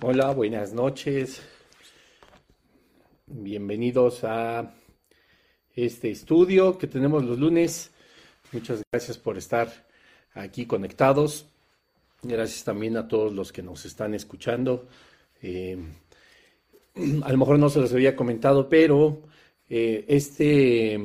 Hola, 0.00 0.30
buenas 0.32 0.72
noches. 0.72 1.42
Bienvenidos 3.26 4.22
a 4.22 4.72
este 5.74 6.12
estudio 6.12 6.78
que 6.78 6.86
tenemos 6.86 7.24
los 7.24 7.36
lunes. 7.36 7.90
Muchas 8.52 8.80
gracias 8.92 9.18
por 9.18 9.36
estar 9.36 9.88
aquí 10.34 10.66
conectados. 10.66 11.46
Gracias 12.22 12.62
también 12.62 12.96
a 12.96 13.08
todos 13.08 13.32
los 13.32 13.50
que 13.50 13.64
nos 13.64 13.86
están 13.86 14.14
escuchando. 14.14 14.86
Eh, 15.42 15.76
a 17.24 17.32
lo 17.32 17.36
mejor 17.36 17.58
no 17.58 17.68
se 17.68 17.80
los 17.80 17.92
había 17.92 18.14
comentado, 18.14 18.68
pero 18.68 19.22
eh, 19.68 20.04
este 20.06 20.96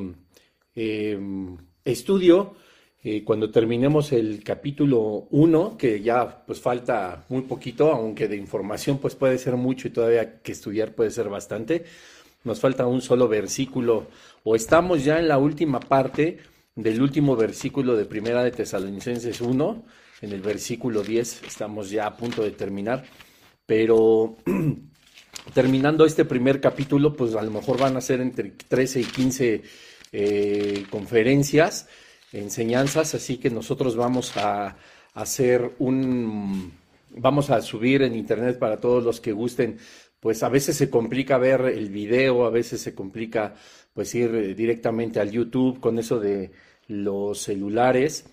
eh, 0.76 1.18
estudio 1.84 2.54
eh, 3.06 3.22
cuando 3.22 3.50
terminemos 3.50 4.12
el 4.12 4.42
capítulo 4.42 5.28
1, 5.30 5.76
que 5.76 6.00
ya 6.00 6.42
pues 6.46 6.58
falta 6.58 7.26
muy 7.28 7.42
poquito, 7.42 7.92
aunque 7.92 8.28
de 8.28 8.36
información 8.36 8.96
pues 8.96 9.14
puede 9.14 9.36
ser 9.36 9.56
mucho 9.56 9.88
y 9.88 9.90
todavía 9.90 10.40
que 10.40 10.52
estudiar 10.52 10.94
puede 10.94 11.10
ser 11.10 11.28
bastante, 11.28 11.84
nos 12.44 12.60
falta 12.60 12.86
un 12.86 13.02
solo 13.02 13.28
versículo, 13.28 14.06
o 14.42 14.56
estamos 14.56 15.04
ya 15.04 15.18
en 15.18 15.28
la 15.28 15.36
última 15.36 15.80
parte 15.80 16.38
del 16.74 17.02
último 17.02 17.36
versículo 17.36 17.94
de 17.94 18.06
Primera 18.06 18.42
de 18.42 18.52
Tesalonicenses 18.52 19.38
1, 19.42 19.84
en 20.22 20.32
el 20.32 20.40
versículo 20.40 21.02
10, 21.02 21.42
estamos 21.42 21.90
ya 21.90 22.06
a 22.06 22.16
punto 22.16 22.42
de 22.42 22.52
terminar, 22.52 23.04
pero 23.66 24.38
terminando 25.52 26.06
este 26.06 26.24
primer 26.24 26.58
capítulo, 26.58 27.14
pues 27.14 27.34
a 27.34 27.42
lo 27.42 27.50
mejor 27.50 27.78
van 27.78 27.98
a 27.98 28.00
ser 28.00 28.22
entre 28.22 28.52
13 28.66 29.00
y 29.00 29.04
15 29.04 29.62
eh, 30.12 30.84
conferencias 30.88 31.86
enseñanzas, 32.34 33.14
así 33.14 33.38
que 33.38 33.50
nosotros 33.50 33.96
vamos 33.96 34.36
a 34.36 34.76
hacer 35.14 35.72
un, 35.78 36.72
vamos 37.10 37.50
a 37.50 37.62
subir 37.62 38.02
en 38.02 38.14
internet 38.14 38.58
para 38.58 38.78
todos 38.78 39.04
los 39.04 39.20
que 39.20 39.32
gusten, 39.32 39.78
pues 40.20 40.42
a 40.42 40.48
veces 40.48 40.76
se 40.76 40.90
complica 40.90 41.38
ver 41.38 41.62
el 41.62 41.90
video, 41.90 42.44
a 42.44 42.50
veces 42.50 42.80
se 42.80 42.94
complica 42.94 43.54
pues 43.92 44.14
ir 44.14 44.56
directamente 44.56 45.20
al 45.20 45.30
YouTube 45.30 45.78
con 45.80 45.98
eso 45.98 46.18
de 46.18 46.50
los 46.88 47.38
celulares, 47.38 48.26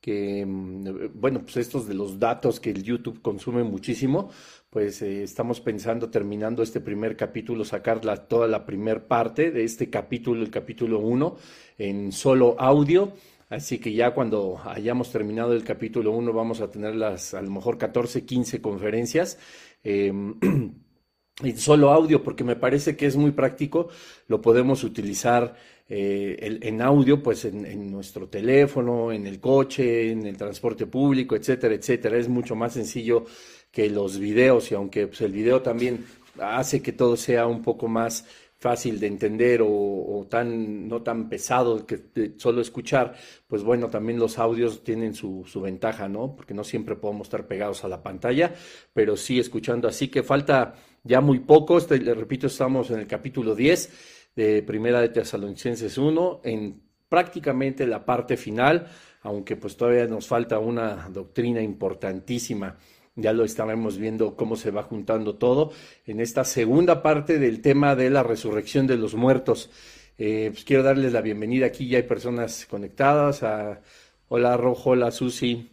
que 0.00 0.44
bueno, 0.46 1.40
pues 1.40 1.56
estos 1.56 1.88
de 1.88 1.94
los 1.94 2.20
datos 2.20 2.60
que 2.60 2.70
el 2.70 2.84
YouTube 2.84 3.20
consume 3.20 3.64
muchísimo, 3.64 4.30
pues 4.70 5.02
eh, 5.02 5.24
estamos 5.24 5.60
pensando 5.60 6.08
terminando 6.08 6.62
este 6.62 6.80
primer 6.80 7.16
capítulo, 7.16 7.64
sacar 7.64 8.00
toda 8.28 8.46
la 8.46 8.64
primer 8.64 9.06
parte 9.06 9.50
de 9.50 9.64
este 9.64 9.90
capítulo, 9.90 10.42
el 10.42 10.50
capítulo 10.50 11.00
1, 11.00 11.36
en 11.78 12.12
solo 12.12 12.54
audio 12.60 13.12
Así 13.48 13.78
que 13.78 13.92
ya 13.92 14.12
cuando 14.12 14.60
hayamos 14.64 15.10
terminado 15.10 15.54
el 15.54 15.64
capítulo 15.64 16.12
1 16.12 16.32
vamos 16.32 16.60
a 16.60 16.70
tener 16.70 16.94
las 16.94 17.32
a 17.32 17.40
lo 17.40 17.50
mejor 17.50 17.78
14, 17.78 18.24
15 18.26 18.60
conferencias. 18.60 19.38
Eh, 19.82 20.12
y 21.42 21.52
solo 21.52 21.90
audio, 21.90 22.22
porque 22.22 22.44
me 22.44 22.56
parece 22.56 22.96
que 22.96 23.06
es 23.06 23.16
muy 23.16 23.30
práctico, 23.30 23.88
lo 24.26 24.40
podemos 24.42 24.84
utilizar 24.84 25.56
eh, 25.88 26.58
en 26.60 26.82
audio, 26.82 27.22
pues 27.22 27.46
en, 27.46 27.64
en, 27.64 27.90
nuestro 27.90 28.28
teléfono, 28.28 29.12
en 29.12 29.26
el 29.26 29.40
coche, 29.40 30.10
en 30.10 30.26
el 30.26 30.36
transporte 30.36 30.86
público, 30.86 31.34
etcétera, 31.34 31.74
etcétera. 31.74 32.18
Es 32.18 32.28
mucho 32.28 32.54
más 32.54 32.74
sencillo 32.74 33.24
que 33.70 33.88
los 33.88 34.18
videos 34.18 34.70
y 34.72 34.74
aunque 34.74 35.06
pues, 35.06 35.20
el 35.22 35.32
video 35.32 35.62
también 35.62 36.04
hace 36.40 36.82
que 36.82 36.92
todo 36.92 37.16
sea 37.16 37.46
un 37.46 37.62
poco 37.62 37.88
más 37.88 38.26
fácil 38.58 38.98
de 38.98 39.06
entender 39.06 39.60
o, 39.62 40.26
tan 40.28 40.88
no 40.88 41.02
tan 41.02 41.28
pesado 41.28 41.86
que 41.86 42.34
solo 42.36 42.60
escuchar, 42.60 43.14
pues 43.46 43.62
bueno, 43.62 43.88
también 43.88 44.18
los 44.18 44.38
audios 44.38 44.82
tienen 44.82 45.14
su, 45.14 45.44
su, 45.46 45.60
ventaja, 45.60 46.08
¿no? 46.08 46.34
Porque 46.34 46.54
no 46.54 46.64
siempre 46.64 46.96
podemos 46.96 47.28
estar 47.28 47.46
pegados 47.46 47.84
a 47.84 47.88
la 47.88 48.02
pantalla, 48.02 48.52
pero 48.92 49.16
sí 49.16 49.38
escuchando. 49.38 49.86
Así 49.86 50.08
que 50.08 50.22
falta 50.22 50.74
ya 51.04 51.20
muy 51.20 51.38
poco, 51.38 51.78
este, 51.78 51.98
le 51.98 52.14
repito, 52.14 52.48
estamos 52.48 52.90
en 52.90 52.98
el 52.98 53.06
capítulo 53.06 53.54
10 53.54 54.32
de 54.34 54.62
Primera 54.62 55.00
de 55.00 55.10
Tesalonicenses 55.10 55.96
1, 55.96 56.40
en 56.44 56.82
prácticamente 57.08 57.86
la 57.86 58.04
parte 58.04 58.36
final, 58.36 58.88
aunque 59.22 59.56
pues 59.56 59.76
todavía 59.76 60.06
nos 60.06 60.26
falta 60.26 60.58
una 60.58 61.08
doctrina 61.10 61.62
importantísima 61.62 62.76
ya 63.18 63.32
lo 63.32 63.44
estaremos 63.44 63.98
viendo 63.98 64.36
cómo 64.36 64.54
se 64.56 64.70
va 64.70 64.84
juntando 64.84 65.34
todo 65.34 65.72
en 66.06 66.20
esta 66.20 66.44
segunda 66.44 67.02
parte 67.02 67.38
del 67.38 67.60
tema 67.60 67.96
de 67.96 68.10
la 68.10 68.22
resurrección 68.22 68.86
de 68.86 68.96
los 68.96 69.14
muertos. 69.14 69.70
Eh, 70.16 70.50
pues 70.52 70.64
quiero 70.64 70.84
darles 70.84 71.12
la 71.12 71.20
bienvenida 71.20 71.66
aquí, 71.66 71.88
ya 71.88 71.98
hay 71.98 72.04
personas 72.04 72.64
conectadas. 72.66 73.42
A, 73.42 73.80
hola 74.28 74.56
Rojo, 74.56 74.90
hola 74.90 75.10
Susi, 75.10 75.68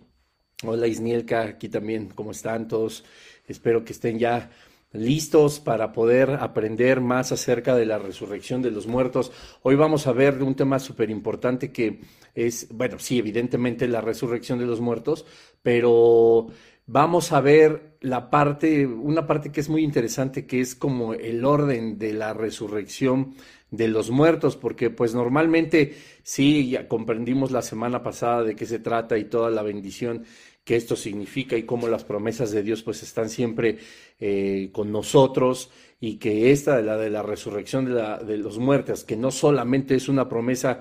hola 0.63 0.87
Isnielka, 0.87 1.43
aquí 1.43 1.69
también, 1.69 2.09
¿cómo 2.09 2.31
están 2.31 2.67
todos? 2.67 3.05
Espero 3.47 3.85
que 3.85 3.93
estén 3.93 4.17
ya 4.17 4.49
listos 4.91 5.59
para 5.59 5.91
poder 5.91 6.31
aprender 6.39 7.01
más 7.01 7.31
acerca 7.31 7.75
de 7.75 7.85
la 7.85 7.99
resurrección 7.99 8.61
de 8.61 8.71
los 8.71 8.87
muertos. 8.87 9.31
Hoy 9.61 9.75
vamos 9.75 10.07
a 10.07 10.13
ver 10.13 10.41
un 10.41 10.55
tema 10.55 10.79
súper 10.79 11.09
importante 11.09 11.71
que 11.71 11.99
es, 12.33 12.67
bueno, 12.71 12.97
sí, 12.97 13.19
evidentemente 13.19 13.87
la 13.87 14.01
resurrección 14.01 14.57
de 14.57 14.65
los 14.65 14.79
muertos, 14.81 15.25
pero 15.61 16.47
vamos 16.87 17.31
a 17.31 17.41
ver 17.41 17.97
la 18.01 18.29
parte, 18.29 18.85
una 18.85 19.25
parte 19.25 19.51
que 19.51 19.61
es 19.61 19.69
muy 19.69 19.83
interesante, 19.83 20.45
que 20.45 20.61
es 20.61 20.75
como 20.75 21.13
el 21.13 21.43
orden 21.43 21.97
de 21.97 22.13
la 22.13 22.33
resurrección 22.33 23.35
de 23.71 23.87
los 23.87 24.11
muertos, 24.11 24.55
porque 24.55 24.89
pues 24.89 25.15
normalmente 25.15 25.95
sí, 26.23 26.69
ya 26.69 26.87
comprendimos 26.87 27.51
la 27.51 27.61
semana 27.61 28.03
pasada 28.03 28.43
de 28.43 28.55
qué 28.55 28.65
se 28.65 28.79
trata 28.79 29.17
y 29.17 29.25
toda 29.25 29.49
la 29.49 29.63
bendición 29.63 30.25
que 30.63 30.75
esto 30.75 30.95
significa 30.95 31.55
y 31.55 31.63
cómo 31.63 31.87
las 31.87 32.03
promesas 32.03 32.51
de 32.51 32.63
Dios 32.63 32.81
pues 32.81 33.03
están 33.03 33.29
siempre 33.29 33.77
eh, 34.19 34.69
con 34.71 34.91
nosotros 34.91 35.69
y 35.99 36.17
que 36.17 36.51
esta 36.51 36.77
de 36.77 36.83
la 36.83 36.97
de 36.97 37.09
la 37.11 37.21
resurrección 37.21 37.85
de, 37.85 37.91
la, 37.91 38.17
de 38.17 38.37
los 38.37 38.57
muertos, 38.57 39.03
que 39.03 39.15
no 39.15 39.31
solamente 39.31 39.95
es 39.95 40.09
una 40.09 40.27
promesa, 40.27 40.79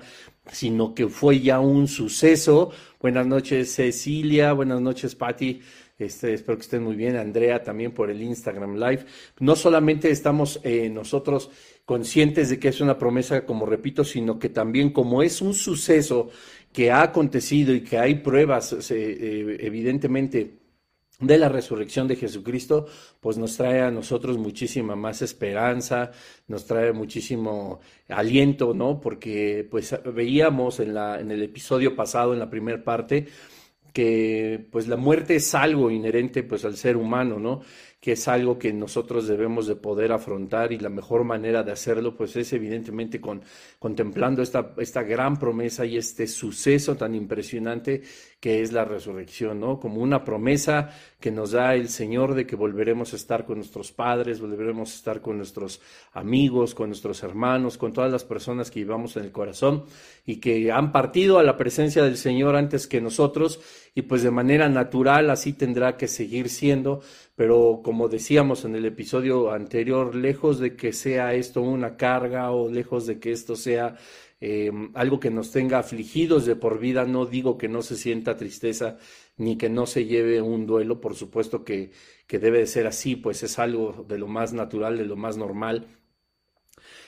sino 0.51 0.93
que 0.95 1.07
fue 1.07 1.39
ya 1.39 1.59
un 1.59 1.87
suceso. 1.87 2.71
Buenas 2.99 3.27
noches 3.27 3.75
Cecilia, 3.75 4.53
buenas 4.53 4.81
noches 4.81 5.15
Patti. 5.15 5.61
Este, 5.97 6.33
espero 6.33 6.57
que 6.57 6.63
estén 6.63 6.83
muy 6.83 6.95
bien. 6.95 7.15
Andrea 7.15 7.63
también 7.63 7.93
por 7.93 8.09
el 8.09 8.21
Instagram 8.21 8.75
Live. 8.75 9.05
No 9.39 9.55
solamente 9.55 10.09
estamos 10.09 10.59
eh, 10.63 10.89
nosotros 10.89 11.49
conscientes 11.85 12.49
de 12.49 12.59
que 12.59 12.67
es 12.67 12.81
una 12.81 12.97
promesa, 12.97 13.45
como 13.45 13.65
repito, 13.65 14.03
sino 14.03 14.37
que 14.37 14.49
también 14.49 14.91
como 14.91 15.23
es 15.23 15.41
un 15.41 15.53
suceso 15.53 16.29
que 16.73 16.91
ha 16.91 17.03
acontecido 17.03 17.73
y 17.73 17.81
que 17.81 17.97
hay 17.97 18.15
pruebas, 18.15 18.75
eh, 18.91 19.57
evidentemente, 19.61 20.59
de 21.19 21.37
la 21.37 21.47
resurrección 21.47 22.09
de 22.09 22.17
Jesucristo, 22.17 22.87
pues 23.21 23.37
nos 23.37 23.55
trae 23.55 23.81
a 23.81 23.91
nosotros 23.91 24.37
muchísima 24.37 24.97
más 24.97 25.21
esperanza, 25.21 26.11
nos 26.47 26.65
trae 26.65 26.91
muchísimo 26.91 27.79
aliento, 28.09 28.73
¿no? 28.73 28.99
Porque 28.99 29.65
pues 29.71 29.97
veíamos 30.13 30.81
en 30.81 30.93
la 30.93 31.21
en 31.21 31.31
el 31.31 31.41
episodio 31.43 31.95
pasado 31.95 32.33
en 32.33 32.39
la 32.39 32.49
primera 32.49 32.83
parte 32.83 33.27
que 33.95 34.67
pues 34.71 34.89
la 34.89 34.97
muerte 34.97 35.37
es 35.37 35.55
algo 35.55 35.89
inherente 35.89 36.43
pues 36.43 36.65
al 36.65 36.75
ser 36.75 36.97
humano, 36.97 37.39
¿no? 37.39 37.61
Que 38.01 38.11
es 38.11 38.27
algo 38.27 38.59
que 38.59 38.73
nosotros 38.73 39.25
debemos 39.25 39.67
de 39.67 39.77
poder 39.77 40.11
afrontar 40.11 40.73
y 40.73 40.79
la 40.79 40.89
mejor 40.89 41.23
manera 41.23 41.63
de 41.63 41.71
hacerlo 41.71 42.13
pues 42.13 42.35
es 42.35 42.51
evidentemente 42.51 43.21
con 43.21 43.41
contemplando 43.79 44.41
esta 44.41 44.73
esta 44.79 45.01
gran 45.03 45.39
promesa 45.39 45.85
y 45.85 45.95
este 45.95 46.27
suceso 46.27 46.97
tan 46.97 47.15
impresionante 47.15 48.01
que 48.41 48.61
es 48.61 48.73
la 48.73 48.85
resurrección, 48.85 49.61
¿no? 49.61 49.79
Como 49.79 50.01
una 50.01 50.23
promesa 50.23 50.91
que 51.19 51.31
nos 51.31 51.51
da 51.51 51.73
el 51.73 51.89
Señor 51.89 52.35
de 52.35 52.45
que 52.45 52.55
volveremos 52.55 53.13
a 53.13 53.15
estar 53.15 53.45
con 53.45 53.57
nuestros 53.57 53.91
padres, 53.91 54.41
volveremos 54.41 54.91
a 54.91 54.95
estar 54.97 55.21
con 55.21 55.37
nuestros 55.37 55.81
amigos, 56.13 56.75
con 56.75 56.89
nuestros 56.89 57.23
hermanos, 57.23 57.79
con 57.79 57.93
todas 57.93 58.11
las 58.11 58.23
personas 58.23 58.69
que 58.69 58.81
llevamos 58.81 59.15
en 59.17 59.23
el 59.23 59.31
corazón 59.31 59.85
y 60.25 60.35
que 60.35 60.71
han 60.71 60.91
partido 60.91 61.39
a 61.39 61.43
la 61.43 61.57
presencia 61.57 62.03
del 62.03 62.17
Señor 62.17 62.55
antes 62.55 62.85
que 62.85 63.01
nosotros 63.01 63.59
y 63.95 64.03
pues 64.03 64.23
de 64.23 64.31
manera 64.31 64.67
natural 64.67 65.29
así 65.29 65.53
tendrá 65.53 65.95
que 65.95 66.09
seguir 66.09 66.49
siendo, 66.49 67.01
pero 67.35 67.79
como 67.83 68.09
decíamos 68.09 68.65
en 68.65 68.75
el 68.75 68.85
episodio 68.85 69.51
anterior, 69.51 70.13
lejos 70.15 70.59
de 70.59 70.75
que 70.75 70.91
sea 70.91 71.33
esto 71.33 71.61
una 71.61 71.95
carga 71.95 72.51
o 72.51 72.69
lejos 72.69 73.07
de 73.07 73.19
que 73.19 73.31
esto 73.31 73.55
sea 73.55 73.95
eh, 74.41 74.69
algo 74.95 75.19
que 75.21 75.31
nos 75.31 75.51
tenga 75.51 75.79
afligidos 75.79 76.45
de 76.45 76.57
por 76.57 76.77
vida, 76.77 77.05
no 77.05 77.25
digo 77.25 77.57
que 77.57 77.69
no 77.69 77.81
se 77.81 77.95
sienta 77.95 78.35
tristeza 78.35 78.97
ni 79.37 79.57
que 79.57 79.69
no 79.69 79.85
se 79.85 80.05
lleve 80.05 80.41
un 80.41 80.65
duelo, 80.65 80.99
por 80.99 81.15
supuesto 81.15 81.63
que, 81.63 81.91
que 82.27 82.37
debe 82.37 82.59
de 82.59 82.67
ser 82.67 82.87
así, 82.87 83.15
pues 83.15 83.43
es 83.43 83.59
algo 83.59 84.05
de 84.07 84.17
lo 84.17 84.27
más 84.27 84.51
natural, 84.51 84.97
de 84.97 85.05
lo 85.05 85.15
más 85.15 85.37
normal, 85.37 85.87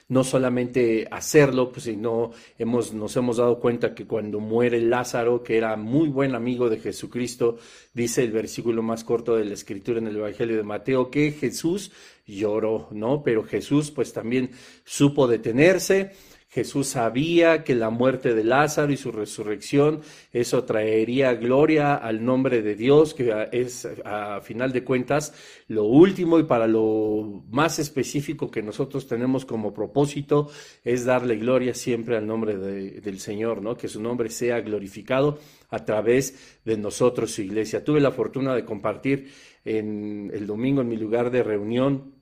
no 0.09 0.24
solamente 0.24 1.07
hacerlo, 1.12 1.71
pues 1.71 1.83
sino 1.83 2.31
hemos, 2.57 2.94
nos 2.94 3.15
hemos 3.18 3.38
dado 3.38 3.59
cuenta 3.59 3.94
que 3.94 4.06
cuando 4.06 4.39
muere 4.39 4.80
Lázaro, 4.80 5.44
que 5.44 5.57
era 5.57 5.75
muy 5.75 6.07
buen 6.07 6.33
amigo 6.33 6.69
de 6.69 6.80
Jesucristo, 6.80 7.57
dice 7.94 8.24
el 8.24 8.31
versículo 8.31 8.81
más 8.81 9.04
corto 9.04 9.36
de 9.36 9.45
la 9.45 9.54
escritura 9.54 10.00
en 10.00 10.07
el 10.07 10.15
Evangelio 10.15 10.56
de 10.56 10.63
Mateo, 10.63 11.12
que 11.12 11.31
Jesús 11.31 11.92
lloró, 12.25 12.88
¿no? 12.92 13.21
Pero 13.24 13.44
Jesús 13.44 13.92
pues 13.92 14.13
también 14.13 14.51
supo 14.86 15.27
detenerse, 15.27 16.12
Jesús 16.57 16.88
sabía 16.88 17.63
que 17.63 17.75
la 17.75 17.92
muerte 17.92 18.33
de 18.33 18.44
Lázaro 18.44 18.92
y 18.92 18.98
su 18.98 19.12
resurrección, 19.12 20.01
eso 20.33 20.63
traería 20.63 21.36
gloria 21.36 21.94
al 21.94 22.25
nombre 22.25 22.63
de 22.63 22.74
Dios, 22.74 23.13
que 23.13 23.31
es 23.51 23.88
a 24.04 24.42
final 24.42 24.71
de 24.71 24.83
cuentas 24.83 25.36
lo 25.68 25.83
último 25.83 26.39
y 26.39 26.45
para 26.45 26.65
lo 26.65 27.44
más 27.51 27.77
específico 27.77 28.50
que 28.50 28.63
nosotros 28.63 29.06
tenemos 29.06 29.45
como 29.45 29.71
propósito 29.71 30.50
es 30.83 31.06
darle 31.06 31.36
gloria 31.36 31.75
siempre 31.75 32.18
al 32.18 32.25
nombre 32.25 32.57
del 32.57 33.19
Señor, 33.19 33.62
¿no? 33.62 33.77
Que 33.77 33.88
su 33.88 34.01
nombre 34.01 34.31
sea 34.31 34.59
glorificado 34.62 35.38
a 35.69 35.86
través 35.86 36.57
de 36.65 36.75
nosotros, 36.75 37.36
su 37.36 37.44
iglesia. 37.44 37.83
Tuve 37.83 38.00
la 38.00 38.09
fortuna 38.09 38.56
de 38.56 38.65
compartir 38.65 39.31
en 39.63 40.31
el 40.33 40.48
domingo 40.48 40.81
en 40.81 40.89
mi 40.89 40.98
lugar 40.98 41.30
de 41.30 41.44
reunión 41.44 42.16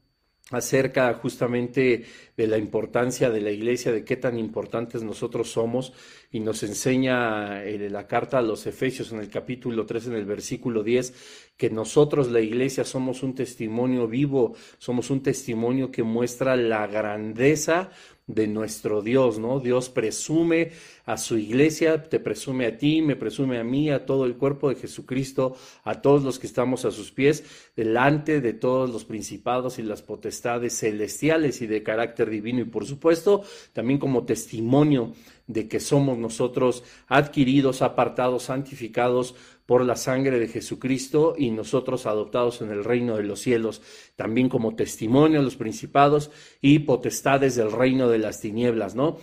acerca 0.52 1.12
justamente 1.16 2.06
de 2.38 2.48
la 2.48 2.58
importancia 2.58 3.32
de 3.32 3.42
la 3.42 3.50
iglesia, 3.50 3.92
de 3.92 4.04
qué 4.04 4.16
tan 4.16 4.38
importantes 4.38 5.02
nosotros 5.02 5.50
somos, 5.52 5.94
y 6.32 6.40
nos 6.40 6.62
enseña 6.62 7.64
en 7.64 7.82
eh, 7.82 7.90
la 7.90 8.06
carta 8.06 8.38
a 8.38 8.42
los 8.44 8.68
Efesios 8.68 9.12
en 9.12 9.20
el 9.20 9.30
capítulo 9.30 9.86
3, 9.86 10.08
en 10.08 10.14
el 10.14 10.26
versículo 10.26 10.84
10, 10.84 11.14
que 11.58 11.70
nosotros, 11.70 12.30
la 12.30 12.42
iglesia, 12.42 12.84
somos 12.84 13.24
un 13.24 13.34
testimonio 13.34 14.08
vivo, 14.08 14.56
somos 14.78 15.10
un 15.10 15.24
testimonio 15.24 15.90
que 15.90 16.04
muestra 16.04 16.56
la 16.56 16.86
grandeza 16.86 17.90
de 18.28 18.48
nuestro 18.48 19.02
Dios, 19.02 19.38
¿no? 19.38 19.60
Dios 19.60 19.90
presume 19.90 20.72
a 21.06 21.18
su 21.18 21.38
iglesia, 21.38 22.04
te 22.04 22.20
presume 22.20 22.66
a 22.66 22.78
ti, 22.78 23.02
me 23.02 23.16
presume 23.16 23.60
a 23.60 23.64
mí, 23.64 23.92
a 23.92 24.06
todo 24.06 24.26
el 24.26 24.36
cuerpo 24.36 24.70
de 24.70 24.76
Jesucristo, 24.76 25.56
a 25.84 26.02
todos 26.02 26.24
los 26.24 26.40
que 26.40 26.48
estamos 26.48 26.86
a 26.86 26.92
sus 26.92 27.12
pies, 27.12 27.44
delante 27.76 28.42
de 28.42 28.54
todos 28.54 28.90
los 28.90 29.06
principados 29.06 29.78
y 29.78 29.84
las 29.84 30.02
potestades 30.02 30.80
celestiales 30.80 31.62
y 31.62 31.68
de 31.68 31.84
carácter 31.84 32.30
divino 32.30 32.62
y 32.62 32.66
por 32.66 32.86
supuesto 32.86 33.44
también 33.74 34.00
como 34.00 34.26
testimonio 34.26 35.14
de 35.48 35.68
que 35.68 35.80
somos 35.80 36.18
nosotros 36.18 36.84
adquiridos, 37.08 37.84
apartados, 37.84 38.44
santificados 38.44 39.36
por 39.66 39.84
la 39.84 39.96
sangre 39.96 40.40
de 40.40 40.48
Jesucristo 40.48 41.36
y 41.38 41.52
nosotros 41.52 42.06
adoptados 42.06 42.62
en 42.62 42.72
el 42.72 42.84
reino 42.84 43.18
de 43.18 43.24
los 43.24 43.40
cielos, 43.40 43.82
también 44.16 44.50
como 44.50 44.76
testimonio 44.76 45.40
a 45.40 45.44
los 45.44 45.56
principados 45.56 46.32
y 46.62 46.80
potestades 46.80 47.56
del 47.56 47.72
reino 47.72 48.10
de 48.10 48.20
las 48.20 48.42
tinieblas, 48.42 48.96
¿no? 48.96 49.18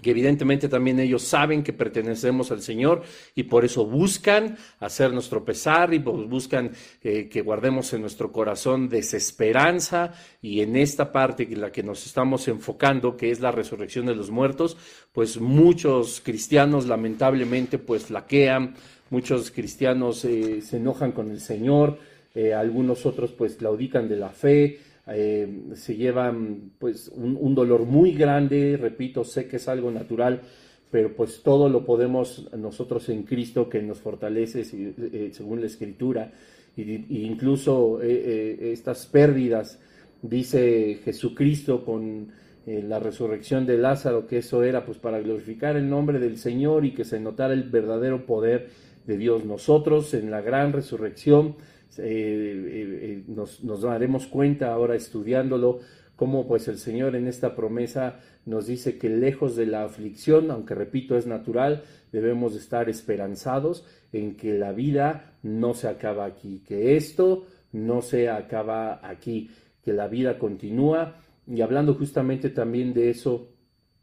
que 0.00 0.10
evidentemente 0.10 0.68
también 0.68 1.00
ellos 1.00 1.22
saben 1.22 1.64
que 1.64 1.72
pertenecemos 1.72 2.52
al 2.52 2.62
Señor 2.62 3.02
y 3.34 3.44
por 3.44 3.64
eso 3.64 3.84
buscan 3.84 4.56
hacernos 4.78 5.28
tropezar 5.28 5.92
y 5.92 5.98
pues 5.98 6.28
buscan 6.28 6.70
eh, 7.02 7.28
que 7.28 7.42
guardemos 7.42 7.92
en 7.92 8.02
nuestro 8.02 8.30
corazón 8.30 8.88
desesperanza 8.88 10.12
y 10.40 10.60
en 10.60 10.76
esta 10.76 11.10
parte 11.10 11.42
en 11.50 11.60
la 11.60 11.72
que 11.72 11.82
nos 11.82 12.06
estamos 12.06 12.46
enfocando, 12.46 13.16
que 13.16 13.32
es 13.32 13.40
la 13.40 13.50
resurrección 13.50 14.06
de 14.06 14.14
los 14.14 14.30
muertos, 14.30 14.76
pues 15.12 15.40
muchos 15.40 16.20
cristianos 16.24 16.86
lamentablemente 16.86 17.78
pues 17.78 18.04
flaquean, 18.04 18.76
muchos 19.10 19.50
cristianos 19.50 20.24
eh, 20.24 20.60
se 20.62 20.76
enojan 20.76 21.12
con 21.12 21.30
el 21.30 21.40
Señor, 21.40 21.98
eh, 22.34 22.54
algunos 22.54 23.06
otros 23.06 23.32
pues 23.32 23.56
claudican 23.56 24.08
de 24.08 24.16
la 24.16 24.30
fe, 24.30 24.78
eh, 25.06 25.48
se 25.74 25.96
llevan 25.96 26.72
pues 26.78 27.08
un, 27.08 27.54
dolor 27.54 27.86
muy 27.86 28.12
grande, 28.12 28.76
repito, 28.80 29.24
sé 29.24 29.48
que 29.48 29.56
es 29.56 29.68
algo 29.68 29.90
natural, 29.90 30.42
pero 30.90 31.14
pues 31.14 31.42
todo 31.42 31.68
lo 31.68 31.84
podemos 31.84 32.50
nosotros 32.56 33.08
en 33.08 33.22
Cristo 33.22 33.68
que 33.68 33.82
nos 33.82 33.98
fortalece 34.00 34.64
según 34.64 35.60
la 35.60 35.66
Escritura, 35.66 36.30
e 36.76 37.04
incluso 37.08 38.00
estas 38.00 39.06
pérdidas, 39.06 39.80
dice 40.22 41.00
Jesucristo 41.04 41.84
con 41.84 42.28
la 42.66 42.98
resurrección 42.98 43.66
de 43.66 43.78
Lázaro, 43.78 44.26
que 44.26 44.38
eso 44.38 44.62
era 44.62 44.84
pues 44.84 44.98
para 44.98 45.20
glorificar 45.20 45.76
el 45.76 45.90
nombre 45.90 46.18
del 46.18 46.38
Señor 46.38 46.84
y 46.84 46.92
que 46.94 47.04
se 47.04 47.20
notara 47.20 47.52
el 47.52 47.64
verdadero 47.64 48.24
poder 48.24 48.68
de 49.08 49.16
Dios. 49.16 49.44
Nosotros 49.44 50.14
en 50.14 50.30
la 50.30 50.42
gran 50.42 50.72
resurrección 50.72 51.56
eh, 51.96 52.04
eh, 52.04 52.98
eh, 53.02 53.24
nos, 53.26 53.64
nos, 53.64 53.80
daremos 53.80 54.26
cuenta 54.26 54.72
ahora 54.72 54.94
estudiándolo 54.94 55.80
cómo 56.14 56.46
pues 56.46 56.68
el 56.68 56.78
Señor 56.78 57.16
en 57.16 57.26
esta 57.26 57.56
promesa 57.56 58.20
nos 58.44 58.66
dice 58.66 58.98
que 58.98 59.08
lejos 59.08 59.56
de 59.56 59.66
la 59.66 59.84
aflicción, 59.84 60.50
aunque 60.50 60.74
repito 60.74 61.16
es 61.16 61.26
natural, 61.26 61.82
debemos 62.12 62.54
estar 62.54 62.88
esperanzados 62.90 63.86
en 64.12 64.36
que 64.36 64.58
la 64.58 64.72
vida 64.72 65.32
no 65.42 65.72
se 65.72 65.88
acaba 65.88 66.26
aquí, 66.26 66.62
que 66.66 66.96
esto 66.96 67.46
no 67.72 68.02
se 68.02 68.28
acaba 68.28 69.00
aquí, 69.02 69.50
que 69.82 69.92
la 69.94 70.06
vida 70.06 70.38
continúa. 70.38 71.16
Y 71.46 71.62
hablando 71.62 71.94
justamente 71.94 72.50
también 72.50 72.92
de 72.92 73.08
eso, 73.08 73.48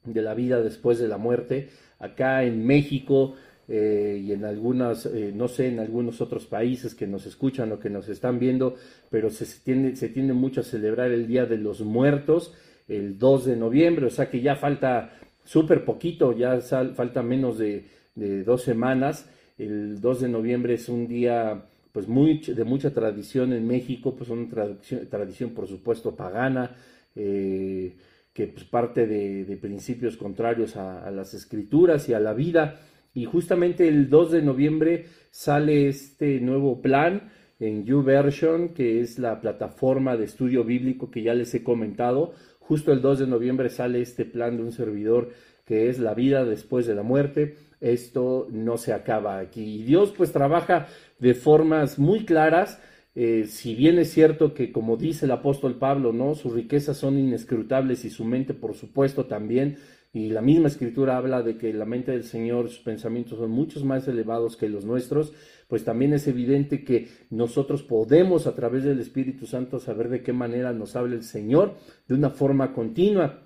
de 0.03 0.21
la 0.21 0.33
vida 0.33 0.61
después 0.61 0.97
de 0.97 1.07
la 1.07 1.17
muerte, 1.17 1.69
acá 1.99 2.43
en 2.43 2.65
México 2.65 3.35
eh, 3.67 4.21
y 4.23 4.31
en 4.31 4.45
algunas, 4.45 5.05
eh, 5.05 5.31
no 5.33 5.47
sé, 5.47 5.67
en 5.67 5.79
algunos 5.79 6.21
otros 6.21 6.45
países 6.45 6.95
que 6.95 7.07
nos 7.07 7.25
escuchan 7.25 7.71
o 7.71 7.79
que 7.79 7.89
nos 7.89 8.09
están 8.09 8.39
viendo, 8.39 8.75
pero 9.09 9.29
se, 9.29 9.45
tiende, 9.63 9.95
se 9.95 10.09
tiende 10.09 10.33
mucho 10.33 10.61
a 10.61 10.63
celebrar 10.63 11.11
el 11.11 11.27
Día 11.27 11.45
de 11.45 11.57
los 11.57 11.81
Muertos 11.81 12.53
el 12.87 13.17
2 13.17 13.45
de 13.45 13.55
noviembre, 13.55 14.05
o 14.05 14.09
sea 14.09 14.29
que 14.29 14.41
ya 14.41 14.55
falta 14.55 15.11
súper 15.43 15.85
poquito, 15.85 16.33
ya 16.33 16.59
falta 16.59 17.23
menos 17.23 17.57
de, 17.57 17.85
dos 18.15 18.61
semanas. 18.63 19.29
El 19.57 19.99
2 20.01 20.21
de 20.21 20.29
noviembre 20.29 20.73
es 20.75 20.89
un 20.89 21.07
día 21.07 21.65
pues 21.91 22.07
muy, 22.07 22.39
de 22.39 22.63
mucha 22.63 22.93
tradición 22.93 23.53
en 23.53 23.65
México, 23.65 24.15
pues 24.15 24.29
una 24.29 24.49
tradición, 24.49 25.07
tradición 25.07 25.49
por 25.51 25.67
supuesto 25.67 26.15
pagana, 26.15 26.75
eh, 27.15 27.95
que 28.33 28.47
pues 28.47 28.65
parte 28.65 29.07
de, 29.07 29.57
principios 29.61 30.17
contrarios 30.17 30.75
a, 30.75 31.09
las 31.11 31.33
escrituras 31.33 32.09
y 32.09 32.13
a 32.13 32.19
la 32.19 32.33
vida. 32.33 32.81
Y 33.15 33.25
justamente 33.25 33.87
el 33.87 34.09
2 34.09 34.31
de 34.31 34.41
noviembre 34.43 35.05
sale 35.31 35.87
este 35.87 36.39
nuevo 36.41 36.81
plan 36.81 37.31
en 37.59 37.85
YouVersion, 37.85 38.69
que 38.69 38.99
es 38.99 39.17
la 39.17 39.39
plataforma 39.39 40.17
de 40.17 40.25
estudio 40.25 40.65
bíblico 40.65 41.09
que 41.09 41.23
ya 41.23 41.33
les 41.33 41.55
he 41.55 41.63
comentado. 41.63 42.33
Justo 42.59 42.91
el 42.91 43.01
2 43.01 43.19
de 43.19 43.27
noviembre 43.27 43.69
sale 43.69 44.01
este 44.01 44.25
plan 44.25 44.57
de 44.57 44.63
un 44.63 44.73
servidor 44.73 45.29
que 45.65 45.89
es 45.89 45.97
la 45.97 46.13
vida 46.13 46.43
después 46.43 46.85
de 46.85 46.93
la 46.93 47.03
muerte. 47.03 47.55
Esto 47.79 48.47
no 48.51 48.77
se 48.77 48.91
acaba 48.93 49.39
aquí. 49.39 49.79
Y 49.79 49.83
Dios 49.83 50.13
pues 50.15 50.31
trabaja 50.31 50.87
de 51.17 51.33
formas 51.33 51.97
muy 51.97 52.25
claras. 52.25 52.81
Eh, 53.15 53.45
si 53.47 53.75
bien 53.75 53.97
es 53.97 54.11
cierto 54.11 54.53
que, 54.53 54.73
como 54.73 54.97
dice 54.97 55.25
el 55.25 55.31
apóstol 55.31 55.77
Pablo, 55.77 56.11
¿no? 56.11 56.35
sus 56.35 56.53
riquezas 56.53 56.97
son 56.97 57.17
inescrutables 57.17 58.03
y 58.03 58.09
su 58.09 58.25
mente, 58.25 58.53
por 58.53 58.75
supuesto, 58.75 59.25
también, 59.25 59.77
y 60.15 60.29
la 60.29 60.41
misma 60.41 60.69
escritura 60.69 61.17
habla 61.17 61.43
de 61.43 61.57
que 61.57 61.73
la 61.73 61.83
mente 61.83 62.13
del 62.13 62.23
Señor, 62.23 62.69
sus 62.69 62.79
pensamientos 62.79 63.37
son 63.37 63.51
muchos 63.51 63.83
más 63.83 64.07
elevados 64.07 64.55
que 64.55 64.69
los 64.69 64.85
nuestros, 64.85 65.33
pues 65.67 65.83
también 65.83 66.13
es 66.13 66.25
evidente 66.29 66.85
que 66.85 67.09
nosotros 67.31 67.83
podemos 67.83 68.47
a 68.47 68.55
través 68.55 68.85
del 68.85 69.01
Espíritu 69.01 69.45
Santo 69.45 69.77
saber 69.77 70.07
de 70.07 70.23
qué 70.23 70.31
manera 70.31 70.71
nos 70.71 70.95
habla 70.95 71.15
el 71.15 71.23
Señor 71.23 71.75
de 72.07 72.15
una 72.15 72.29
forma 72.29 72.71
continua. 72.71 73.41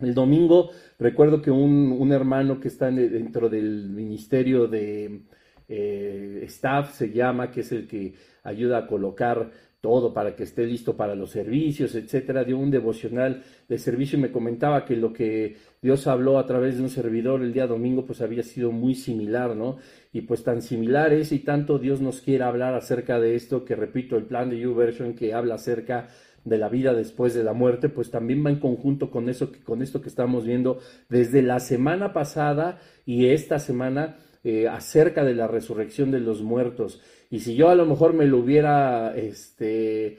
El 0.00 0.14
domingo 0.14 0.70
recuerdo 0.98 1.42
que 1.42 1.50
un, 1.50 2.10
hermano 2.10 2.60
que 2.60 2.68
está 2.68 2.90
dentro 2.90 3.50
del 3.50 3.90
ministerio 3.90 4.68
de 4.68 5.20
eh, 5.68 6.40
staff 6.44 6.94
se 6.94 7.12
llama, 7.12 7.50
que 7.50 7.60
es 7.60 7.72
el 7.72 7.86
que 7.86 8.14
ayuda 8.42 8.78
a 8.78 8.86
colocar 8.86 9.50
todo 9.80 10.12
para 10.12 10.34
que 10.34 10.42
esté 10.42 10.66
listo 10.66 10.96
para 10.96 11.14
los 11.14 11.30
servicios, 11.30 11.94
etcétera, 11.94 12.44
dio 12.44 12.58
un 12.58 12.70
devocional 12.70 13.42
de 13.68 13.78
servicio 13.78 14.18
y 14.18 14.22
me 14.22 14.32
comentaba 14.32 14.84
que 14.84 14.96
lo 14.96 15.12
que 15.12 15.56
Dios 15.82 16.06
habló 16.06 16.38
a 16.38 16.46
través 16.46 16.76
de 16.76 16.82
un 16.82 16.88
servidor 16.88 17.42
el 17.42 17.52
día 17.52 17.66
domingo 17.66 18.04
pues 18.04 18.20
había 18.20 18.42
sido 18.42 18.72
muy 18.72 18.94
similar, 18.94 19.54
¿no? 19.54 19.76
Y 20.12 20.22
pues 20.22 20.42
tan 20.42 20.62
similar 20.62 21.12
es 21.12 21.30
y 21.32 21.40
tanto 21.40 21.78
Dios 21.78 22.00
nos 22.00 22.20
quiere 22.20 22.44
hablar 22.44 22.74
acerca 22.74 23.20
de 23.20 23.34
esto 23.36 23.64
que 23.64 23.76
repito, 23.76 24.16
el 24.16 24.24
plan 24.24 24.50
de 24.50 24.58
YouVersion 24.58 25.14
que 25.14 25.34
habla 25.34 25.56
acerca 25.56 26.08
de 26.44 26.58
la 26.58 26.68
vida 26.68 26.94
después 26.94 27.34
de 27.34 27.42
la 27.42 27.52
muerte, 27.52 27.88
pues 27.88 28.10
también 28.10 28.44
va 28.46 28.50
en 28.50 28.60
conjunto 28.60 29.10
con 29.10 29.28
eso 29.28 29.50
con 29.64 29.82
esto 29.82 30.00
que 30.00 30.08
estamos 30.08 30.46
viendo 30.46 30.78
desde 31.08 31.42
la 31.42 31.58
semana 31.58 32.12
pasada 32.12 32.78
y 33.04 33.26
esta 33.26 33.58
semana 33.58 34.16
eh, 34.44 34.68
acerca 34.68 35.24
de 35.24 35.34
la 35.34 35.48
resurrección 35.48 36.12
de 36.12 36.20
los 36.20 36.42
muertos. 36.42 37.02
Y 37.30 37.40
si 37.40 37.54
yo 37.54 37.68
a 37.68 37.74
lo 37.74 37.86
mejor 37.86 38.12
me 38.12 38.26
lo 38.26 38.38
hubiera, 38.38 39.16
este, 39.16 40.18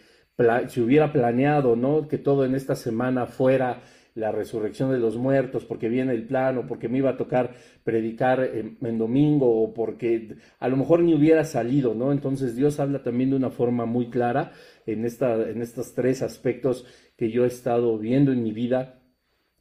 si 0.68 0.82
hubiera 0.82 1.12
planeado, 1.12 1.76
¿no? 1.76 2.08
Que 2.08 2.18
todo 2.18 2.46
en 2.46 2.56
esta 2.56 2.76
semana 2.76 3.26
fuera 3.26 3.82
la 4.14 4.32
resurrección 4.32 4.92
de 4.92 4.98
los 4.98 5.16
muertos, 5.16 5.64
porque 5.64 5.90
viene 5.90 6.14
el 6.14 6.26
plan, 6.26 6.58
o 6.58 6.66
porque 6.66 6.90
me 6.90 6.98
iba 6.98 7.12
a 7.12 7.18
tocar 7.18 7.54
predicar 7.84 8.42
en, 8.42 8.78
en, 8.82 8.98
domingo, 8.98 9.62
o 9.62 9.74
porque 9.74 10.38
a 10.60 10.68
lo 10.68 10.76
mejor 10.76 11.04
ni 11.04 11.14
hubiera 11.14 11.44
salido, 11.44 11.94
¿no? 11.94 12.12
Entonces 12.12 12.56
Dios 12.56 12.80
habla 12.80 13.04
también 13.04 13.30
de 13.30 13.36
una 13.36 13.52
forma 13.52 13.86
muy 13.86 14.10
clara 14.10 14.54
en, 14.88 15.06
esta, 15.06 15.36
en 15.36 15.62
estos 15.62 15.94
tres 15.94 16.24
aspectos 16.24 16.86
que 17.16 17.30
yo 17.30 17.44
he 17.44 17.48
estado 17.48 17.98
viendo 18.00 18.32
en 18.32 18.42
mi 18.42 18.52
vida 18.52 18.98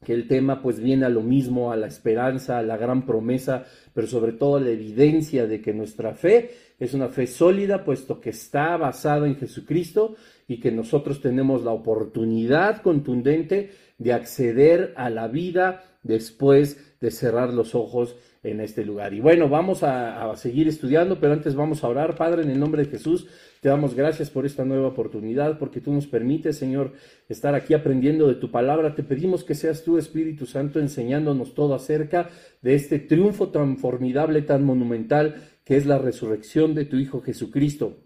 que 0.05 0.13
el 0.13 0.29
tema 0.29 0.63
pues 0.63 0.79
viene 0.79 1.07
a 1.07 1.09
lo 1.09 1.23
mismo, 1.23 1.73
a 1.73 1.77
la 1.77 1.87
esperanza, 1.87 2.59
a 2.59 2.63
la 2.63 2.77
gran 2.77 3.07
promesa, 3.07 3.65
pero 3.95 4.07
sobre 4.07 4.33
todo 4.33 4.57
a 4.57 4.61
la 4.61 4.71
evidencia 4.71 5.47
de 5.47 5.61
que 5.61 5.73
nuestra 5.73 6.15
fe 6.15 6.51
es 6.79 6.95
una 6.95 7.09
fe 7.09 7.27
sólida, 7.27 7.85
puesto 7.85 8.21
que 8.21 8.31
está 8.31 8.77
basada 8.77 9.27
en 9.27 9.37
Jesucristo 9.37 10.17
y 10.47 10.61
que 10.61 10.71
nosotros 10.71 11.21
tenemos 11.21 11.65
la 11.65 11.73
oportunidad 11.73 12.83
contundente 12.83 13.71
de 13.99 14.13
acceder 14.13 14.93
a 14.97 15.11
la 15.11 15.29
vida 15.29 15.85
después 16.03 16.97
de 17.01 17.11
cerrar 17.11 17.53
los 17.53 17.75
ojos 17.75 18.17
en 18.43 18.61
este 18.61 18.85
lugar. 18.85 19.13
Y 19.13 19.21
bueno, 19.21 19.49
vamos 19.49 19.83
a, 19.83 20.35
seguir 20.37 20.69
estudiando, 20.69 21.19
pero 21.19 21.33
antes 21.33 21.55
vamos 21.55 21.83
a 21.83 21.89
orar. 21.89 22.15
Padre, 22.15 22.43
en 22.43 22.51
el 22.51 22.61
nombre 22.61 22.85
de 22.85 22.91
Jesús, 22.91 23.27
te 23.61 23.69
damos 23.69 23.95
gracias 23.95 24.31
por 24.31 24.47
esta 24.47 24.65
nueva 24.65 24.89
oportunidad, 24.89 25.59
porque 25.59 25.81
tú 25.81 25.93
nos 25.93 26.07
permites, 26.07 26.57
Señor, 26.57 26.93
estar 27.29 27.55
aquí 27.55 27.75
aprendiendo 27.75 28.29
de 28.29 28.37
tu 28.37 28.51
palabra. 28.51 28.95
Te 28.95 29.03
pedimos 29.03 29.43
que 29.43 29.55
seas 29.55 29.83
tú, 29.83 29.99
Espíritu 29.99 30.47
Santo, 30.47 30.79
enseñándonos 30.79 31.55
todo 31.55 31.75
acerca 31.75 32.31
de 32.63 32.75
este 32.75 33.01
triunfo 33.01 33.49
tan 33.49 33.79
formidable, 33.79 34.43
tan 34.43 34.65
monumental, 34.65 35.43
que 35.67 35.77
es 35.77 35.85
la 35.85 35.99
resurrección 35.99 36.75
de 36.75 36.85
tu 36.85 36.97
Hijo 36.97 37.21
Jesucristo, 37.21 37.99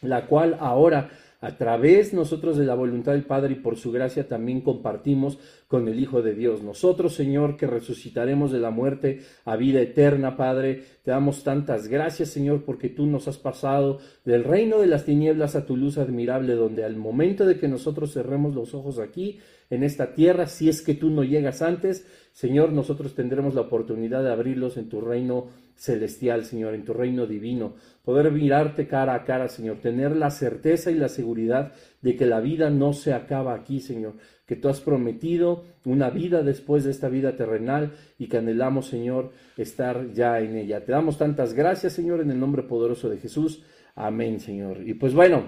la 0.00 0.26
cual 0.26 0.56
ahora 0.60 1.10
a 1.40 1.56
través 1.56 2.12
nosotros 2.12 2.56
de 2.56 2.66
la 2.66 2.74
voluntad 2.74 3.12
del 3.12 3.24
Padre 3.24 3.54
y 3.54 3.56
por 3.56 3.76
su 3.76 3.90
gracia 3.90 4.28
también 4.28 4.60
compartimos 4.60 5.38
con 5.66 5.88
el 5.88 5.98
Hijo 5.98 6.22
de 6.22 6.34
Dios. 6.34 6.62
Nosotros, 6.62 7.14
Señor, 7.14 7.56
que 7.56 7.66
resucitaremos 7.66 8.52
de 8.52 8.60
la 8.60 8.70
muerte 8.70 9.22
a 9.44 9.56
vida 9.56 9.80
eterna, 9.80 10.36
Padre, 10.36 10.84
te 11.02 11.10
damos 11.10 11.42
tantas 11.42 11.88
gracias, 11.88 12.28
Señor, 12.28 12.64
porque 12.64 12.90
tú 12.90 13.06
nos 13.06 13.26
has 13.26 13.38
pasado 13.38 13.98
del 14.24 14.44
reino 14.44 14.78
de 14.78 14.86
las 14.86 15.04
tinieblas 15.04 15.56
a 15.56 15.66
tu 15.66 15.76
luz 15.76 15.98
admirable, 15.98 16.54
donde 16.54 16.84
al 16.84 16.96
momento 16.96 17.44
de 17.44 17.58
que 17.58 17.68
nosotros 17.68 18.12
cerremos 18.12 18.54
los 18.54 18.72
ojos 18.74 19.00
aquí, 19.00 19.40
en 19.70 19.84
esta 19.84 20.14
tierra, 20.14 20.46
si 20.46 20.68
es 20.68 20.82
que 20.82 20.94
tú 20.94 21.10
no 21.10 21.22
llegas 21.22 21.62
antes, 21.62 22.06
Señor, 22.32 22.72
nosotros 22.72 23.14
tendremos 23.14 23.54
la 23.54 23.62
oportunidad 23.62 24.22
de 24.22 24.32
abrirlos 24.32 24.76
en 24.76 24.88
tu 24.88 25.00
reino 25.00 25.48
celestial, 25.76 26.44
Señor, 26.44 26.74
en 26.74 26.84
tu 26.84 26.92
reino 26.92 27.26
divino, 27.26 27.74
poder 28.04 28.30
mirarte 28.30 28.86
cara 28.86 29.14
a 29.14 29.24
cara, 29.24 29.48
Señor, 29.48 29.78
tener 29.78 30.14
la 30.14 30.30
certeza 30.30 30.90
y 30.90 30.94
la 30.94 31.08
seguridad 31.08 31.72
de 32.02 32.16
que 32.16 32.26
la 32.26 32.40
vida 32.40 32.68
no 32.68 32.92
se 32.92 33.14
acaba 33.14 33.54
aquí, 33.54 33.80
Señor, 33.80 34.14
que 34.44 34.56
tú 34.56 34.68
has 34.68 34.80
prometido 34.80 35.64
una 35.84 36.10
vida 36.10 36.42
después 36.42 36.84
de 36.84 36.90
esta 36.90 37.08
vida 37.08 37.36
terrenal 37.36 37.92
y 38.18 38.26
que 38.26 38.38
anhelamos, 38.38 38.88
Señor, 38.88 39.30
estar 39.56 40.12
ya 40.12 40.38
en 40.40 40.56
ella. 40.56 40.84
Te 40.84 40.92
damos 40.92 41.16
tantas 41.16 41.54
gracias, 41.54 41.94
Señor, 41.94 42.20
en 42.20 42.30
el 42.30 42.38
nombre 42.38 42.64
poderoso 42.64 43.08
de 43.08 43.18
Jesús. 43.18 43.62
Amén, 43.94 44.40
Señor. 44.40 44.86
Y 44.86 44.94
pues 44.94 45.14
bueno, 45.14 45.44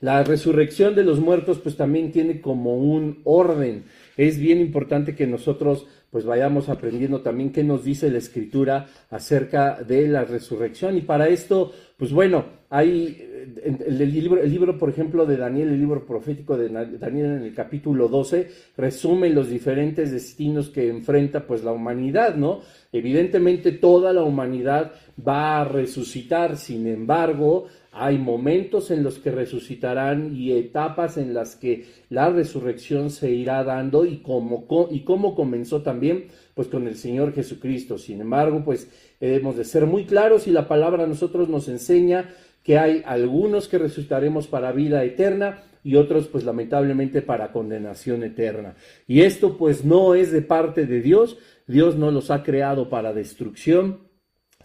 la 0.00 0.22
resurrección 0.22 0.94
de 0.94 1.04
los 1.04 1.20
muertos 1.20 1.58
pues 1.58 1.76
también 1.76 2.12
tiene 2.12 2.40
como 2.40 2.76
un 2.76 3.20
orden. 3.24 3.84
Es 4.16 4.38
bien 4.38 4.60
importante 4.60 5.14
que 5.14 5.26
nosotros 5.26 5.86
pues 6.10 6.24
vayamos 6.24 6.68
aprendiendo 6.68 7.20
también 7.22 7.52
qué 7.52 7.64
nos 7.64 7.84
dice 7.84 8.10
la 8.10 8.18
escritura 8.18 8.86
acerca 9.10 9.82
de 9.82 10.08
la 10.08 10.24
resurrección. 10.24 10.96
Y 10.96 11.02
para 11.02 11.28
esto, 11.28 11.72
pues 11.98 12.12
bueno, 12.12 12.44
hay 12.76 13.26
el, 13.64 14.12
libro, 14.12 14.42
el 14.42 14.50
libro, 14.50 14.78
por 14.78 14.90
ejemplo, 14.90 15.24
de 15.24 15.36
Daniel, 15.36 15.68
el 15.68 15.80
libro 15.80 16.04
profético 16.04 16.56
de 16.56 16.68
Daniel 16.68 17.26
en 17.26 17.42
el 17.42 17.54
capítulo 17.54 18.08
12, 18.08 18.48
resume 18.76 19.30
los 19.30 19.48
diferentes 19.48 20.10
destinos 20.12 20.68
que 20.68 20.88
enfrenta 20.88 21.46
pues 21.46 21.64
la 21.64 21.72
humanidad, 21.72 22.36
¿no? 22.36 22.60
Evidentemente 22.92 23.72
toda 23.72 24.12
la 24.12 24.22
humanidad 24.22 24.92
va 25.26 25.60
a 25.60 25.64
resucitar, 25.64 26.56
sin 26.56 26.86
embargo, 26.86 27.66
hay 27.92 28.18
momentos 28.18 28.90
en 28.90 29.02
los 29.02 29.18
que 29.18 29.30
resucitarán 29.30 30.36
y 30.36 30.52
etapas 30.52 31.16
en 31.16 31.32
las 31.32 31.56
que 31.56 31.86
la 32.10 32.28
resurrección 32.28 33.08
se 33.08 33.30
irá 33.30 33.64
dando 33.64 34.04
y 34.04 34.18
cómo, 34.18 34.66
y 34.90 35.00
cómo 35.00 35.34
comenzó 35.34 35.80
también 35.80 36.26
pues 36.54 36.68
con 36.68 36.86
el 36.86 36.96
Señor 36.96 37.32
Jesucristo. 37.32 37.96
Sin 37.96 38.20
embargo, 38.20 38.62
pues 38.64 38.90
debemos 39.18 39.56
de 39.56 39.64
ser 39.64 39.86
muy 39.86 40.04
claros 40.04 40.46
y 40.46 40.50
la 40.50 40.68
palabra 40.68 41.04
a 41.04 41.06
nosotros 41.06 41.48
nos 41.48 41.68
enseña 41.68 42.34
que 42.66 42.78
hay 42.78 43.04
algunos 43.06 43.68
que 43.68 43.78
resucitaremos 43.78 44.48
para 44.48 44.72
vida 44.72 45.04
eterna 45.04 45.62
y 45.84 45.94
otros 45.94 46.26
pues 46.26 46.42
lamentablemente 46.42 47.22
para 47.22 47.52
condenación 47.52 48.24
eterna. 48.24 48.74
Y 49.06 49.20
esto 49.20 49.56
pues 49.56 49.84
no 49.84 50.16
es 50.16 50.32
de 50.32 50.42
parte 50.42 50.84
de 50.84 51.00
Dios, 51.00 51.38
Dios 51.68 51.94
no 51.94 52.10
los 52.10 52.32
ha 52.32 52.42
creado 52.42 52.90
para 52.90 53.12
destrucción, 53.12 54.00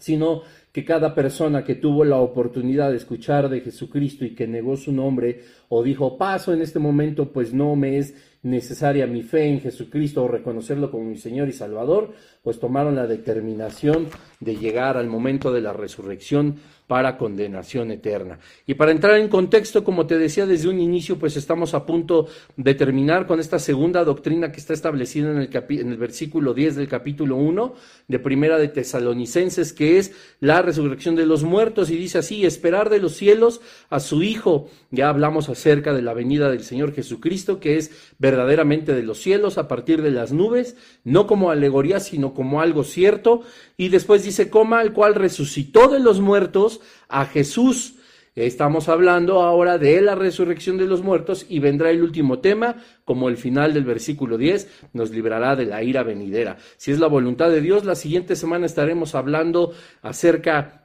sino 0.00 0.42
que 0.72 0.84
cada 0.84 1.14
persona 1.14 1.62
que 1.62 1.76
tuvo 1.76 2.04
la 2.04 2.16
oportunidad 2.16 2.90
de 2.90 2.96
escuchar 2.96 3.48
de 3.48 3.60
Jesucristo 3.60 4.24
y 4.24 4.34
que 4.34 4.48
negó 4.48 4.76
su 4.76 4.90
nombre 4.90 5.42
o 5.68 5.84
dijo, 5.84 6.18
paso 6.18 6.52
en 6.52 6.60
este 6.60 6.80
momento, 6.80 7.30
pues 7.30 7.54
no 7.54 7.76
me 7.76 7.98
es 7.98 8.16
necesaria 8.42 9.06
mi 9.06 9.22
fe 9.22 9.44
en 9.44 9.60
Jesucristo 9.60 10.24
o 10.24 10.28
reconocerlo 10.28 10.90
como 10.90 11.04
mi 11.04 11.18
Señor 11.18 11.48
y 11.48 11.52
Salvador, 11.52 12.14
pues 12.42 12.58
tomaron 12.58 12.96
la 12.96 13.06
determinación 13.06 14.08
de 14.40 14.56
llegar 14.56 14.96
al 14.96 15.06
momento 15.06 15.52
de 15.52 15.60
la 15.60 15.72
resurrección 15.72 16.56
para 16.92 17.16
condenación 17.16 17.90
eterna. 17.90 18.38
Y 18.66 18.74
para 18.74 18.92
entrar 18.92 19.16
en 19.16 19.28
contexto, 19.28 19.82
como 19.82 20.06
te 20.06 20.18
decía 20.18 20.44
desde 20.44 20.68
un 20.68 20.78
inicio, 20.78 21.18
pues 21.18 21.38
estamos 21.38 21.72
a 21.72 21.86
punto 21.86 22.26
de 22.58 22.74
terminar 22.74 23.26
con 23.26 23.40
esta 23.40 23.58
segunda 23.58 24.04
doctrina 24.04 24.52
que 24.52 24.60
está 24.60 24.74
establecida 24.74 25.30
en 25.30 25.38
el, 25.38 25.50
en 25.70 25.88
el 25.88 25.96
versículo 25.96 26.52
10 26.52 26.76
del 26.76 26.88
capítulo 26.88 27.36
1 27.36 27.74
de 28.08 28.18
Primera 28.18 28.58
de 28.58 28.68
Tesalonicenses, 28.68 29.72
que 29.72 29.96
es 29.96 30.12
la 30.40 30.60
resurrección 30.60 31.16
de 31.16 31.24
los 31.24 31.44
muertos. 31.44 31.88
Y 31.88 31.96
dice 31.96 32.18
así, 32.18 32.44
esperar 32.44 32.90
de 32.90 32.98
los 32.98 33.16
cielos 33.16 33.62
a 33.88 33.98
su 33.98 34.22
Hijo. 34.22 34.68
Ya 34.90 35.08
hablamos 35.08 35.48
acerca 35.48 35.94
de 35.94 36.02
la 36.02 36.12
venida 36.12 36.50
del 36.50 36.62
Señor 36.62 36.92
Jesucristo, 36.92 37.58
que 37.58 37.78
es 37.78 38.12
verdaderamente 38.18 38.92
de 38.92 39.02
los 39.02 39.18
cielos, 39.18 39.56
a 39.56 39.66
partir 39.66 40.02
de 40.02 40.10
las 40.10 40.34
nubes, 40.34 40.76
no 41.04 41.26
como 41.26 41.50
alegoría, 41.50 42.00
sino 42.00 42.34
como 42.34 42.60
algo 42.60 42.84
cierto. 42.84 43.40
Y 43.78 43.88
después 43.88 44.24
dice, 44.24 44.50
coma, 44.50 44.82
el 44.82 44.92
cual 44.92 45.14
resucitó 45.14 45.88
de 45.88 45.98
los 45.98 46.20
muertos 46.20 46.81
a 47.08 47.26
Jesús. 47.26 47.96
Estamos 48.34 48.88
hablando 48.88 49.42
ahora 49.42 49.76
de 49.76 50.00
la 50.00 50.14
resurrección 50.14 50.78
de 50.78 50.86
los 50.86 51.02
muertos 51.02 51.44
y 51.50 51.58
vendrá 51.58 51.90
el 51.90 52.02
último 52.02 52.38
tema, 52.38 52.76
como 53.04 53.28
el 53.28 53.36
final 53.36 53.74
del 53.74 53.84
versículo 53.84 54.38
10, 54.38 54.88
nos 54.94 55.10
librará 55.10 55.54
de 55.54 55.66
la 55.66 55.82
ira 55.82 56.02
venidera. 56.02 56.56
Si 56.78 56.92
es 56.92 56.98
la 56.98 57.08
voluntad 57.08 57.50
de 57.50 57.60
Dios, 57.60 57.84
la 57.84 57.94
siguiente 57.94 58.34
semana 58.34 58.64
estaremos 58.64 59.14
hablando 59.14 59.74
acerca 60.00 60.82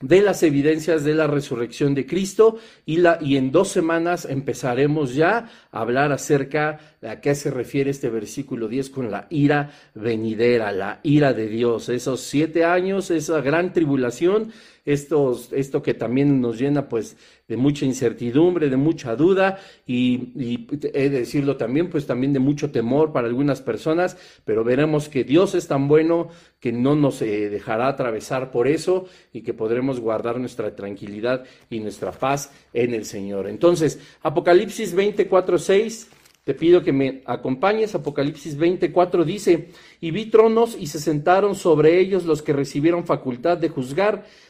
de 0.00 0.22
las 0.22 0.42
evidencias 0.42 1.04
de 1.04 1.14
la 1.14 1.26
resurrección 1.26 1.94
de 1.94 2.06
Cristo 2.06 2.58
y, 2.86 2.96
la, 2.96 3.18
y 3.20 3.36
en 3.36 3.52
dos 3.52 3.68
semanas 3.68 4.24
empezaremos 4.24 5.14
ya 5.14 5.50
a 5.70 5.80
hablar 5.80 6.10
acerca 6.10 6.78
de 7.02 7.10
a 7.10 7.20
qué 7.20 7.34
se 7.34 7.50
refiere 7.50 7.90
este 7.90 8.08
versículo 8.08 8.66
10 8.66 8.88
con 8.88 9.10
la 9.10 9.26
ira 9.28 9.70
venidera, 9.94 10.72
la 10.72 11.00
ira 11.02 11.34
de 11.34 11.48
Dios, 11.48 11.90
esos 11.90 12.22
siete 12.22 12.64
años, 12.64 13.10
esa 13.10 13.42
gran 13.42 13.74
tribulación 13.74 14.52
esto 14.92 15.82
que 15.82 15.94
también 15.94 16.40
nos 16.40 16.58
llena 16.58 16.88
pues 16.88 17.16
de 17.48 17.56
mucha 17.56 17.84
incertidumbre, 17.84 18.70
de 18.70 18.76
mucha 18.76 19.16
duda 19.16 19.58
y, 19.86 20.66
he 20.94 21.08
de 21.08 21.20
decirlo 21.20 21.56
también, 21.56 21.90
pues 21.90 22.06
también 22.06 22.32
de 22.32 22.38
mucho 22.38 22.70
temor 22.70 23.12
para 23.12 23.26
algunas 23.26 23.60
personas, 23.60 24.16
pero 24.44 24.62
veremos 24.62 25.08
que 25.08 25.24
Dios 25.24 25.54
es 25.54 25.66
tan 25.66 25.88
bueno 25.88 26.28
que 26.60 26.70
no 26.70 26.94
nos 26.94 27.20
eh, 27.22 27.50
dejará 27.50 27.88
atravesar 27.88 28.52
por 28.52 28.68
eso 28.68 29.06
y 29.32 29.42
que 29.42 29.52
podremos 29.52 29.98
guardar 29.98 30.38
nuestra 30.38 30.76
tranquilidad 30.76 31.44
y 31.68 31.80
nuestra 31.80 32.12
paz 32.12 32.52
en 32.72 32.94
el 32.94 33.04
Señor. 33.04 33.48
Entonces, 33.48 33.98
Apocalipsis 34.22 34.94
24, 34.94 35.58
6. 35.58 36.10
Te 36.44 36.54
pido 36.54 36.82
que 36.82 36.92
me 36.92 37.22
acompañes. 37.26 37.94
Apocalipsis 37.94 38.56
24 38.56 39.24
dice, 39.24 39.68
y 40.00 40.10
vi 40.10 40.26
tronos 40.26 40.76
y 40.78 40.86
se 40.86 40.98
sentaron 40.98 41.54
sobre 41.54 42.00
ellos 42.00 42.24
los 42.24 42.42
que 42.42 42.52
recibieron 42.52 43.04
facultad 43.04 43.58
de 43.58 43.68
juzgar 43.68 44.24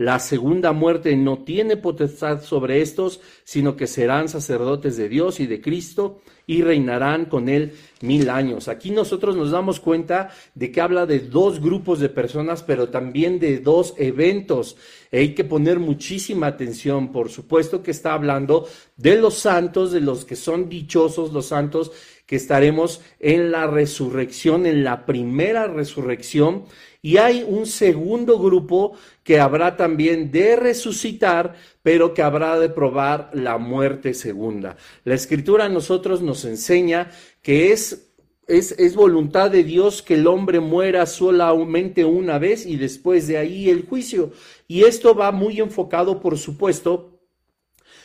La 0.00 0.18
segunda 0.18 0.72
muerte 0.72 1.14
no 1.14 1.44
tiene 1.44 1.76
potestad 1.76 2.42
sobre 2.42 2.80
estos, 2.80 3.20
sino 3.44 3.76
que 3.76 3.86
serán 3.86 4.30
sacerdotes 4.30 4.96
de 4.96 5.10
Dios 5.10 5.40
y 5.40 5.46
de 5.46 5.60
Cristo 5.60 6.22
y 6.46 6.62
reinarán 6.62 7.26
con 7.26 7.50
él 7.50 7.74
mil 8.00 8.30
años. 8.30 8.68
Aquí 8.68 8.92
nosotros 8.92 9.36
nos 9.36 9.50
damos 9.50 9.78
cuenta 9.78 10.30
de 10.54 10.72
que 10.72 10.80
habla 10.80 11.04
de 11.04 11.18
dos 11.18 11.60
grupos 11.60 12.00
de 12.00 12.08
personas, 12.08 12.62
pero 12.62 12.88
también 12.88 13.38
de 13.38 13.58
dos 13.58 13.92
eventos. 13.98 14.78
Hay 15.12 15.34
que 15.34 15.44
poner 15.44 15.78
muchísima 15.78 16.46
atención. 16.46 17.12
Por 17.12 17.28
supuesto 17.28 17.82
que 17.82 17.90
está 17.90 18.14
hablando 18.14 18.66
de 18.96 19.16
los 19.16 19.34
santos, 19.34 19.92
de 19.92 20.00
los 20.00 20.24
que 20.24 20.34
son 20.34 20.70
dichosos, 20.70 21.30
los 21.34 21.44
santos 21.44 21.92
que 22.30 22.36
estaremos 22.36 23.00
en 23.18 23.50
la 23.50 23.66
resurrección, 23.66 24.64
en 24.64 24.84
la 24.84 25.04
primera 25.04 25.66
resurrección 25.66 26.62
y 27.02 27.16
hay 27.16 27.44
un 27.44 27.66
segundo 27.66 28.38
grupo 28.38 28.92
que 29.24 29.40
habrá 29.40 29.76
también 29.76 30.30
de 30.30 30.54
resucitar, 30.54 31.56
pero 31.82 32.14
que 32.14 32.22
habrá 32.22 32.56
de 32.60 32.68
probar 32.68 33.32
la 33.34 33.58
muerte 33.58 34.14
segunda. 34.14 34.76
La 35.02 35.14
escritura 35.14 35.64
a 35.64 35.68
nosotros 35.68 36.22
nos 36.22 36.44
enseña 36.44 37.10
que 37.42 37.72
es 37.72 38.06
es, 38.46 38.76
es 38.78 38.94
voluntad 38.94 39.50
de 39.50 39.64
Dios 39.64 40.00
que 40.00 40.14
el 40.14 40.28
hombre 40.28 40.60
muera 40.60 41.06
solamente 41.06 42.04
una 42.04 42.38
vez 42.38 42.64
y 42.64 42.76
después 42.76 43.26
de 43.26 43.38
ahí 43.38 43.70
el 43.70 43.86
juicio. 43.86 44.30
Y 44.68 44.84
esto 44.84 45.16
va 45.16 45.32
muy 45.32 45.58
enfocado, 45.58 46.20
por 46.20 46.38
supuesto, 46.38 47.09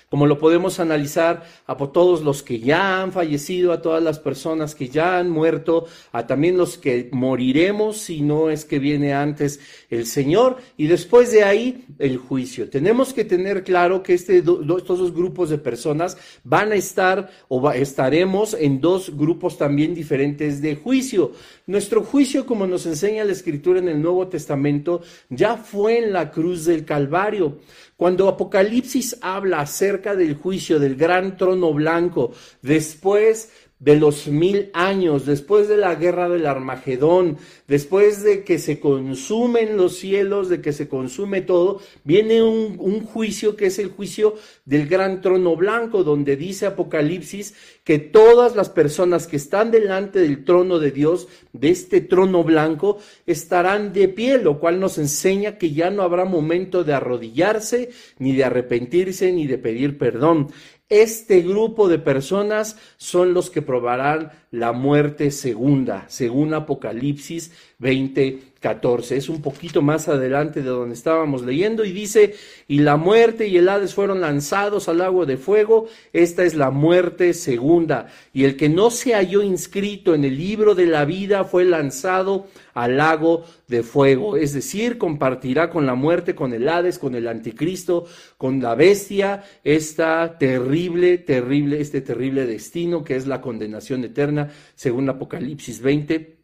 como 0.09 0.27
lo 0.27 0.37
podemos 0.37 0.79
analizar 0.79 1.43
a 1.65 1.75
todos 1.75 2.21
los 2.21 2.43
que 2.43 2.59
ya 2.59 3.01
han 3.01 3.11
fallecido, 3.11 3.71
a 3.71 3.81
todas 3.81 4.01
las 4.01 4.19
personas 4.19 4.75
que 4.75 4.89
ya 4.89 5.17
han 5.17 5.29
muerto, 5.29 5.85
a 6.11 6.27
también 6.27 6.57
los 6.57 6.77
que 6.77 7.09
moriremos 7.11 7.97
si 7.97 8.21
no 8.21 8.49
es 8.49 8.65
que 8.65 8.79
viene 8.79 9.13
antes 9.13 9.59
el 9.89 10.05
Señor 10.05 10.57
y 10.77 10.87
después 10.87 11.31
de 11.31 11.43
ahí 11.43 11.85
el 11.99 12.17
juicio. 12.17 12.69
Tenemos 12.69 13.13
que 13.13 13.25
tener 13.25 13.63
claro 13.63 14.03
que 14.03 14.13
este, 14.13 14.37
estos 14.37 14.99
dos 14.99 15.13
grupos 15.13 15.49
de 15.49 15.57
personas 15.57 16.17
van 16.43 16.71
a 16.71 16.75
estar 16.75 17.31
o 17.47 17.71
estaremos 17.71 18.53
en 18.53 18.81
dos 18.81 19.15
grupos 19.15 19.57
también 19.57 19.93
diferentes 19.93 20.61
de 20.61 20.75
juicio. 20.75 21.31
Nuestro 21.67 22.03
juicio, 22.03 22.45
como 22.45 22.67
nos 22.67 22.85
enseña 22.85 23.23
la 23.23 23.31
Escritura 23.31 23.79
en 23.79 23.89
el 23.89 24.01
Nuevo 24.01 24.27
Testamento, 24.27 25.01
ya 25.29 25.57
fue 25.57 25.97
en 25.97 26.13
la 26.13 26.31
cruz 26.31 26.65
del 26.65 26.85
Calvario. 26.85 27.57
Cuando 27.97 28.27
Apocalipsis 28.27 29.17
habla 29.21 29.61
acerca 29.61 30.15
del 30.15 30.35
juicio 30.35 30.79
del 30.79 30.97
gran 30.97 31.37
trono 31.37 31.73
blanco, 31.73 32.33
después 32.61 33.51
de 33.79 33.97
los 33.97 34.27
mil 34.27 34.69
años, 34.73 35.25
después 35.25 35.67
de 35.67 35.75
la 35.75 35.95
guerra 35.95 36.29
del 36.29 36.47
Armagedón, 36.47 37.37
después 37.67 38.23
de 38.23 38.45
que 38.45 38.57
se 38.57 38.79
consumen 38.79 39.75
los 39.75 39.97
cielos, 39.97 40.47
de 40.47 40.61
que 40.61 40.71
se 40.71 40.87
consume 40.87 41.41
todo, 41.41 41.81
viene 42.05 42.41
un, 42.41 42.75
juicio 43.05 43.55
que 43.55 43.67
es 43.67 43.77
el 43.77 43.89
juicio 43.89 44.35
del 44.63 44.87
gran 44.87 45.21
trono 45.21 45.55
blanco, 45.55 46.03
donde 46.03 46.37
dice 46.37 46.65
Apocalipsis 46.65 47.53
que 47.83 47.99
todas 47.99 48.55
las 48.55 48.69
personas 48.69 49.27
que 49.27 49.35
están 49.35 49.71
delante 49.71 50.19
del 50.19 50.43
trono 50.43 50.79
de 50.79 50.91
Dios, 50.91 51.27
de 51.53 51.69
este 51.69 52.01
trono 52.01 52.43
blanco, 52.43 52.97
estarán 53.25 53.93
de 53.93 54.07
pie, 54.07 54.39
lo 54.39 54.59
cual 54.59 54.79
nos 54.79 54.97
enseña 54.97 55.57
que 55.57 55.71
ya 55.71 55.91
no 55.91 56.01
habrá 56.01 56.25
momento 56.25 56.83
de 56.83 56.93
arrodillarse, 56.93 57.89
ni 58.17 58.35
de 58.35 58.43
arrepentirse, 58.45 59.31
ni 59.31 59.47
de 59.47 59.57
pedir 59.57 59.97
perdón. 59.97 60.47
Este 60.89 61.41
grupo 61.41 61.89
de 61.89 61.97
personas 61.97 62.77
son 62.97 63.33
los 63.33 63.49
que 63.49 63.63
probarán 63.63 64.31
la 64.51 64.71
muerte 64.71 65.31
segunda, 65.31 66.05
según 66.09 66.53
Apocalipsis 66.53 67.51
20, 67.79 68.53
14. 68.59 69.17
Es 69.17 69.29
un 69.29 69.41
poquito 69.41 69.81
más 69.81 70.07
adelante 70.07 70.61
de 70.61 70.69
donde 70.69 70.95
estábamos 70.95 71.43
leyendo 71.43 71.85
y 71.85 71.91
dice, 71.91 72.35
y 72.67 72.79
la 72.79 72.97
muerte 72.97 73.47
y 73.47 73.57
el 73.57 73.69
Hades 73.69 73.93
fueron 73.93 74.21
lanzados 74.21 74.89
al 74.89 75.01
agua 75.01 75.25
de 75.25 75.37
fuego. 75.37 75.87
Esta 76.13 76.43
es 76.43 76.55
la 76.55 76.71
muerte 76.71 77.33
segunda. 77.33 78.07
Y 78.33 78.45
el 78.45 78.57
que 78.57 78.69
no 78.69 78.89
se 78.89 79.13
halló 79.13 79.43
inscrito 79.43 80.15
en 80.15 80.25
el 80.25 80.37
libro 80.37 80.75
de 80.75 80.87
la 80.87 81.05
vida 81.05 81.43
fue 81.43 81.65
lanzado 81.65 82.47
al 82.73 82.97
lago 82.97 83.45
de 83.67 83.83
fuego. 83.83 84.35
Es 84.35 84.53
decir, 84.53 84.97
compartirá 84.97 85.69
con 85.69 85.85
la 85.85 85.95
muerte, 85.95 86.35
con 86.35 86.53
el 86.53 86.67
Hades, 86.67 86.99
con 86.99 87.15
el 87.15 87.27
anticristo, 87.27 88.05
con 88.37 88.61
la 88.61 88.75
bestia, 88.75 89.43
esta 89.63 90.37
terrible, 90.37 91.17
terrible, 91.17 91.81
este 91.81 92.01
terrible 92.01 92.45
destino 92.45 93.03
que 93.03 93.15
es 93.15 93.27
la 93.27 93.41
condenación 93.41 94.03
eterna, 94.03 94.49
según 94.75 95.09
Apocalipsis 95.09 95.81
20 95.81 96.34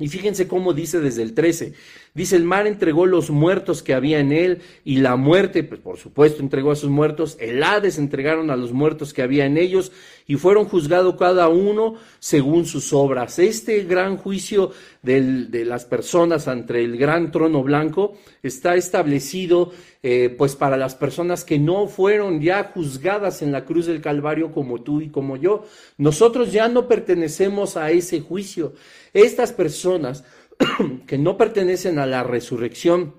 y 0.00 0.08
fíjense 0.08 0.48
cómo 0.48 0.72
dice 0.72 0.98
desde 1.00 1.22
el 1.22 1.34
13. 1.34 1.74
Dice, 2.12 2.34
el 2.34 2.44
mar 2.44 2.66
entregó 2.66 3.06
los 3.06 3.30
muertos 3.30 3.84
que 3.84 3.94
había 3.94 4.18
en 4.18 4.32
él 4.32 4.62
y 4.84 4.96
la 4.96 5.14
muerte, 5.14 5.62
pues 5.62 5.80
por 5.80 5.96
supuesto, 5.96 6.42
entregó 6.42 6.72
a 6.72 6.76
sus 6.76 6.90
muertos. 6.90 7.36
El 7.38 7.62
Hades 7.62 7.98
entregaron 7.98 8.50
a 8.50 8.56
los 8.56 8.72
muertos 8.72 9.14
que 9.14 9.22
había 9.22 9.46
en 9.46 9.56
ellos 9.56 9.92
y 10.26 10.34
fueron 10.34 10.64
juzgados 10.64 11.16
cada 11.16 11.48
uno 11.48 11.94
según 12.18 12.66
sus 12.66 12.92
obras. 12.92 13.38
Este 13.38 13.84
gran 13.84 14.16
juicio 14.16 14.72
de 15.02 15.64
las 15.64 15.84
personas 15.84 16.48
ante 16.48 16.82
el 16.84 16.96
gran 16.96 17.30
trono 17.30 17.62
blanco 17.62 18.14
está 18.42 18.74
establecido 18.74 19.72
eh, 20.02 20.34
pues 20.36 20.56
para 20.56 20.78
las 20.78 20.94
personas 20.94 21.44
que 21.44 21.58
no 21.58 21.86
fueron 21.86 22.40
ya 22.40 22.72
juzgadas 22.72 23.42
en 23.42 23.52
la 23.52 23.64
cruz 23.66 23.86
del 23.86 24.00
Calvario 24.00 24.50
como 24.50 24.82
tú 24.82 25.00
y 25.00 25.10
como 25.10 25.36
yo. 25.36 25.64
Nosotros 25.98 26.52
ya 26.52 26.68
no 26.68 26.88
pertenecemos 26.88 27.76
a 27.76 27.90
ese 27.90 28.20
juicio. 28.20 28.72
Estas 29.12 29.52
personas 29.52 30.24
que 31.06 31.18
no 31.18 31.36
pertenecen 31.36 31.98
a 31.98 32.06
la 32.06 32.22
resurrección, 32.22 33.14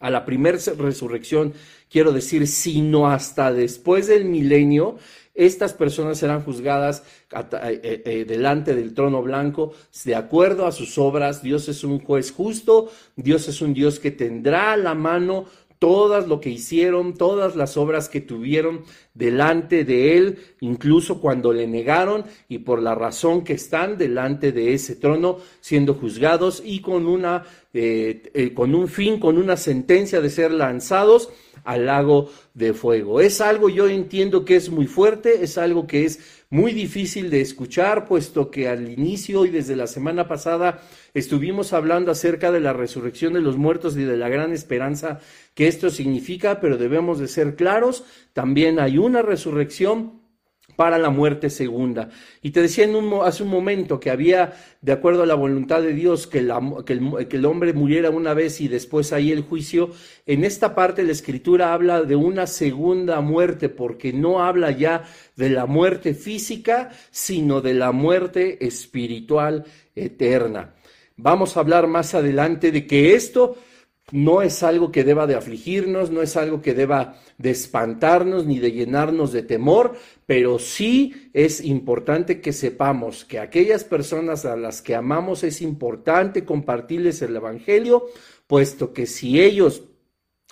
a 0.00 0.10
la 0.10 0.24
primera 0.24 0.58
resurrección, 0.76 1.54
quiero 1.90 2.12
decir, 2.12 2.46
sino 2.46 3.08
hasta 3.08 3.52
después 3.52 4.06
del 4.06 4.24
milenio, 4.24 4.98
estas 5.34 5.72
personas 5.72 6.18
serán 6.18 6.42
juzgadas 6.42 7.02
eh, 7.32 8.02
eh, 8.04 8.24
delante 8.24 8.76
del 8.76 8.94
trono 8.94 9.20
blanco 9.20 9.72
de 10.04 10.14
acuerdo 10.14 10.64
a 10.64 10.72
sus 10.72 10.96
obras. 10.96 11.42
Dios 11.42 11.68
es 11.68 11.82
un 11.82 11.98
juez 11.98 12.30
justo, 12.30 12.92
Dios 13.16 13.48
es 13.48 13.60
un 13.60 13.74
Dios 13.74 13.98
que 13.98 14.12
tendrá 14.12 14.76
la 14.76 14.94
mano 14.94 15.46
todas 15.84 16.26
lo 16.28 16.40
que 16.40 16.48
hicieron, 16.48 17.12
todas 17.12 17.56
las 17.56 17.76
obras 17.76 18.08
que 18.08 18.22
tuvieron 18.22 18.84
delante 19.12 19.84
de 19.84 20.16
él, 20.16 20.38
incluso 20.60 21.20
cuando 21.20 21.52
le 21.52 21.66
negaron 21.66 22.24
y 22.48 22.60
por 22.60 22.80
la 22.80 22.94
razón 22.94 23.44
que 23.44 23.52
están 23.52 23.98
delante 23.98 24.50
de 24.50 24.72
ese 24.72 24.96
trono 24.96 25.40
siendo 25.60 25.92
juzgados 25.92 26.62
y 26.64 26.80
con 26.80 27.06
una 27.06 27.42
eh, 27.74 28.30
eh, 28.32 28.54
con 28.54 28.74
un 28.74 28.88
fin, 28.88 29.20
con 29.20 29.36
una 29.36 29.58
sentencia 29.58 30.22
de 30.22 30.30
ser 30.30 30.52
lanzados 30.52 31.28
al 31.64 31.84
lago 31.84 32.30
de 32.54 32.72
fuego. 32.72 33.20
Es 33.20 33.42
algo 33.42 33.68
yo 33.68 33.86
entiendo 33.86 34.46
que 34.46 34.56
es 34.56 34.70
muy 34.70 34.86
fuerte, 34.86 35.44
es 35.44 35.58
algo 35.58 35.86
que 35.86 36.06
es 36.06 36.33
muy 36.54 36.72
difícil 36.72 37.30
de 37.30 37.40
escuchar, 37.40 38.06
puesto 38.06 38.48
que 38.48 38.68
al 38.68 38.88
inicio 38.88 39.44
y 39.44 39.50
desde 39.50 39.74
la 39.74 39.88
semana 39.88 40.28
pasada 40.28 40.82
estuvimos 41.12 41.72
hablando 41.72 42.12
acerca 42.12 42.52
de 42.52 42.60
la 42.60 42.72
resurrección 42.72 43.32
de 43.32 43.40
los 43.40 43.56
muertos 43.56 43.96
y 43.96 44.04
de 44.04 44.16
la 44.16 44.28
gran 44.28 44.52
esperanza 44.52 45.18
que 45.54 45.66
esto 45.66 45.90
significa, 45.90 46.60
pero 46.60 46.76
debemos 46.76 47.18
de 47.18 47.26
ser 47.26 47.56
claros, 47.56 48.04
también 48.34 48.78
hay 48.78 48.98
una 48.98 49.20
resurrección 49.20 50.20
para 50.76 50.98
la 50.98 51.10
muerte 51.10 51.50
segunda. 51.50 52.10
Y 52.42 52.50
te 52.50 52.62
decía 52.62 52.84
en 52.84 52.94
hace 53.22 53.42
un 53.42 53.48
momento 53.48 54.00
que 54.00 54.10
había, 54.10 54.54
de 54.80 54.92
acuerdo 54.92 55.22
a 55.22 55.26
la 55.26 55.34
voluntad 55.34 55.82
de 55.82 55.92
Dios, 55.92 56.26
que, 56.26 56.46
que, 56.84 56.92
el, 56.92 57.28
que, 57.28 57.36
el, 57.36 57.44
hombre 57.44 57.72
muriera 57.72 58.10
una 58.10 58.34
vez 58.34 58.60
y 58.60 58.68
después 58.68 59.12
ahí 59.12 59.32
el 59.32 59.42
juicio. 59.42 59.90
En 60.26 60.44
esta 60.44 60.74
parte 60.74 61.02
la 61.02 61.12
escritura 61.12 61.72
habla 61.72 62.02
de 62.02 62.16
una 62.16 62.46
segunda 62.46 63.20
muerte, 63.20 63.68
porque 63.68 64.12
no 64.12 64.42
habla 64.42 64.70
ya 64.70 65.04
de 65.36 65.50
la 65.50 65.66
muerte 65.66 66.14
física, 66.14 66.90
sino 67.10 67.60
de 67.60 67.74
la 67.74 67.92
muerte 67.92 68.64
espiritual 68.64 69.64
eterna. 69.94 70.74
Vamos 71.16 71.56
a 71.56 71.60
hablar 71.60 71.86
más 71.86 72.14
adelante 72.14 72.72
de 72.72 72.86
que 72.86 73.14
esto 73.14 73.56
no 74.12 74.42
es 74.42 74.62
algo 74.62 74.92
que 74.92 75.04
deba 75.04 75.26
de 75.26 75.34
afligirnos, 75.34 76.10
no 76.10 76.22
es 76.22 76.36
algo 76.36 76.60
que 76.60 76.74
deba 76.74 77.16
de 77.38 77.50
espantarnos 77.50 78.46
ni 78.46 78.58
de 78.58 78.72
llenarnos 78.72 79.32
de 79.32 79.42
temor, 79.42 79.96
pero 80.26 80.58
sí 80.58 81.30
es 81.32 81.64
importante 81.64 82.40
que 82.40 82.52
sepamos 82.52 83.24
que 83.24 83.38
aquellas 83.38 83.84
personas 83.84 84.44
a 84.44 84.56
las 84.56 84.82
que 84.82 84.94
amamos 84.94 85.42
es 85.42 85.62
importante 85.62 86.44
compartirles 86.44 87.22
el 87.22 87.36
Evangelio, 87.36 88.06
puesto 88.46 88.92
que 88.92 89.06
si 89.06 89.40
ellos 89.40 89.84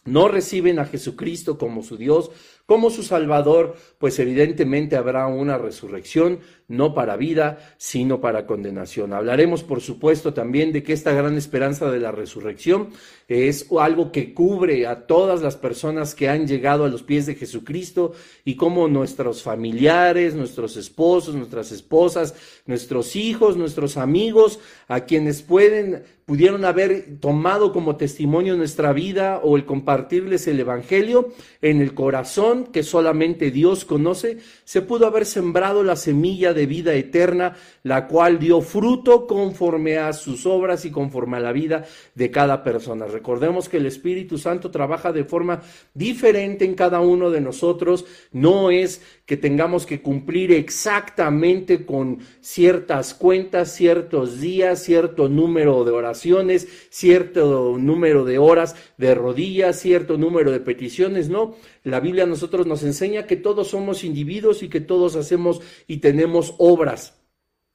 no 0.05 0.29
reciben 0.29 0.79
a 0.79 0.87
Jesucristo 0.87 1.59
como 1.59 1.83
su 1.83 1.97
Dios, 1.97 2.31
como 2.67 2.91
su 2.91 3.03
Salvador, 3.03 3.77
pues 3.99 4.19
evidentemente 4.19 4.97
habrá 4.97 5.27
una 5.27 5.59
resurrección, 5.59 6.41
no 6.69 6.95
para 6.95 7.17
vida, 7.17 7.59
sino 7.77 8.21
para 8.21 8.47
condenación. 8.47 9.13
Hablaremos, 9.13 9.63
por 9.63 9.81
supuesto, 9.81 10.33
también 10.33 10.73
de 10.73 10.83
que 10.83 10.93
esta 10.93 11.13
gran 11.13 11.37
esperanza 11.37 11.91
de 11.91 12.01
la 12.01 12.13
resurrección 12.13 12.89
es 13.33 13.67
algo 13.79 14.13
que 14.13 14.35
cubre 14.35 14.87
a 14.87 15.07
todas 15.07 15.43
las 15.43 15.57
personas 15.57 16.15
que 16.15 16.29
han 16.29 16.47
llegado 16.47 16.85
a 16.85 16.89
los 16.89 17.03
pies 17.03 17.27
de 17.27 17.35
Jesucristo 17.35 18.13
y 18.45 18.57
como 18.57 18.89
nuestros 18.89 19.43
familiares, 19.43 20.35
nuestros 20.35 20.77
esposos, 20.77 21.35
nuestras 21.35 21.73
esposas, 21.73 22.35
nuestros 22.67 23.17
hijos, 23.17 23.57
nuestros 23.57 23.97
amigos, 23.97 24.61
a 24.89 25.01
quienes 25.05 25.43
pueden 25.43 26.03
pudieron 26.25 26.65
haber 26.65 27.19
tomado 27.21 27.73
como 27.73 27.97
testimonio 27.97 28.57
nuestra 28.57 28.93
vida 28.93 29.41
o 29.43 29.57
el 29.57 29.65
compartirles 29.65 30.47
el 30.47 30.61
evangelio 30.61 31.31
en 31.61 31.81
el 31.81 31.95
corazón 31.95 32.67
que 32.67 32.83
solamente 32.83 33.51
Dios 33.51 33.85
conoce, 33.85 34.39
se 34.65 34.83
pudo 34.83 35.07
haber 35.07 35.27
sembrado 35.27 35.83
la 35.83 35.97
semilla 35.97 36.55
de 36.55 36.67
vida 36.67 36.95
eterna, 36.95 37.57
la 37.83 38.07
cual 38.07 38.39
dio 38.39 38.61
fruto 38.61 39.27
conforme 39.27 39.99
a 39.99 40.13
sus 40.13 40.47
obras 40.47 40.85
y 40.85 40.91
conforme 40.91 41.39
a 41.39 41.41
la 41.41 41.53
vida 41.53 41.85
de 42.15 42.31
cada 42.31 42.63
persona. 42.63 43.07
Recordemos 43.23 43.69
que 43.69 43.77
el 43.77 43.87
Espíritu 43.87 44.37
Santo 44.37 44.73
trabaja 44.73 45.13
de 45.13 45.23
forma 45.23 45.63
diferente 45.95 46.65
en 46.65 46.75
cada 46.75 46.99
uno 46.99 47.31
de 47.31 47.41
nosotros, 47.41 48.05
no 48.33 48.73
es 48.73 49.01
que 49.27 49.37
tengamos 49.37 49.87
que 49.87 50.03
cumplir 50.03 50.51
exactamente 50.51 51.87
con 51.87 52.19
ciertas 52.41 53.15
cuentas, 53.15 53.73
ciertos 53.77 54.41
días, 54.41 54.83
cierto 54.83 55.29
número 55.29 55.85
de 55.85 55.93
oraciones, 55.93 56.67
cierto 56.91 57.79
número 57.79 58.25
de 58.25 58.39
horas 58.39 58.75
de 58.99 59.15
rodillas, 59.15 59.79
cierto 59.79 60.19
número 60.19 60.51
de 60.51 60.59
peticiones, 60.59 61.29
no. 61.29 61.55
La 61.85 62.01
Biblia 62.01 62.25
a 62.25 62.27
nosotros 62.27 62.67
nos 62.67 62.83
enseña 62.83 63.29
que 63.29 63.37
todos 63.37 63.69
somos 63.69 64.03
individuos 64.03 64.65
y 64.65 64.69
que 64.69 64.81
todos 64.81 65.15
hacemos 65.15 65.61
y 65.87 65.99
tenemos 65.99 66.57
obras. 66.59 67.22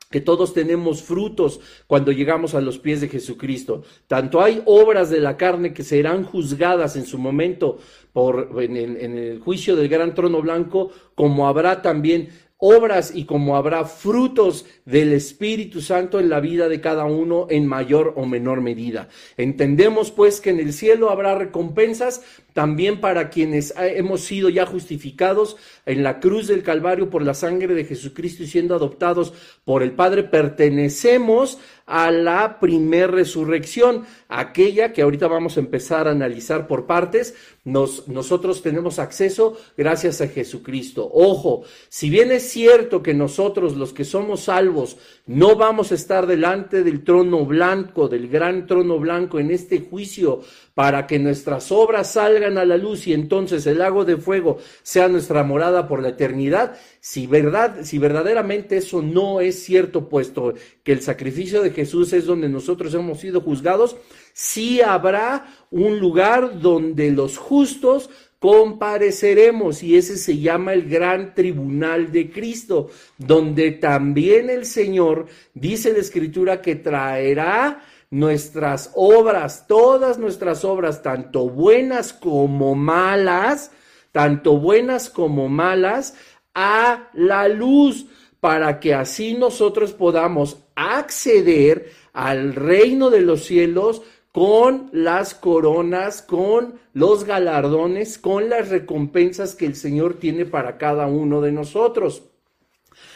Que 0.10 0.22
todos 0.22 0.54
tenemos 0.54 1.02
frutos 1.02 1.60
cuando 1.86 2.12
llegamos 2.12 2.56
a 2.56 2.62
los 2.62 2.80
pies 2.80 3.02
de 3.02 3.10
Jesucristo. 3.10 3.84
Tanto 4.08 4.42
hay 4.42 4.62
obras 4.66 5.10
de 5.10 5.20
la 5.20 5.36
carne 5.36 5.74
que 5.74 5.84
serán 5.84 6.24
juzgadas 6.24 6.96
en 6.96 7.06
su 7.06 7.18
momento 7.18 7.78
por, 8.14 8.50
en, 8.62 8.78
en 8.78 9.18
el 9.18 9.40
juicio 9.40 9.76
del 9.76 9.90
gran 9.90 10.16
trono 10.16 10.42
blanco, 10.42 10.92
como 11.14 11.48
habrá 11.48 11.82
también 11.82 12.30
obras 12.58 13.12
y 13.14 13.26
como 13.26 13.56
habrá 13.56 13.86
frutos 13.86 14.66
del 14.86 15.14
Espíritu 15.14 15.82
Santo 15.82 16.20
en 16.20 16.30
la 16.30 16.40
vida 16.40 16.68
de 16.68 16.82
cada 16.82 17.06
uno 17.06 17.48
en 17.50 17.68
mayor 17.68 18.14
o 18.16 18.26
menor 18.26 18.62
medida. 18.62 19.10
Entendemos 19.38 20.12
pues 20.12 20.42
que 20.42 20.50
en 20.50 20.60
el 20.60 20.74
cielo 20.74 21.10
habrá 21.12 21.36
recompensas 21.36 22.24
también 22.54 23.00
para 23.00 23.30
quienes 23.30 23.74
hemos 23.78 24.22
sido 24.22 24.50
ya 24.50 24.66
justificados 24.66 25.58
en 25.86 26.02
la 26.02 26.20
cruz 26.20 26.48
del 26.48 26.64
Calvario 26.64 27.12
por 27.12 27.22
la 27.22 27.36
sangre 27.36 27.76
de 27.76 27.86
Jesucristo 27.86 28.42
y 28.42 28.48
siendo 28.48 28.74
adoptados 28.74 29.34
por 29.64 29.84
el 29.84 29.92
Padre, 29.92 30.24
pertenecemos 30.24 31.60
a 31.88 32.12
la 32.12 32.60
primer 32.60 33.12
resurrección, 33.12 34.06
aquella 34.28 34.92
que 34.92 35.02
ahorita 35.02 35.28
vamos 35.28 35.56
a 35.56 35.62
empezar 35.62 36.08
a 36.08 36.12
analizar 36.12 36.68
por 36.68 36.86
partes, 36.86 37.34
nos, 37.64 38.08
nosotros 38.10 38.62
tenemos 38.62 39.00
acceso 39.00 39.58
gracias 39.78 40.20
a 40.20 40.28
Jesucristo. 40.28 41.10
Ojo, 41.12 41.64
si 41.88 42.10
bien 42.10 42.32
es 42.32 42.44
cierto 42.50 43.02
que 43.02 43.14
nosotros 43.14 43.78
los 43.78 43.94
que 43.94 44.04
somos 44.04 44.42
salvos 44.42 44.98
no 45.26 45.56
vamos 45.56 45.92
a 45.92 45.96
estar 45.96 46.28
delante 46.28 46.84
del 46.84 47.06
trono 47.06 47.46
blanco, 47.46 48.10
del 48.10 48.28
gran 48.28 48.68
trono 48.68 49.00
blanco 49.00 49.40
en 49.40 49.52
este 49.52 49.80
juicio, 49.80 50.42
para 50.78 51.08
que 51.08 51.18
nuestras 51.18 51.72
obras 51.72 52.12
salgan 52.14 52.60
a 52.60 52.64
la 52.64 52.78
luz 52.78 53.08
y 53.08 53.14
entonces 53.14 53.66
el 53.66 53.80
lago 53.80 54.06
de 54.06 54.18
fuego 54.18 54.60
sea 54.84 55.08
nuestra 55.08 55.44
morada 55.44 55.88
por 55.88 56.04
la 56.04 56.10
eternidad, 56.10 56.78
si 57.00 57.26
verdad, 57.26 57.78
si 57.82 57.98
verdaderamente 57.98 58.78
eso 58.78 59.02
no 59.02 59.42
es 59.42 59.64
cierto, 59.64 60.08
puesto 60.08 60.54
que 60.84 60.92
el 60.92 61.02
sacrificio 61.02 61.64
de 61.64 61.72
Jesús 61.72 62.14
es 62.14 62.28
donde 62.28 62.48
nosotros 62.48 62.94
hemos 62.94 63.20
sido 63.20 63.42
juzgados, 63.42 63.98
sí 64.34 64.80
habrá 64.80 65.48
un 65.72 65.98
lugar 66.00 66.60
donde 66.62 67.10
los 67.10 67.40
justos 67.40 68.12
compareceremos 68.38 69.82
y 69.82 69.98
ese 69.98 70.16
se 70.16 70.38
llama 70.38 70.74
el 70.74 70.88
gran 70.88 71.34
tribunal 71.34 72.12
de 72.12 72.30
Cristo, 72.30 72.92
donde 73.18 73.72
también 73.72 74.52
el 74.52 74.64
Señor 74.68 75.26
dice 75.56 75.92
la 75.92 76.02
escritura 76.02 76.62
que 76.62 76.76
traerá 76.76 77.82
nuestras 78.10 78.92
obras, 78.96 79.66
todas 79.68 80.18
nuestras 80.18 80.64
obras, 80.64 81.02
tanto 81.02 81.50
buenas 81.50 82.14
como 82.14 82.76
malas, 82.76 83.72
tanto 84.12 84.58
buenas 84.58 85.10
como 85.10 85.50
malas, 85.50 86.16
a 86.54 87.10
la 87.14 87.48
luz, 87.48 88.08
para 88.40 88.80
que 88.80 88.94
así 88.94 89.34
nosotros 89.34 89.94
podamos 89.94 90.58
acceder 90.76 91.92
al 92.14 92.56
reino 92.56 93.10
de 93.10 93.22
los 93.22 93.44
cielos 93.44 94.02
con 94.32 94.90
las 94.92 95.34
coronas, 95.34 96.22
con 96.22 96.80
los 96.94 97.24
galardones, 97.24 98.18
con 98.18 98.50
las 98.50 98.70
recompensas 98.70 99.56
que 99.56 99.66
el 99.66 99.76
Señor 99.76 100.16
tiene 100.16 100.46
para 100.46 100.78
cada 100.78 101.08
uno 101.08 101.42
de 101.42 101.52
nosotros. 101.52 102.24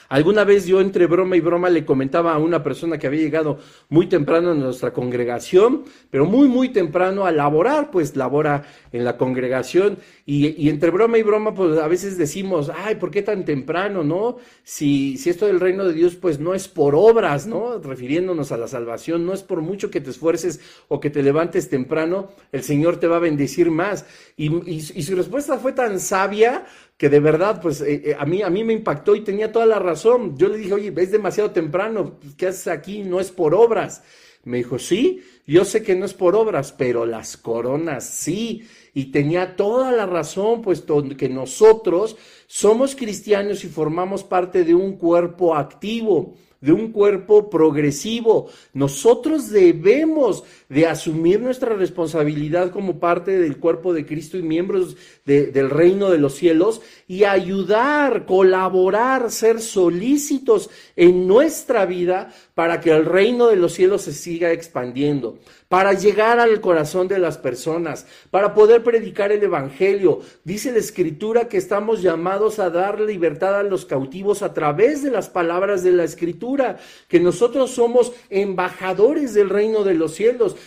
Alguna 0.09 0.43
vez 0.43 0.65
yo 0.65 0.81
entre 0.81 1.07
broma 1.07 1.37
y 1.37 1.39
broma 1.39 1.69
le 1.69 1.85
comentaba 1.85 2.33
a 2.33 2.37
una 2.37 2.61
persona 2.61 2.97
que 2.97 3.07
había 3.07 3.21
llegado 3.21 3.59
muy 3.87 4.07
temprano 4.07 4.51
en 4.51 4.59
nuestra 4.59 4.91
congregación, 4.91 5.83
pero 6.09 6.25
muy, 6.25 6.49
muy 6.49 6.69
temprano 6.69 7.25
a 7.25 7.31
laborar, 7.31 7.91
pues 7.91 8.17
labora 8.17 8.63
en 8.91 9.05
la 9.05 9.15
congregación 9.15 9.99
y, 10.25 10.69
entre 10.69 10.91
broma 10.91 11.17
y 11.17 11.23
broma, 11.23 11.53
pues 11.53 11.79
a 11.79 11.87
veces 11.87 12.17
decimos, 12.17 12.69
ay, 12.75 12.95
¿por 12.95 13.09
qué 13.09 13.21
tan 13.21 13.45
temprano, 13.45 14.03
no? 14.03 14.37
Si, 14.63 15.17
si 15.17 15.29
esto 15.29 15.45
del 15.45 15.59
reino 15.59 15.85
de 15.85 15.93
Dios, 15.93 16.15
pues 16.15 16.39
no 16.39 16.53
es 16.53 16.67
por 16.67 16.93
obras, 16.93 17.47
¿no? 17.47 17.79
Refiriéndonos 17.79 18.51
a 18.51 18.57
la 18.57 18.67
salvación, 18.67 19.25
no 19.25 19.33
es 19.33 19.43
por 19.43 19.61
mucho 19.61 19.89
que 19.89 20.01
te 20.01 20.09
esfuerces 20.09 20.59
o 20.89 20.99
que 20.99 21.09
te 21.09 21.23
levantes 21.23 21.69
temprano, 21.69 22.31
el 22.51 22.63
Señor 22.63 22.97
te 22.97 23.07
va 23.07 23.17
a 23.17 23.19
bendecir 23.19 23.71
más. 23.71 24.05
Y, 24.35 24.53
y 24.69 25.03
su 25.03 25.15
respuesta 25.15 25.57
fue 25.57 25.71
tan 25.71 25.99
sabia 25.99 26.65
que 27.01 27.09
de 27.09 27.19
verdad, 27.19 27.59
pues 27.59 27.81
eh, 27.81 28.11
eh, 28.11 28.15
a, 28.15 28.27
mí, 28.27 28.43
a 28.43 28.51
mí 28.51 28.63
me 28.63 28.73
impactó 28.73 29.15
y 29.15 29.21
tenía 29.21 29.51
toda 29.51 29.65
la 29.65 29.79
razón. 29.79 30.37
Yo 30.37 30.49
le 30.49 30.59
dije, 30.59 30.73
oye, 30.73 30.93
es 30.95 31.11
demasiado 31.11 31.49
temprano, 31.49 32.19
¿qué 32.37 32.45
haces 32.45 32.67
aquí? 32.67 33.01
No 33.01 33.19
es 33.19 33.31
por 33.31 33.55
obras. 33.55 34.03
Me 34.43 34.57
dijo, 34.57 34.77
sí, 34.77 35.23
yo 35.47 35.65
sé 35.65 35.81
que 35.81 35.95
no 35.95 36.05
es 36.05 36.13
por 36.13 36.35
obras, 36.35 36.71
pero 36.77 37.07
las 37.07 37.37
coronas 37.37 38.07
sí. 38.07 38.67
Y 38.93 39.05
tenía 39.05 39.55
toda 39.55 39.91
la 39.91 40.05
razón, 40.05 40.61
puesto 40.61 41.03
que 41.17 41.27
nosotros 41.27 42.17
somos 42.45 42.95
cristianos 42.95 43.63
y 43.63 43.67
formamos 43.67 44.23
parte 44.23 44.63
de 44.63 44.75
un 44.75 44.95
cuerpo 44.95 45.55
activo 45.55 46.35
de 46.61 46.71
un 46.71 46.91
cuerpo 46.91 47.49
progresivo. 47.49 48.49
Nosotros 48.73 49.49
debemos 49.49 50.43
de 50.69 50.87
asumir 50.87 51.41
nuestra 51.41 51.75
responsabilidad 51.75 52.71
como 52.71 52.99
parte 52.99 53.37
del 53.37 53.57
cuerpo 53.57 53.93
de 53.93 54.05
Cristo 54.05 54.37
y 54.37 54.43
miembros 54.43 54.95
del 55.25 55.69
reino 55.69 56.09
de 56.09 56.19
los 56.19 56.35
cielos 56.35 56.81
y 57.07 57.23
ayudar, 57.23 58.25
colaborar, 58.25 59.31
ser 59.31 59.59
solícitos 59.59 60.69
en 60.95 61.27
nuestra 61.27 61.85
vida 61.85 62.31
para 62.53 62.79
que 62.79 62.91
el 62.91 63.05
reino 63.05 63.47
de 63.47 63.55
los 63.55 63.73
cielos 63.73 64.03
se 64.03 64.13
siga 64.13 64.51
expandiendo 64.51 65.39
para 65.71 65.93
llegar 65.93 66.37
al 66.41 66.59
corazón 66.59 67.07
de 67.07 67.17
las 67.17 67.37
personas, 67.37 68.05
para 68.29 68.53
poder 68.53 68.83
predicar 68.83 69.31
el 69.31 69.41
Evangelio. 69.41 70.19
Dice 70.43 70.73
la 70.73 70.79
Escritura 70.79 71.47
que 71.47 71.55
estamos 71.55 72.01
llamados 72.01 72.59
a 72.59 72.69
dar 72.69 72.99
libertad 72.99 73.57
a 73.57 73.63
los 73.63 73.85
cautivos 73.85 74.41
a 74.41 74.53
través 74.53 75.01
de 75.01 75.11
las 75.11 75.29
palabras 75.29 75.81
de 75.81 75.93
la 75.93 76.03
Escritura, 76.03 76.77
que 77.07 77.21
nosotros 77.21 77.71
somos 77.71 78.11
embajadores 78.29 79.33
del 79.33 79.49
reino 79.49 79.85
de 79.85 79.93
los 79.93 80.13
cielos. 80.13 80.57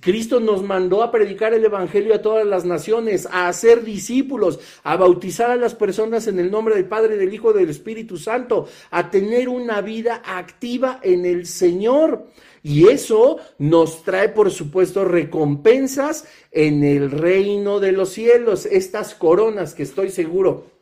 Cristo 0.00 0.40
nos 0.40 0.62
mandó 0.62 1.02
a 1.02 1.10
predicar 1.10 1.52
el 1.52 1.66
Evangelio 1.66 2.14
a 2.14 2.22
todas 2.22 2.46
las 2.46 2.64
naciones, 2.64 3.28
a 3.30 3.48
hacer 3.48 3.84
discípulos, 3.84 4.60
a 4.82 4.96
bautizar 4.96 5.50
a 5.50 5.56
las 5.56 5.74
personas 5.74 6.26
en 6.26 6.38
el 6.38 6.50
nombre 6.50 6.74
del 6.74 6.86
Padre, 6.86 7.18
del 7.18 7.34
Hijo, 7.34 7.52
del 7.52 7.68
Espíritu 7.68 8.16
Santo, 8.16 8.66
a 8.90 9.10
tener 9.10 9.50
una 9.50 9.82
vida 9.82 10.22
activa 10.24 11.00
en 11.02 11.26
el 11.26 11.44
Señor. 11.44 12.28
Y 12.64 12.88
eso 12.88 13.36
nos 13.58 14.04
trae, 14.04 14.30
por 14.30 14.50
supuesto, 14.50 15.04
recompensas 15.04 16.24
en 16.50 16.82
el 16.82 17.10
reino 17.10 17.78
de 17.78 17.92
los 17.92 18.08
cielos, 18.08 18.64
estas 18.64 19.14
coronas 19.14 19.74
que 19.74 19.82
estoy 19.82 20.10
seguro 20.10 20.73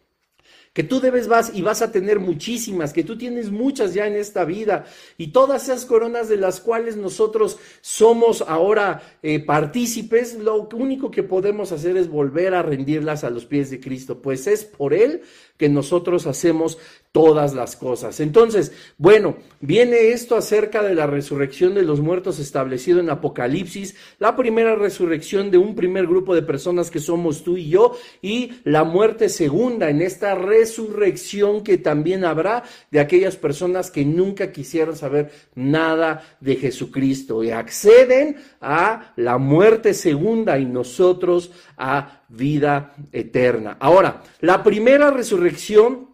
que 0.72 0.82
tú 0.82 1.00
debes 1.00 1.28
vas 1.28 1.52
y 1.54 1.60
vas 1.60 1.82
a 1.82 1.92
tener 1.92 2.18
muchísimas, 2.18 2.92
que 2.92 3.04
tú 3.04 3.18
tienes 3.18 3.50
muchas 3.50 3.92
ya 3.92 4.06
en 4.06 4.14
esta 4.14 4.44
vida 4.44 4.86
y 5.18 5.28
todas 5.28 5.64
esas 5.64 5.84
coronas 5.84 6.28
de 6.28 6.38
las 6.38 6.60
cuales 6.60 6.96
nosotros 6.96 7.58
somos 7.82 8.42
ahora 8.46 9.02
eh, 9.22 9.40
partícipes, 9.40 10.34
lo 10.38 10.68
único 10.74 11.10
que 11.10 11.22
podemos 11.22 11.72
hacer 11.72 11.96
es 11.96 12.08
volver 12.08 12.54
a 12.54 12.62
rendirlas 12.62 13.22
a 13.22 13.30
los 13.30 13.44
pies 13.44 13.70
de 13.70 13.80
Cristo, 13.80 14.22
pues 14.22 14.46
es 14.46 14.64
por 14.64 14.94
Él 14.94 15.22
que 15.58 15.68
nosotros 15.68 16.26
hacemos 16.26 16.78
todas 17.12 17.54
las 17.54 17.76
cosas. 17.76 18.20
Entonces, 18.20 18.72
bueno, 18.96 19.36
viene 19.60 20.08
esto 20.08 20.34
acerca 20.34 20.82
de 20.82 20.94
la 20.94 21.06
resurrección 21.06 21.74
de 21.74 21.82
los 21.82 22.00
muertos 22.00 22.38
establecido 22.38 23.00
en 23.00 23.10
Apocalipsis, 23.10 23.94
la 24.18 24.34
primera 24.34 24.74
resurrección 24.74 25.50
de 25.50 25.58
un 25.58 25.74
primer 25.74 26.06
grupo 26.06 26.34
de 26.34 26.42
personas 26.42 26.90
que 26.90 27.00
somos 27.00 27.44
tú 27.44 27.58
y 27.58 27.68
yo, 27.68 27.92
y 28.22 28.54
la 28.64 28.84
muerte 28.84 29.28
segunda 29.28 29.90
en 29.90 30.00
esta 30.00 30.34
resurrección 30.34 30.61
que 31.64 31.78
también 31.78 32.24
habrá 32.24 32.64
de 32.90 33.00
aquellas 33.00 33.36
personas 33.36 33.90
que 33.90 34.04
nunca 34.04 34.52
quisieron 34.52 34.96
saber 34.96 35.30
nada 35.54 36.22
de 36.40 36.56
Jesucristo 36.56 37.42
y 37.42 37.50
acceden 37.50 38.36
a 38.60 39.12
la 39.16 39.38
muerte 39.38 39.94
segunda 39.94 40.58
y 40.58 40.64
nosotros 40.64 41.50
a 41.76 42.22
vida 42.28 42.94
eterna. 43.12 43.76
Ahora, 43.80 44.22
la 44.40 44.62
primera 44.62 45.10
resurrección 45.10 46.08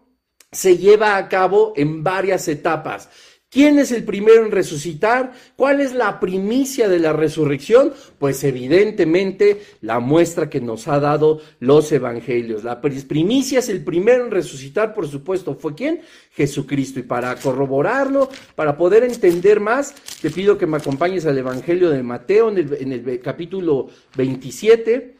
se 0.51 0.77
lleva 0.77 1.17
a 1.17 1.29
cabo 1.29 1.73
en 1.75 2.03
varias 2.03 2.47
etapas. 2.47 3.09
¿Quién 3.51 3.79
es 3.79 3.91
el 3.91 4.03
primero 4.03 4.45
en 4.45 4.51
resucitar? 4.51 5.33
¿Cuál 5.55 5.81
es 5.81 5.95
la 5.95 6.19
primicia 6.19 6.87
de 6.87 6.99
la 6.99 7.13
resurrección? 7.13 7.93
Pues 8.19 8.43
evidentemente 8.43 9.63
la 9.81 9.99
muestra 9.99 10.51
que 10.51 10.61
nos 10.61 10.87
ha 10.87 10.99
dado 10.99 11.41
los 11.59 11.91
evangelios. 11.91 12.63
La 12.63 12.79
primicia 12.79 13.57
es 13.57 13.69
el 13.69 13.83
primero 13.83 14.25
en 14.25 14.29
resucitar, 14.29 14.93
por 14.93 15.07
supuesto, 15.07 15.55
¿fue 15.55 15.73
quién? 15.73 16.01
Jesucristo. 16.33 16.99
Y 16.99 17.03
para 17.03 17.35
corroborarlo, 17.37 18.29
para 18.53 18.77
poder 18.77 19.03
entender 19.03 19.59
más, 19.59 19.95
te 20.21 20.29
pido 20.29 20.55
que 20.55 20.67
me 20.67 20.77
acompañes 20.77 21.25
al 21.25 21.39
Evangelio 21.39 21.89
de 21.89 22.03
Mateo 22.03 22.49
en 22.49 22.57
el, 22.59 22.77
en 22.79 22.93
el 22.93 23.19
capítulo 23.19 23.87
27, 24.15 25.17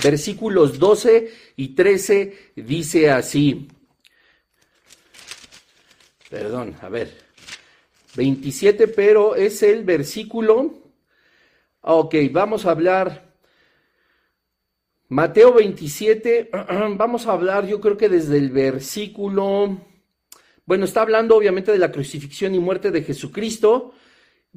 versículos 0.00 0.78
12 0.78 1.28
y 1.56 1.74
13, 1.74 2.52
dice 2.54 3.10
así. 3.10 3.66
Perdón, 6.30 6.74
a 6.82 6.88
ver. 6.88 7.26
27, 8.16 8.88
pero 8.88 9.36
es 9.36 9.62
el 9.62 9.84
versículo. 9.84 10.74
Ok, 11.82 12.14
vamos 12.32 12.66
a 12.66 12.72
hablar. 12.72 13.34
Mateo 15.08 15.52
27, 15.52 16.50
vamos 16.96 17.26
a 17.26 17.32
hablar 17.32 17.66
yo 17.66 17.80
creo 17.80 17.96
que 17.96 18.08
desde 18.08 18.38
el 18.38 18.50
versículo 18.50 19.78
Bueno, 20.64 20.84
está 20.84 21.02
hablando 21.02 21.36
obviamente 21.36 21.70
de 21.70 21.78
la 21.78 21.92
crucifixión 21.92 22.56
y 22.56 22.58
muerte 22.58 22.90
de 22.90 23.02
Jesucristo. 23.02 23.94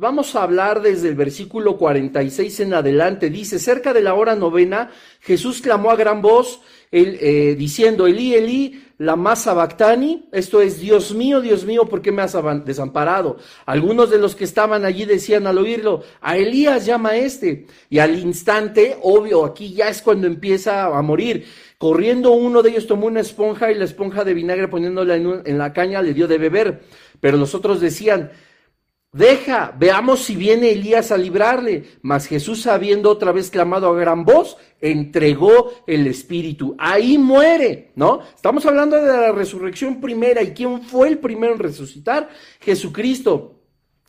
Vamos 0.01 0.33
a 0.33 0.43
hablar 0.43 0.81
desde 0.81 1.09
el 1.09 1.15
versículo 1.15 1.77
46 1.77 2.61
en 2.61 2.73
adelante. 2.73 3.29
Dice, 3.29 3.59
cerca 3.59 3.91
de 3.91 3.99
la 3.99 4.13
hora 4.13 4.33
novena, 4.33 4.91
Jesús 5.19 5.61
clamó 5.61 5.91
a 5.91 5.97
gran 5.97 6.21
voz, 6.21 6.61
eh, 6.89 7.53
diciendo, 7.59 8.07
Elí, 8.07 8.33
Elí, 8.33 8.81
la 8.97 9.17
masa 9.17 9.53
bactani, 9.53 10.29
esto 10.31 10.61
es, 10.61 10.79
Dios 10.79 11.13
mío, 11.13 11.41
Dios 11.41 11.65
mío, 11.65 11.83
¿por 11.83 12.01
qué 12.01 12.13
me 12.13 12.21
has 12.21 12.33
desamparado? 12.63 13.39
Algunos 13.65 14.09
de 14.09 14.19
los 14.19 14.37
que 14.37 14.45
estaban 14.45 14.85
allí 14.85 15.03
decían 15.03 15.47
al 15.47 15.57
oírlo, 15.57 16.01
a 16.21 16.37
Elías 16.37 16.85
llama 16.85 17.17
este. 17.17 17.65
Y 17.89 17.99
al 17.99 18.17
instante, 18.17 18.95
obvio, 19.01 19.43
aquí 19.43 19.73
ya 19.73 19.89
es 19.89 20.01
cuando 20.01 20.27
empieza 20.27 20.85
a 20.97 21.01
morir. 21.01 21.45
Corriendo 21.77 22.31
uno 22.31 22.61
de 22.61 22.69
ellos 22.69 22.87
tomó 22.87 23.07
una 23.07 23.19
esponja 23.19 23.69
y 23.69 23.75
la 23.75 23.83
esponja 23.83 24.23
de 24.23 24.33
vinagre 24.33 24.69
poniéndola 24.69 25.17
en, 25.17 25.41
en 25.43 25.57
la 25.57 25.73
caña 25.73 26.01
le 26.01 26.13
dio 26.13 26.25
de 26.25 26.37
beber. 26.37 26.83
Pero 27.19 27.35
los 27.35 27.53
otros 27.53 27.81
decían, 27.81 28.31
Deja, 29.11 29.75
veamos 29.75 30.19
si 30.19 30.35
viene 30.35 30.69
Elías 30.69 31.11
a 31.11 31.17
librarle. 31.17 31.83
Mas 32.03 32.27
Jesús, 32.27 32.67
habiendo 32.67 33.09
otra 33.09 33.31
vez 33.31 33.49
clamado 33.49 33.89
a 33.89 33.99
gran 33.99 34.23
voz, 34.23 34.57
entregó 34.79 35.71
el 35.87 36.05
Espíritu. 36.05 36.75
Ahí 36.77 37.17
muere, 37.17 37.91
¿no? 37.95 38.19
Estamos 38.35 38.67
hablando 38.67 38.97
de 38.97 39.07
la 39.07 39.31
resurrección 39.31 39.99
primera. 39.99 40.43
¿Y 40.43 40.51
quién 40.51 40.83
fue 40.83 41.07
el 41.07 41.17
primero 41.17 41.53
en 41.53 41.59
resucitar? 41.59 42.29
Jesucristo. 42.59 43.55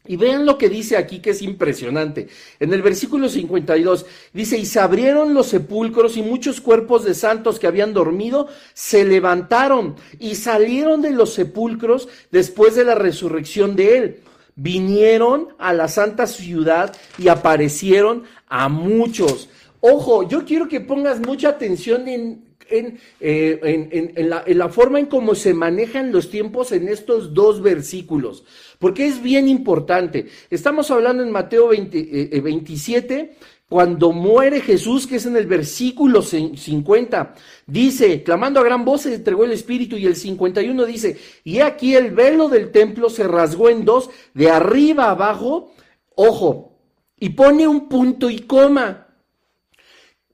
Y 0.06 0.16
vean 0.16 0.44
lo 0.44 0.58
que 0.58 0.68
dice 0.68 0.98
aquí, 0.98 1.20
que 1.20 1.30
es 1.30 1.40
impresionante. 1.40 2.28
En 2.58 2.72
el 2.74 2.82
versículo 2.82 3.28
52 3.30 4.04
dice, 4.34 4.58
y 4.58 4.66
se 4.66 4.80
abrieron 4.80 5.32
los 5.32 5.46
sepulcros 5.46 6.18
y 6.18 6.22
muchos 6.22 6.60
cuerpos 6.60 7.04
de 7.04 7.14
santos 7.14 7.58
que 7.58 7.66
habían 7.66 7.94
dormido 7.94 8.48
se 8.74 9.04
levantaron 9.04 9.96
y 10.18 10.34
salieron 10.34 11.00
de 11.00 11.10
los 11.10 11.32
sepulcros 11.32 12.08
después 12.30 12.74
de 12.74 12.84
la 12.84 12.94
resurrección 12.94 13.76
de 13.76 13.98
él 13.98 14.20
vinieron 14.62 15.48
a 15.58 15.72
la 15.72 15.88
santa 15.88 16.26
ciudad 16.26 16.94
y 17.18 17.28
aparecieron 17.28 18.24
a 18.46 18.68
muchos. 18.68 19.48
Ojo, 19.80 20.28
yo 20.28 20.44
quiero 20.44 20.68
que 20.68 20.80
pongas 20.80 21.20
mucha 21.20 21.48
atención 21.48 22.06
en, 22.08 22.44
en, 22.68 23.00
eh, 23.20 24.12
la, 24.18 24.44
la, 24.46 24.68
forma 24.68 25.00
en 25.00 25.06
cómo 25.06 25.34
se 25.34 25.54
manejan 25.54 26.12
los 26.12 26.30
tiempos 26.30 26.72
en 26.72 26.88
estos 26.88 27.32
dos 27.32 27.62
versículos, 27.62 28.44
porque 28.78 29.06
es 29.06 29.22
bien 29.22 29.48
importante. 29.48 30.26
Estamos 30.50 30.90
hablando 30.90 31.22
en 31.22 31.30
Mateo 31.30 31.68
20, 31.68 32.40
27 32.42 33.36
cuando 33.70 34.10
muere 34.10 34.60
Jesús, 34.62 35.06
que 35.06 35.14
es 35.14 35.26
en 35.26 35.36
el 35.36 35.46
versículo 35.46 36.22
50, 36.22 37.34
dice, 37.68 38.24
clamando 38.24 38.58
a 38.58 38.64
gran 38.64 38.84
voz 38.84 39.02
se 39.02 39.14
entregó 39.14 39.44
el 39.44 39.52
Espíritu 39.52 39.96
y 39.96 40.06
el 40.06 40.16
51 40.16 40.84
dice, 40.86 41.16
y 41.44 41.60
aquí 41.60 41.94
el 41.94 42.10
velo 42.10 42.48
del 42.48 42.72
templo 42.72 43.08
se 43.08 43.28
rasgó 43.28 43.68
en 43.68 43.84
dos, 43.84 44.10
de 44.34 44.50
arriba 44.50 45.08
abajo, 45.08 45.72
ojo, 46.16 46.80
y 47.16 47.28
pone 47.28 47.68
un 47.68 47.88
punto 47.88 48.28
y 48.28 48.40
coma. 48.40 49.09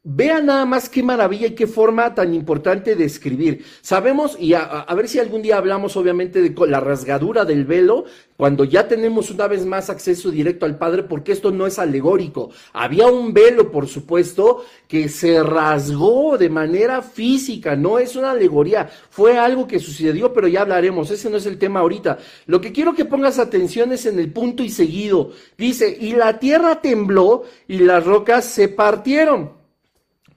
Vean 0.08 0.46
nada 0.46 0.64
más 0.66 0.88
qué 0.88 1.02
maravilla 1.02 1.48
y 1.48 1.56
qué 1.56 1.66
forma 1.66 2.14
tan 2.14 2.32
importante 2.32 2.94
de 2.94 3.04
escribir. 3.04 3.64
Sabemos, 3.80 4.36
y 4.38 4.54
a, 4.54 4.86
ver 4.94 5.08
si 5.08 5.18
algún 5.18 5.42
día 5.42 5.56
hablamos 5.56 5.96
obviamente 5.96 6.40
de 6.40 6.54
la 6.68 6.78
rasgadura 6.78 7.44
del 7.44 7.64
velo, 7.64 8.04
cuando 8.36 8.62
ya 8.62 8.86
tenemos 8.86 9.32
una 9.32 9.48
vez 9.48 9.66
más 9.66 9.90
acceso 9.90 10.30
directo 10.30 10.64
al 10.64 10.78
Padre, 10.78 11.02
porque 11.02 11.32
esto 11.32 11.50
no 11.50 11.66
es 11.66 11.80
alegórico. 11.80 12.50
Había 12.72 13.08
un 13.08 13.34
velo, 13.34 13.72
por 13.72 13.88
supuesto, 13.88 14.64
que 14.86 15.08
se 15.08 15.42
rasgó 15.42 16.38
de 16.38 16.50
manera 16.50 17.02
física, 17.02 17.74
no 17.74 17.98
es 17.98 18.14
una 18.14 18.30
alegoría, 18.30 18.88
fue 19.10 19.36
algo 19.36 19.66
que 19.66 19.80
sucedió, 19.80 20.32
pero 20.32 20.46
ya 20.46 20.60
hablaremos, 20.60 21.10
ese 21.10 21.28
no 21.30 21.38
es 21.38 21.46
el 21.46 21.58
tema 21.58 21.80
ahorita. 21.80 22.18
Lo 22.46 22.60
que 22.60 22.70
quiero 22.70 22.94
que 22.94 23.06
pongas 23.06 23.40
atención 23.40 23.90
es 23.90 24.06
en 24.06 24.20
el 24.20 24.32
punto 24.32 24.62
y 24.62 24.68
seguido. 24.68 25.32
Dice, 25.58 25.98
y 26.00 26.12
la 26.12 26.38
tierra 26.38 26.80
tembló 26.80 27.42
y 27.66 27.78
las 27.78 28.06
rocas 28.06 28.44
se 28.44 28.68
partieron 28.68 29.55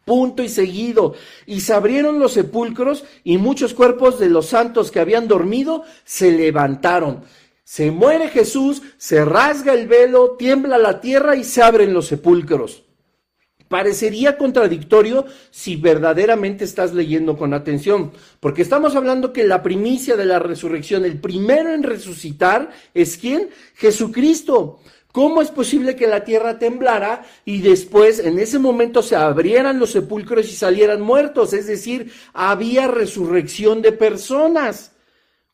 punto 0.09 0.41
y 0.41 0.49
seguido. 0.49 1.13
Y 1.45 1.61
se 1.61 1.71
abrieron 1.71 2.17
los 2.17 2.33
sepulcros 2.33 3.03
y 3.23 3.37
muchos 3.37 3.75
cuerpos 3.75 4.19
de 4.19 4.27
los 4.27 4.47
santos 4.47 4.89
que 4.89 4.99
habían 4.99 5.27
dormido 5.27 5.83
se 6.03 6.31
levantaron. 6.31 7.21
Se 7.63 7.91
muere 7.91 8.29
Jesús, 8.29 8.81
se 8.97 9.23
rasga 9.23 9.73
el 9.73 9.87
velo, 9.87 10.31
tiembla 10.31 10.79
la 10.79 10.99
tierra 10.99 11.35
y 11.35 11.43
se 11.43 11.61
abren 11.61 11.93
los 11.93 12.07
sepulcros. 12.07 12.85
Parecería 13.67 14.35
contradictorio 14.35 15.27
si 15.51 15.75
verdaderamente 15.75 16.63
estás 16.63 16.95
leyendo 16.95 17.37
con 17.37 17.53
atención, 17.53 18.11
porque 18.39 18.63
estamos 18.63 18.95
hablando 18.95 19.31
que 19.31 19.43
la 19.43 19.61
primicia 19.61 20.15
de 20.15 20.25
la 20.25 20.39
resurrección, 20.39 21.05
el 21.05 21.19
primero 21.19 21.71
en 21.71 21.83
resucitar, 21.83 22.71
es 22.95 23.15
quién? 23.15 23.49
Jesucristo. 23.75 24.79
¿Cómo 25.11 25.41
es 25.41 25.49
posible 25.49 25.95
que 25.95 26.05
la 26.05 26.23
tierra 26.23 26.59
temblara 26.59 27.25
y 27.43 27.61
después 27.61 28.19
en 28.19 28.37
ese 28.37 28.59
momento 28.59 29.01
se 29.01 29.15
abrieran 29.15 29.79
los 29.79 29.91
sepulcros 29.91 30.47
y 30.49 30.55
salieran 30.55 31.01
muertos? 31.01 31.53
Es 31.53 31.65
decir, 31.65 32.11
había 32.31 32.87
resurrección 32.87 33.81
de 33.81 33.91
personas. 33.91 34.91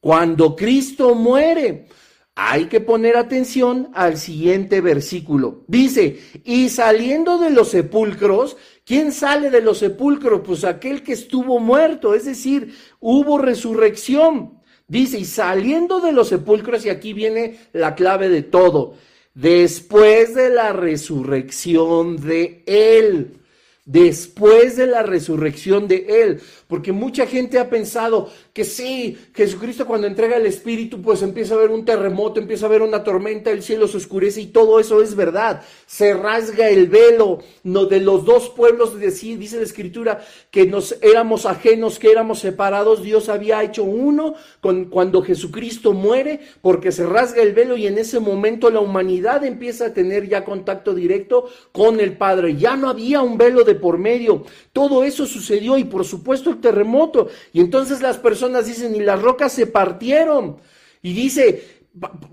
Cuando 0.02 0.58
Cristo 0.58 1.16
muere, 1.16 1.88
hay 2.36 2.66
que 2.66 2.82
poner 2.82 3.16
atención 3.16 3.90
al 3.94 4.18
siguiente 4.18 4.82
versículo. 4.82 5.64
Dice, 5.68 6.20
y 6.44 6.68
saliendo 6.68 7.38
de 7.38 7.50
los 7.50 7.70
sepulcros, 7.70 8.58
¿quién 8.84 9.14
sale 9.14 9.50
de 9.50 9.62
los 9.62 9.78
sepulcros? 9.78 10.42
Pues 10.46 10.66
aquel 10.66 11.02
que 11.02 11.14
estuvo 11.14 11.60
muerto, 11.60 12.14
es 12.14 12.26
decir, 12.26 12.76
hubo 13.00 13.38
resurrección. 13.38 14.62
Dice, 14.86 15.18
y 15.18 15.26
saliendo 15.26 16.02
de 16.02 16.12
los 16.12 16.28
sepulcros, 16.28 16.86
y 16.86 16.90
aquí 16.90 17.14
viene 17.14 17.58
la 17.72 17.96
clave 17.96 18.28
de 18.28 18.44
todo, 18.44 18.96
después 19.36 20.34
de 20.34 20.50
la 20.50 20.74
resurrección 20.74 22.18
de 22.18 22.64
Él. 22.66 23.38
Después 23.86 24.78
de 24.78 24.88
la 24.88 25.04
resurrección 25.04 25.88
de 25.88 26.24
Él. 26.24 26.42
Porque 26.68 26.92
mucha 26.92 27.28
gente 27.28 27.60
ha 27.60 27.70
pensado 27.70 28.30
que 28.52 28.64
sí, 28.64 29.18
Jesucristo 29.36 29.86
cuando 29.86 30.08
entrega 30.08 30.38
el 30.38 30.48
Espíritu, 30.48 31.00
pues 31.00 31.22
empieza 31.22 31.54
a 31.54 31.58
haber 31.58 31.70
un 31.70 31.86
terremoto, 31.86 32.40
empieza 32.40 32.66
a 32.66 32.70
haber 32.70 32.82
una 32.82 33.04
tormenta, 33.04 33.52
el 33.52 33.62
cielo 33.62 33.88
se 33.88 33.98
oscurece 33.98 34.42
y 34.42 34.48
todo 34.48 34.80
eso 34.80 35.02
es 35.02 35.16
verdad. 35.16 35.62
Se 35.86 36.16
rasga 36.16 36.70
el 36.70 36.88
velo 36.88 37.40
no, 37.64 37.86
de 37.86 38.00
los 38.00 38.26
dos 38.26 38.50
pueblos, 38.50 39.00
dice, 39.00 39.38
dice 39.38 39.58
la 39.58 39.64
Escritura, 39.64 40.26
que 40.50 40.66
nos 40.66 40.98
éramos 41.04 41.46
ajenos, 41.46 42.00
que 42.00 42.10
éramos 42.10 42.40
separados. 42.40 43.04
Dios 43.04 43.30
había 43.30 43.64
hecho 43.64 43.84
uno 43.84 44.34
con, 44.60 44.86
cuando 44.86 45.22
Jesucristo 45.22 45.94
muere, 45.94 46.40
porque 46.62 46.92
se 46.92 47.06
rasga 47.06 47.44
el 47.44 47.54
velo 47.54 47.78
y 47.78 47.86
en 47.86 48.00
ese 48.00 48.20
momento 48.20 48.72
la 48.72 48.80
humanidad 48.80 49.44
empieza 49.44 49.88
a 49.88 49.94
tener 49.94 50.28
ya 50.28 50.44
contacto 50.44 50.96
directo 50.96 51.48
con 51.72 52.00
el 52.00 52.18
Padre. 52.18 52.56
Ya 52.56 52.76
no 52.76 52.90
había 52.90 53.22
un 53.22 53.38
velo 53.38 53.64
de 53.64 53.76
por 53.76 54.00
medio. 54.00 54.46
Todo 54.74 55.04
eso 55.04 55.28
sucedió 55.28 55.78
y 55.78 55.84
por 55.84 56.04
supuesto 56.06 56.56
terremoto. 56.66 57.28
Y 57.54 57.62
entonces 57.62 58.02
las 58.02 58.18
personas 58.18 58.66
dicen, 58.66 58.96
y 58.96 59.02
las 59.02 59.22
rocas 59.22 59.54
se 59.54 59.68
partieron. 59.68 60.58
Y 61.04 61.14
dice, 61.14 61.84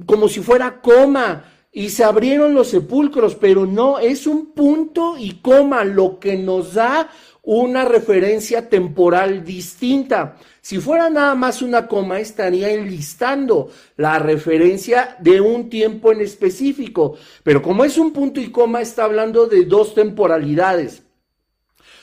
como 0.06 0.28
si 0.28 0.40
fuera 0.40 0.80
coma. 0.80 1.44
Y 1.74 1.88
se 1.88 2.04
abrieron 2.04 2.52
los 2.52 2.68
sepulcros, 2.68 3.34
pero 3.34 3.64
no, 3.64 3.98
es 3.98 4.26
un 4.26 4.52
punto 4.52 5.16
y 5.18 5.40
coma 5.40 5.84
lo 5.84 6.18
que 6.18 6.36
nos 6.36 6.74
da 6.74 7.10
una 7.42 7.84
referencia 7.84 8.68
temporal 8.68 9.44
distinta. 9.44 10.36
Si 10.60 10.78
fuera 10.78 11.10
nada 11.10 11.34
más 11.34 11.62
una 11.62 11.88
coma, 11.88 12.20
estaría 12.20 12.70
enlistando 12.70 13.70
la 13.96 14.18
referencia 14.18 15.16
de 15.18 15.40
un 15.40 15.70
tiempo 15.70 16.12
en 16.12 16.20
específico. 16.20 17.16
Pero 17.42 17.62
como 17.62 17.84
es 17.84 17.96
un 17.96 18.12
punto 18.12 18.38
y 18.38 18.50
coma, 18.50 18.80
está 18.80 19.04
hablando 19.04 19.46
de 19.46 19.64
dos 19.64 19.94
temporalidades. 19.94 21.02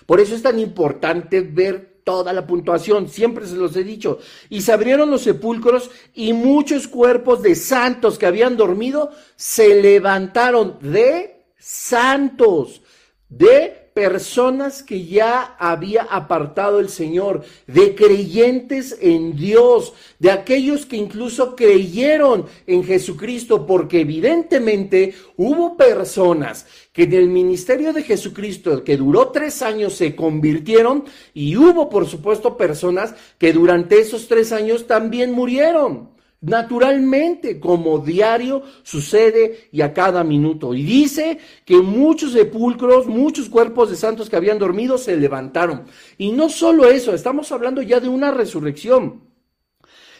Por 0.07 0.19
eso 0.19 0.33
es 0.33 0.41
tan 0.41 0.57
importante 0.57 1.41
ver 1.41 1.88
toda 2.09 2.33
la 2.33 2.47
puntuación, 2.47 3.07
siempre 3.07 3.45
se 3.45 3.55
los 3.55 3.75
he 3.75 3.83
dicho. 3.83 4.17
Y 4.49 4.61
se 4.61 4.71
abrieron 4.71 5.11
los 5.11 5.21
sepulcros 5.21 5.91
y 6.15 6.33
muchos 6.33 6.87
cuerpos 6.87 7.43
de 7.43 7.53
santos 7.53 8.17
que 8.17 8.25
habían 8.25 8.57
dormido 8.57 9.11
se 9.35 9.79
levantaron 9.79 10.79
de 10.81 11.45
santos, 11.59 12.81
de 13.29 13.78
personas 13.99 14.81
que 14.81 15.05
ya 15.05 15.55
había 15.59 16.03
apartado 16.03 16.79
el 16.79 16.88
Señor, 16.88 17.43
de 17.67 17.95
creyentes 17.95 18.97
en 19.01 19.35
Dios, 19.35 19.91
de 20.19 20.31
aquellos 20.31 20.85
que 20.85 20.95
incluso 20.95 21.53
creyeron 21.53 22.45
en 22.65 22.85
Jesucristo, 22.85 23.67
porque 23.67 23.99
evidentemente 23.99 25.15
hubo 25.35 25.75
personas 25.75 26.65
que 26.93 27.03
en 27.03 27.13
el 27.13 27.27
ministerio 27.27 27.91
de 27.91 28.03
Jesucristo, 28.03 28.85
que 28.85 28.95
duró 28.95 29.31
tres 29.31 29.62
años, 29.62 29.95
se 29.95 30.15
convirtieron 30.15 31.03
y 31.33 31.57
hubo, 31.57 31.89
por 31.89 32.07
supuesto, 32.07 32.55
personas 32.55 33.13
que 33.38 33.51
durante 33.51 33.99
esos 33.99 34.29
tres 34.29 34.53
años 34.53 34.88
también 34.88 35.33
murieron. 35.33 36.18
Naturalmente, 36.41 37.60
como 37.60 37.99
diario 37.99 38.63
sucede 38.84 39.67
y 39.73 39.82
a 39.82 39.93
cada 39.93 40.23
minuto. 40.23 40.73
Y 40.73 40.84
dice 40.84 41.38
que 41.65 41.78
muchos 41.78 42.32
sepulcros, 42.32 43.08
muchos 43.08 43.49
cuerpos 43.49 43.89
de 43.89 43.97
santos 43.97 44.30
que 44.30 44.38
habían 44.38 44.58
dormido 44.58 44.97
se 44.97 45.17
levantaron. 45.17 45.84
Y 46.17 46.32
no 46.32 46.49
solo 46.49 46.89
eso, 46.89 47.13
estamos 47.13 47.52
hablando 47.52 47.82
ya 47.82 47.99
de 47.99 48.08
una 48.08 48.32
resurrección. 48.32 49.21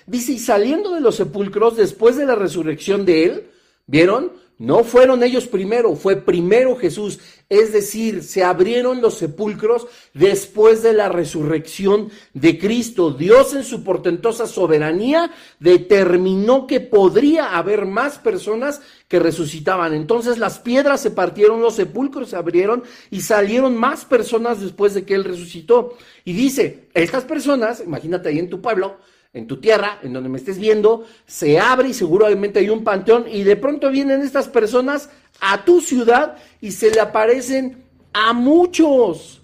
Dice, 0.08 0.34
y 0.34 0.40
saliendo 0.40 0.94
de 0.94 1.02
los 1.02 1.16
sepulcros 1.16 1.78
después 1.78 2.18
de 2.18 2.26
la 2.26 2.36
resurrección 2.36 3.06
de 3.06 3.24
él, 3.26 3.52
¿vieron? 3.88 4.34
No 4.60 4.84
fueron 4.84 5.24
ellos 5.24 5.48
primero, 5.48 5.96
fue 5.96 6.18
primero 6.18 6.76
Jesús. 6.76 7.20
Es 7.48 7.72
decir, 7.72 8.24
se 8.24 8.44
abrieron 8.44 9.00
los 9.00 9.14
sepulcros 9.14 9.88
después 10.14 10.84
de 10.84 10.92
la 10.92 11.08
resurrección 11.08 12.12
de 12.34 12.60
Cristo. 12.60 13.12
Dios 13.12 13.54
en 13.54 13.64
su 13.64 13.86
portentosa 13.86 14.48
soberanía 14.48 15.32
determinó 15.62 16.68
que 16.68 16.82
podría 16.82 17.58
haber 17.58 17.86
más 17.86 18.20
personas 18.20 18.82
que 19.08 19.20
resucitaban. 19.20 19.94
Entonces 19.94 20.38
las 20.38 20.60
piedras 20.60 21.00
se 21.00 21.12
partieron, 21.12 21.62
los 21.62 21.76
sepulcros 21.76 22.32
se 22.32 22.36
abrieron 22.36 22.84
y 23.10 23.22
salieron 23.22 23.78
más 23.78 24.04
personas 24.04 24.60
después 24.60 24.94
de 24.94 25.06
que 25.06 25.16
Él 25.16 25.24
resucitó. 25.24 25.98
Y 26.26 26.34
dice, 26.34 26.90
estas 26.94 27.24
personas, 27.24 27.80
imagínate 27.80 28.28
ahí 28.28 28.40
en 28.40 28.50
tu 28.50 28.62
pueblo, 28.62 28.98
en 29.34 29.46
tu 29.46 29.58
tierra, 29.58 30.00
en 30.02 30.14
donde 30.14 30.30
me 30.30 30.38
estés 30.38 30.58
viendo, 30.58 31.06
se 31.28 31.60
abre 31.60 31.90
y 31.90 31.94
seguramente 31.94 32.60
hay 32.60 32.70
un 32.70 32.84
panteón 32.84 33.26
y 33.30 33.44
de 33.44 33.56
pronto 33.56 33.92
vienen 33.92 34.22
estas 34.22 34.48
personas 34.48 35.10
a 35.40 35.64
tu 35.66 35.82
ciudad 35.82 36.38
y 36.62 36.72
se 36.72 36.90
le 36.90 37.00
aparecen 37.00 37.84
a 38.12 38.34
muchos, 38.34 39.42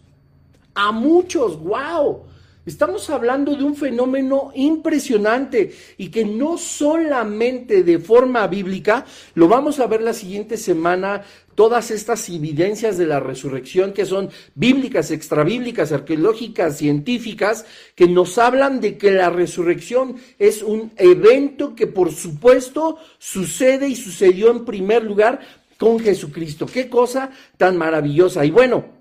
a 0.74 0.92
muchos, 0.92 1.60
wow. 1.60 2.25
Estamos 2.66 3.12
hablando 3.12 3.56
de 3.56 3.64
un 3.64 3.76
fenómeno 3.76 4.52
impresionante 4.56 5.72
y 6.00 6.10
que 6.10 6.26
no 6.26 6.58
solamente 6.58 7.84
de 7.84 8.00
forma 8.00 8.48
bíblica, 8.48 9.06
lo 9.36 9.48
vamos 9.48 9.80
a 9.80 9.86
ver 9.86 10.02
la 10.02 10.14
siguiente 10.14 10.58
semana, 10.58 11.22
todas 11.54 11.92
estas 11.92 12.28
evidencias 12.28 12.98
de 12.98 13.06
la 13.06 13.20
resurrección 13.20 13.94
que 13.94 14.08
son 14.08 14.32
bíblicas, 14.56 15.12
extrabíblicas, 15.12 15.92
arqueológicas, 15.92 16.78
científicas, 16.78 17.68
que 17.94 18.08
nos 18.08 18.40
hablan 18.40 18.82
de 18.82 18.98
que 18.98 19.12
la 19.12 19.30
resurrección 19.30 20.16
es 20.40 20.64
un 20.64 20.92
evento 20.98 21.76
que 21.76 21.86
por 21.86 22.12
supuesto 22.12 22.98
sucede 23.20 23.88
y 23.90 23.96
sucedió 23.96 24.50
en 24.50 24.66
primer 24.66 25.04
lugar 25.04 25.40
con 25.78 26.00
Jesucristo. 26.00 26.66
Qué 26.66 26.90
cosa 26.90 27.30
tan 27.58 27.78
maravillosa. 27.78 28.44
Y 28.44 28.50
bueno, 28.50 28.95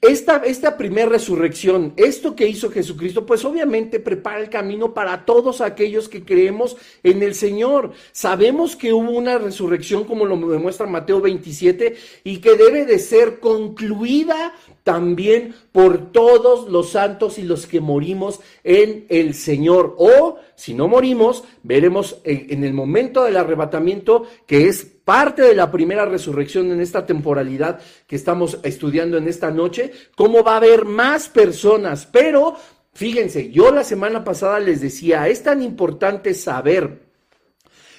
esta, 0.00 0.42
esta 0.44 0.76
primera 0.76 1.08
resurrección, 1.08 1.92
esto 1.96 2.36
que 2.36 2.48
hizo 2.48 2.70
Jesucristo, 2.70 3.24
pues 3.26 3.44
obviamente 3.44 4.00
prepara 4.00 4.40
el 4.40 4.50
camino 4.50 4.94
para 4.94 5.24
todos 5.24 5.60
aquellos 5.60 6.08
que 6.08 6.24
creemos 6.24 6.76
en 7.02 7.22
el 7.22 7.34
Señor. 7.34 7.92
Sabemos 8.12 8.76
que 8.76 8.92
hubo 8.92 9.10
una 9.10 9.38
resurrección, 9.38 10.04
como 10.04 10.26
lo 10.26 10.36
demuestra 10.48 10.86
Mateo 10.86 11.20
27, 11.20 11.96
y 12.24 12.38
que 12.38 12.56
debe 12.56 12.84
de 12.84 12.98
ser 12.98 13.40
concluida 13.40 14.54
también 14.82 15.54
por 15.72 16.12
todos 16.12 16.68
los 16.68 16.90
santos 16.90 17.38
y 17.38 17.42
los 17.42 17.66
que 17.66 17.80
morimos 17.80 18.40
en 18.62 19.06
el 19.08 19.34
Señor. 19.34 19.96
O, 19.98 20.36
si 20.54 20.74
no 20.74 20.88
morimos, 20.88 21.44
veremos 21.62 22.20
en, 22.24 22.62
el 22.62 22.72
momento 22.72 23.24
del 23.24 23.36
arrebatamiento, 23.36 24.26
que 24.46 24.68
es 24.68 24.95
parte 25.06 25.42
de 25.42 25.54
la 25.54 25.70
primera 25.70 26.04
resurrección 26.04 26.72
en 26.72 26.80
esta 26.80 27.06
temporalidad 27.06 27.78
que 28.08 28.16
estamos 28.16 28.58
estudiando 28.64 29.16
en 29.16 29.28
esta 29.28 29.52
noche, 29.52 29.92
cómo 30.16 30.42
va 30.42 30.54
a 30.54 30.56
haber 30.56 30.84
más 30.84 31.28
personas. 31.28 32.08
Pero, 32.10 32.56
fíjense, 32.92 33.52
yo 33.52 33.70
la 33.70 33.84
semana 33.84 34.24
pasada 34.24 34.58
les 34.58 34.80
decía, 34.80 35.28
es 35.28 35.44
tan 35.44 35.62
importante 35.62 36.34
saber 36.34 37.06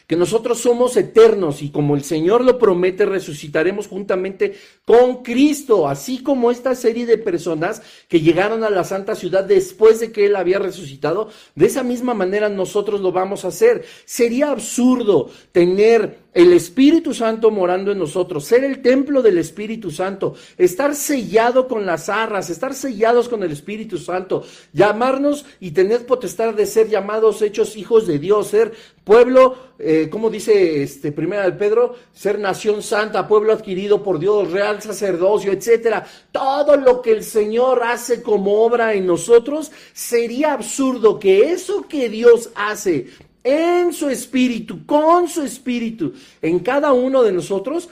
que 0.05 0.15
nosotros 0.15 0.59
somos 0.59 0.95
eternos 0.95 1.61
y 1.61 1.69
como 1.69 1.95
el 1.95 2.03
Señor 2.03 2.43
lo 2.43 2.57
promete, 2.57 3.05
resucitaremos 3.05 3.87
juntamente 3.87 4.55
con 4.85 5.21
Cristo, 5.21 5.87
así 5.87 6.23
como 6.23 6.49
esta 6.49 6.75
serie 6.75 7.05
de 7.05 7.17
personas 7.17 7.81
que 8.07 8.21
llegaron 8.21 8.63
a 8.63 8.69
la 8.69 8.85
santa 8.85 9.15
ciudad 9.15 9.43
después 9.43 9.99
de 9.99 10.13
que 10.13 10.25
Él 10.25 10.37
había 10.37 10.59
resucitado, 10.59 11.29
de 11.55 11.65
esa 11.65 11.83
misma 11.83 12.13
manera 12.13 12.47
nosotros 12.47 13.01
lo 13.01 13.11
vamos 13.11 13.43
a 13.43 13.49
hacer. 13.49 13.85
Sería 14.05 14.51
absurdo 14.51 15.29
tener 15.51 16.26
el 16.37 16.53
Espíritu 16.53 17.15
Santo 17.15 17.49
morando 17.49 17.91
en 17.91 17.97
nosotros, 17.97 18.45
ser 18.45 18.63
el 18.63 18.83
templo 18.83 19.23
del 19.23 19.39
Espíritu 19.39 19.89
Santo, 19.89 20.35
estar 20.55 20.93
sellado 20.93 21.67
con 21.67 21.83
las 21.83 22.09
arras, 22.09 22.51
estar 22.51 22.75
sellados 22.75 23.27
con 23.27 23.41
el 23.41 23.51
Espíritu 23.51 23.97
Santo, 23.97 24.43
llamarnos 24.71 25.47
y 25.59 25.71
tener 25.71 26.05
potestad 26.05 26.53
de 26.53 26.67
ser 26.67 26.89
llamados, 26.89 27.41
hechos 27.41 27.75
hijos 27.75 28.05
de 28.05 28.19
Dios, 28.19 28.49
ser 28.49 28.71
pueblo, 29.03 29.57
eh, 29.79 30.09
como 30.11 30.29
dice 30.29 30.83
este 30.83 31.11
primera 31.11 31.43
de 31.43 31.53
Pedro, 31.53 31.95
ser 32.13 32.37
nación 32.37 32.83
santa, 32.83 33.27
pueblo 33.27 33.51
adquirido 33.51 34.03
por 34.03 34.19
Dios, 34.19 34.51
real 34.51 34.79
sacerdocio, 34.79 35.51
etcétera. 35.51 36.05
Todo 36.31 36.77
lo 36.77 37.01
que 37.01 37.13
el 37.13 37.23
Señor 37.23 37.81
hace 37.81 38.21
como 38.21 38.61
obra 38.61 38.93
en 38.93 39.07
nosotros, 39.07 39.71
sería 39.91 40.53
absurdo 40.53 41.17
que 41.17 41.51
eso 41.51 41.87
que 41.87 42.09
Dios 42.09 42.51
hace 42.53 43.07
en 43.47 43.93
su 43.93 44.09
espíritu, 44.09 44.85
con 44.85 45.29
su 45.29 45.41
espíritu, 45.41 46.13
en 46.41 46.59
cada 46.59 46.91
uno 46.91 47.23
de 47.23 47.31
nosotros, 47.31 47.87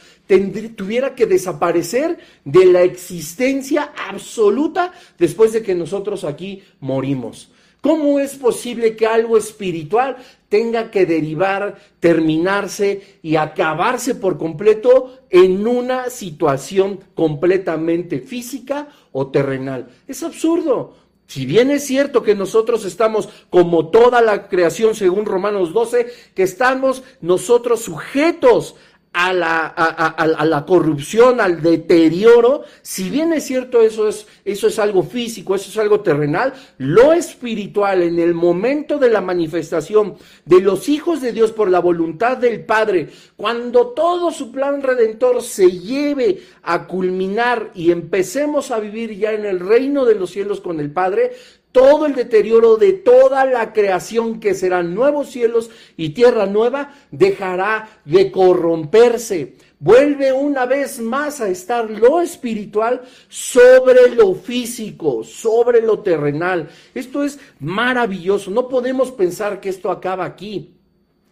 tuviera 0.75 1.15
que 1.15 1.25
desaparecer 1.25 2.17
de 2.43 2.65
la 2.65 2.81
existencia 2.81 3.93
absoluta 4.09 4.91
después 5.17 5.53
de 5.53 5.63
que 5.63 5.73
nosotros 5.73 6.25
aquí 6.25 6.61
morimos. 6.81 7.51
¿Cómo 7.79 8.19
es 8.19 8.35
posible 8.35 8.97
que 8.97 9.05
algo 9.05 9.37
espiritual 9.37 10.17
tenga 10.49 10.91
que 10.91 11.05
derivar, 11.05 11.75
terminarse 12.01 13.19
y 13.21 13.37
acabarse 13.37 14.15
por 14.15 14.37
completo 14.37 15.19
en 15.29 15.65
una 15.65 16.09
situación 16.09 16.99
completamente 17.13 18.19
física 18.19 18.89
o 19.13 19.27
terrenal? 19.27 19.87
Es 20.05 20.21
absurdo. 20.21 21.04
Si 21.27 21.45
bien 21.45 21.71
es 21.71 21.85
cierto 21.85 22.21
que 22.21 22.35
nosotros 22.35 22.85
estamos 22.85 23.29
como 23.49 23.87
toda 23.87 24.21
la 24.21 24.47
creación, 24.47 24.93
según 24.95 25.25
Romanos 25.25 25.73
12, 25.73 26.07
que 26.35 26.43
estamos 26.43 27.03
nosotros 27.21 27.81
sujetos 27.81 28.75
a 29.17 29.31
la, 29.31 29.67
a, 29.67 30.45
la, 30.45 30.65
corrupción, 30.65 31.39
al 31.39 31.61
deterioro, 31.61 32.63
si 32.81 33.09
bien 33.09 33.31
es 33.31 33.45
cierto 33.45 33.81
eso 33.81 34.09
es, 34.09 34.27
eso 34.43 34.67
es 34.67 34.77
algo 34.77 35.03
físico, 35.03 35.55
eso 35.55 35.69
es 35.69 35.77
algo 35.77 36.01
terrenal, 36.01 36.53
lo 36.79 37.13
espiritual 37.13 38.03
en 38.03 38.19
el 38.19 38.33
momento 38.33 38.97
de 38.97 39.09
la 39.09 39.21
manifestación 39.21 40.15
de 40.43 40.59
los 40.59 40.89
hijos 40.89 41.21
de 41.21 41.31
Dios 41.31 41.53
por 41.53 41.71
la 41.71 41.79
voluntad 41.79 42.35
del 42.35 42.65
Padre, 42.65 43.07
cuando 43.37 43.87
todo 43.87 44.31
su 44.31 44.51
plan 44.51 44.81
redentor 44.81 45.41
se 45.41 45.71
lleve 45.71 46.41
a 46.63 46.85
culminar 46.85 47.71
y 47.73 47.91
empecemos 47.91 48.69
a 48.69 48.79
vivir 48.81 49.17
ya 49.17 49.31
en 49.31 49.45
el 49.45 49.61
reino 49.61 50.03
de 50.03 50.15
los 50.15 50.29
cielos 50.31 50.59
con 50.59 50.81
el 50.81 50.91
Padre, 50.91 51.31
todo 51.75 52.05
el 52.05 52.15
deterioro 52.15 52.77
de 52.77 52.93
toda 52.93 53.43
la 53.43 53.73
creación 53.73 54.39
que 54.39 54.55
serán 54.55 54.95
nuevos 54.95 55.29
cielos 55.29 55.69
y 55.97 56.11
tierra 56.11 56.45
nueva 56.45 56.93
dejará 57.11 57.89
de 58.05 58.31
corromperse. 58.31 59.57
Vuelve 59.77 60.31
una 60.31 60.65
vez 60.65 61.01
más 61.01 61.41
a 61.41 61.49
estar 61.49 61.91
lo 61.91 62.21
espiritual 62.21 63.01
sobre 63.27 64.09
lo 64.15 64.35
físico, 64.35 65.25
sobre 65.25 65.81
lo 65.81 65.99
terrenal. 65.99 66.69
Esto 66.93 67.25
es 67.25 67.39
maravilloso. 67.59 68.51
No 68.51 68.69
podemos 68.69 69.11
pensar 69.11 69.59
que 69.59 69.67
esto 69.67 69.91
acaba 69.91 70.23
aquí 70.23 70.74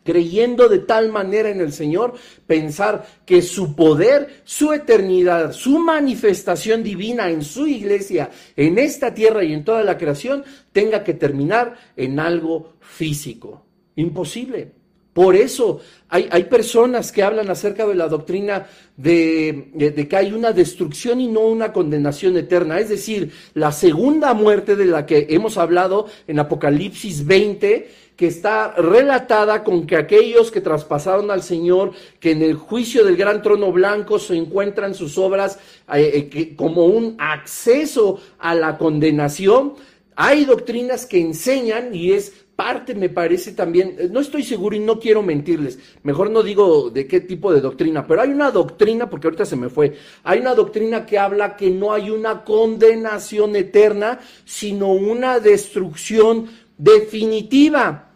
creyendo 0.04 0.70
de 0.70 0.80
tal 0.80 1.10
manera 1.12 1.50
en 1.50 1.62
el 1.62 1.74
Señor, 1.74 2.13
pensar 2.46 3.06
que 3.26 3.42
su 3.42 3.76
poder, 3.76 4.42
su 4.44 4.74
eternidad, 4.74 5.54
su 5.54 5.80
manifestación 5.80 6.84
divina 6.84 7.30
en 7.30 7.44
su 7.44 7.68
iglesia, 7.68 8.30
en 8.56 8.78
esta 8.78 9.13
tierra 9.13 9.44
y 9.44 9.54
en 9.54 9.63
toda 9.63 9.84
la 9.84 9.98
creación, 9.98 10.44
tenga 10.72 11.04
que 11.04 11.13
terminar 11.13 11.78
en 11.96 12.20
algo 12.20 12.74
físico. 12.82 13.66
Imposible. 13.96 14.84
Por 15.13 15.36
eso 15.36 15.80
hay, 16.10 16.28
hay 16.32 16.46
personas 16.46 17.12
que 17.12 17.22
hablan 17.22 17.50
acerca 17.52 17.86
de 17.86 17.94
la 17.94 18.08
doctrina 18.08 18.66
de, 18.97 19.70
de, 19.76 20.08
que 20.08 20.16
hay 20.16 20.34
una 20.34 20.51
destrucción 20.51 21.22
y 21.22 21.28
no 21.28 21.41
una 21.41 21.72
condenación 21.72 22.36
eterna. 22.36 22.80
Es 22.80 22.89
decir, 22.89 23.32
la 23.54 23.72
segunda 23.72 24.34
muerte 24.34 24.76
de 24.76 24.86
la 24.86 25.06
que 25.06 25.28
hemos 25.30 25.58
hablado 25.58 26.08
en 26.28 26.39
Apocalipsis 26.39 27.28
20, 27.28 27.89
que 28.16 28.28
está 28.28 28.74
relatada 28.74 29.64
con 29.64 29.88
que 29.88 29.95
aquellos 29.95 30.51
que 30.51 30.61
traspasaron 30.61 31.32
al 31.32 31.41
Señor, 31.41 31.91
que 32.20 32.32
en 32.32 32.41
el 32.41 32.55
juicio 32.55 33.03
del 33.03 33.18
gran 33.18 33.41
trono 33.41 33.72
blanco 33.72 34.20
se 34.20 34.36
encuentran 34.36 34.93
sus 34.93 35.18
obras 35.18 35.57
eh, 35.93 36.30
eh, 36.32 36.55
como 36.55 36.86
un 36.86 37.16
acceso 37.20 38.20
a 38.39 38.53
la 38.55 38.78
condenación, 38.78 39.74
hay 40.16 40.45
doctrinas 40.45 41.05
que 41.05 41.20
enseñan 41.20 41.95
y 41.95 42.11
es 42.11 42.43
parte, 42.55 42.93
me 42.93 43.09
parece 43.09 43.53
también, 43.53 43.97
no 44.11 44.20
estoy 44.20 44.43
seguro 44.43 44.76
y 44.76 44.80
no 44.80 44.99
quiero 44.99 45.24
mentirles, 45.24 45.80
mejor 46.03 46.30
no 46.30 46.43
digo 46.43 46.91
de 46.91 47.07
qué 47.07 47.20
tipo 47.20 47.51
de 47.51 47.61
doctrina, 47.61 48.05
pero 48.05 48.22
hay 48.22 48.30
una 48.30 48.51
doctrina, 48.51 49.09
porque 49.09 49.28
ahorita 49.28 49.45
se 49.45 49.55
me 49.55 49.70
fue, 49.70 49.97
hay 50.24 50.39
una 50.39 50.53
doctrina 50.53 51.05
que 51.05 51.18
habla 51.18 51.55
que 51.55 51.72
no 51.72 51.93
hay 51.93 52.11
una 52.11 52.43
condenación 52.43 53.55
eterna, 53.55 54.20
sino 54.45 54.93
una 54.93 55.39
destrucción 55.39 56.47
definitiva. 56.78 58.09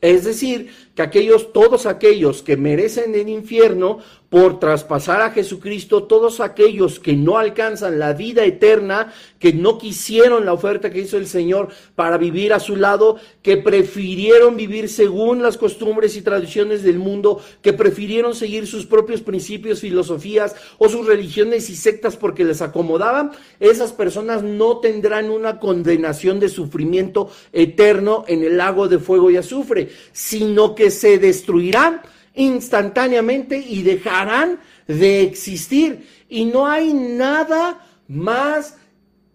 Es 0.00 0.24
decir, 0.24 0.70
que 0.98 1.02
aquellos, 1.02 1.52
todos 1.52 1.86
aquellos 1.86 2.42
que 2.42 2.56
merecen 2.56 3.14
el 3.14 3.28
infierno 3.28 4.00
por 4.30 4.58
traspasar 4.58 5.22
a 5.22 5.30
Jesucristo, 5.30 6.02
todos 6.02 6.40
aquellos 6.40 6.98
que 7.00 7.14
no 7.14 7.38
alcanzan 7.38 7.98
la 7.98 8.12
vida 8.12 8.44
eterna, 8.44 9.14
que 9.38 9.52
no 9.52 9.78
quisieron 9.78 10.44
la 10.44 10.52
oferta 10.52 10.90
que 10.90 11.00
hizo 11.00 11.16
el 11.16 11.26
Señor 11.26 11.68
para 11.94 12.18
vivir 12.18 12.52
a 12.52 12.60
su 12.60 12.76
lado, 12.76 13.16
que 13.42 13.56
prefirieron 13.56 14.56
vivir 14.56 14.88
según 14.88 15.42
las 15.42 15.56
costumbres 15.56 16.16
y 16.16 16.22
tradiciones 16.22 16.82
del 16.82 16.98
mundo, 16.98 17.40
que 17.62 17.72
prefirieron 17.72 18.34
seguir 18.34 18.66
sus 18.66 18.84
propios 18.84 19.22
principios, 19.22 19.80
filosofías 19.80 20.56
o 20.78 20.88
sus 20.88 21.06
religiones 21.06 21.70
y 21.70 21.76
sectas 21.76 22.16
porque 22.16 22.44
les 22.44 22.60
acomodaban, 22.60 23.30
esas 23.60 23.92
personas 23.92 24.42
no 24.42 24.78
tendrán 24.78 25.30
una 25.30 25.58
condenación 25.58 26.38
de 26.40 26.48
sufrimiento 26.48 27.30
eterno 27.52 28.24
en 28.26 28.42
el 28.42 28.58
lago 28.58 28.88
de 28.88 28.98
fuego 28.98 29.30
y 29.30 29.36
azufre, 29.38 29.88
sino 30.12 30.74
que 30.74 30.87
se 30.90 31.18
destruirán 31.18 32.02
instantáneamente 32.34 33.58
y 33.58 33.82
dejarán 33.82 34.60
de 34.86 35.22
existir. 35.22 36.06
Y 36.28 36.44
no 36.44 36.66
hay 36.66 36.92
nada 36.92 37.84
más 38.06 38.76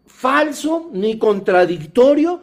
falso 0.05 0.89
ni 0.93 1.17
contradictorio 1.17 2.41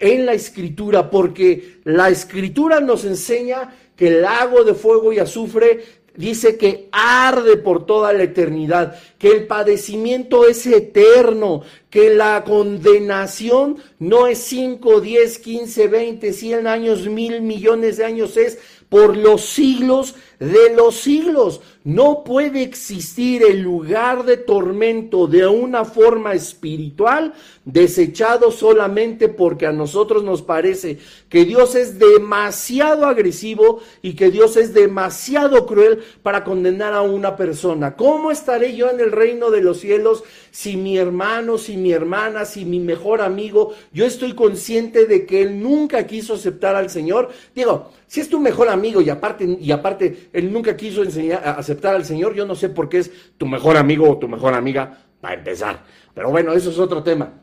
en 0.00 0.26
la 0.26 0.32
escritura, 0.32 1.10
porque 1.10 1.80
la 1.84 2.08
escritura 2.08 2.80
nos 2.80 3.04
enseña 3.04 3.74
que 3.96 4.08
el 4.08 4.22
lago 4.22 4.62
de 4.62 4.74
fuego 4.74 5.12
y 5.12 5.18
azufre 5.18 5.84
dice 6.18 6.58
que 6.58 6.88
arde 6.90 7.56
por 7.56 7.86
toda 7.86 8.12
la 8.12 8.24
eternidad, 8.24 8.98
que 9.18 9.30
el 9.30 9.46
padecimiento 9.46 10.46
es 10.46 10.66
eterno, 10.66 11.62
que 11.88 12.10
la 12.10 12.44
condenación 12.44 13.78
no 14.00 14.26
es 14.26 14.38
5, 14.38 15.00
10, 15.00 15.38
15, 15.38 15.88
20, 15.88 16.32
100 16.32 16.66
años, 16.66 17.06
mil 17.06 17.40
millones 17.40 17.96
de 17.96 18.04
años, 18.04 18.36
es 18.36 18.58
por 18.88 19.16
los 19.16 19.44
siglos 19.44 20.14
de 20.38 20.74
los 20.74 20.96
siglos. 20.96 21.60
No 21.84 22.22
puede 22.22 22.62
existir 22.62 23.42
el 23.42 23.62
lugar 23.62 24.24
de 24.24 24.36
tormento 24.36 25.26
de 25.26 25.46
una 25.46 25.84
forma 25.84 26.34
espiritual 26.34 27.32
desechado 27.64 28.50
solamente 28.50 29.28
porque 29.28 29.66
a 29.66 29.72
nosotros 29.72 30.22
nos 30.22 30.42
parece 30.42 30.98
que 31.28 31.44
Dios 31.44 31.74
es 31.74 31.98
demasiado 31.98 33.06
agresivo 33.06 33.80
y 34.02 34.14
que 34.14 34.30
Dios 34.30 34.56
es 34.56 34.74
demasiado 34.74 35.66
cruel 35.66 36.00
para 36.22 36.44
condenar 36.44 36.92
a 36.92 37.02
una 37.02 37.36
persona. 37.36 37.96
¿Cómo 37.96 38.30
estaré 38.30 38.76
yo 38.76 38.90
en 38.90 39.00
el 39.00 39.12
reino 39.12 39.50
de 39.50 39.62
los 39.62 39.80
cielos 39.80 40.24
si 40.50 40.76
mi 40.76 40.98
hermano, 40.98 41.56
si 41.58 41.76
mi 41.76 41.92
hermana, 41.92 42.44
si 42.44 42.64
mi 42.64 42.80
mejor 42.80 43.22
amigo, 43.22 43.72
yo 43.92 44.04
estoy 44.04 44.34
consciente 44.34 45.06
de 45.06 45.24
que 45.24 45.42
él 45.42 45.62
nunca 45.62 46.06
quiso 46.06 46.34
aceptar 46.34 46.76
al 46.76 46.90
Señor? 46.90 47.30
Digo, 47.54 47.90
si 48.08 48.20
es 48.20 48.28
tu 48.28 48.40
mejor 48.40 48.68
amigo 48.68 49.00
y 49.00 49.10
aparte, 49.10 49.58
y 49.60 49.70
aparte 49.70 50.30
él 50.32 50.52
nunca 50.52 50.76
quiso 50.76 51.02
enseñar, 51.04 51.42
aceptar 51.46 51.94
al 51.94 52.04
Señor, 52.04 52.34
yo 52.34 52.46
no 52.46 52.56
sé 52.56 52.70
por 52.70 52.88
qué 52.88 52.98
es 52.98 53.12
tu 53.36 53.46
mejor 53.46 53.76
amigo 53.76 54.10
o 54.10 54.18
tu 54.18 54.26
mejor 54.26 54.54
amiga 54.54 55.04
para 55.20 55.34
empezar. 55.34 55.84
Pero 56.14 56.30
bueno, 56.30 56.52
eso 56.54 56.70
es 56.70 56.78
otro 56.78 57.02
tema. 57.02 57.42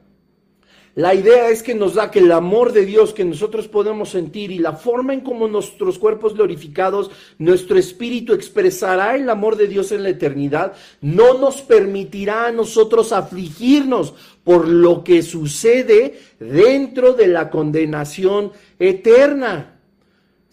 La 0.96 1.14
idea 1.14 1.50
es 1.50 1.62
que 1.62 1.76
nos 1.76 1.96
da 1.96 2.10
que 2.10 2.20
el 2.20 2.32
amor 2.32 2.72
de 2.72 2.86
Dios 2.86 3.14
que 3.14 3.26
nosotros 3.26 3.68
podemos 3.68 4.10
sentir 4.10 4.50
y 4.50 4.60
la 4.60 4.74
forma 4.74 5.14
en 5.14 5.20
como 5.20 5.46
nuestros 5.50 6.00
cuerpos 6.00 6.36
glorificados, 6.36 7.12
nuestro 7.38 7.78
espíritu 7.78 8.34
expresará 8.34 9.18
el 9.18 9.30
amor 9.30 9.58
de 9.58 9.68
Dios 9.68 9.92
en 9.92 10.04
la 10.04 10.10
eternidad, 10.10 10.72
no 11.02 11.38
nos 11.38 11.62
permitirá 11.62 12.48
a 12.48 12.52
nosotros 12.54 13.12
afligirnos 13.12 14.14
por 14.46 14.70
lo 14.70 15.04
que 15.04 15.22
sucede 15.22 16.18
dentro 16.40 17.12
de 17.12 17.28
la 17.28 17.50
condenación 17.50 18.54
eterna. 18.80 19.75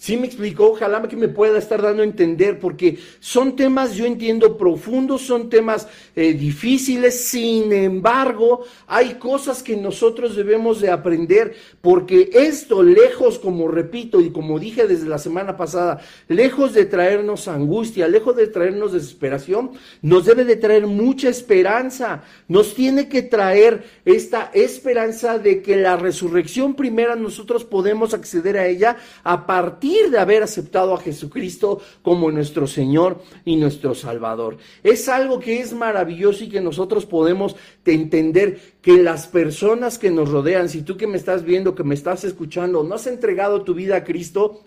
¿Sí 0.03 0.16
me 0.16 0.26
explicó? 0.26 0.72
Ojalá 0.72 1.00
que 1.03 1.14
me 1.14 1.28
pueda 1.28 1.61
estar 1.61 1.80
dando 1.80 2.03
a 2.03 2.05
entender, 2.05 2.59
porque 2.59 2.98
son 3.20 3.55
temas, 3.55 3.94
yo 3.94 4.05
entiendo, 4.05 4.59
profundos, 4.59 5.22
son 5.22 5.48
temas 5.48 5.86
eh, 6.16 6.32
difíciles, 6.32 7.24
sin 7.24 7.72
embargo, 7.72 8.64
hay 8.88 9.14
cosas 9.14 9.62
que 9.62 9.76
nosotros 9.76 10.34
debemos 10.34 10.80
de 10.80 10.90
aprender, 10.90 11.55
porque 11.80 12.30
esto, 12.32 12.82
lejos, 12.82 13.38
como 13.38 13.68
repito 13.68 14.20
y 14.20 14.32
como 14.32 14.59
dije 14.59 14.88
desde 14.88 15.07
la 15.07 15.18
semana 15.18 15.57
pasada, 15.57 16.00
lejos 16.26 16.74
de 16.74 16.86
traernos 16.86 17.46
angustia, 17.46 18.09
lejos 18.09 18.34
de 18.34 18.48
traernos 18.48 18.94
desesperación, 18.94 19.70
nos 20.03 20.24
debe 20.24 20.44
de 20.44 20.57
traer 20.57 20.88
mucha 20.88 21.28
esperanza, 21.28 22.24
nos 22.48 22.74
tiene 22.74 23.09
que 23.09 23.22
traer 23.22 23.84
esta 24.05 24.50
esperanza 24.53 25.38
de 25.38 25.62
que 25.62 25.76
la 25.76 25.96
resurrección 25.96 26.74
primera 26.74 27.14
nosotros 27.14 27.62
podemos 27.62 28.14
acceder 28.14 28.59
a 28.59 28.66
ella 28.66 28.96
a 29.22 29.46
partir 29.46 29.91
de 30.11 30.18
haber 30.18 30.43
aceptado 30.43 30.95
a 30.95 31.01
Jesucristo 31.01 31.80
como 32.03 32.30
nuestro 32.30 32.66
Señor 32.66 33.22
y 33.45 33.57
nuestro 33.57 33.95
Salvador. 33.95 34.59
Es 34.82 35.09
algo 35.09 35.38
que 35.38 35.61
es 35.61 35.72
maravilloso 35.72 36.45
y 36.45 36.49
que 36.49 36.61
nosotros 36.61 37.07
podemos 37.07 37.57
entender 37.84 38.61
que 38.80 39.03
las 39.03 39.26
personas 39.26 39.99
que 39.99 40.11
nos 40.11 40.30
rodean, 40.30 40.68
si 40.68 40.82
tú 40.82 40.97
que 40.97 41.07
me 41.07 41.16
estás 41.16 41.45
viendo, 41.45 41.74
que 41.74 41.84
me 41.84 41.95
estás 41.95 42.24
escuchando, 42.24 42.82
no 42.82 42.95
has 42.95 43.07
entregado 43.07 43.62
tu 43.62 43.74
vida 43.74 43.97
a 43.97 44.05
Cristo, 44.05 44.64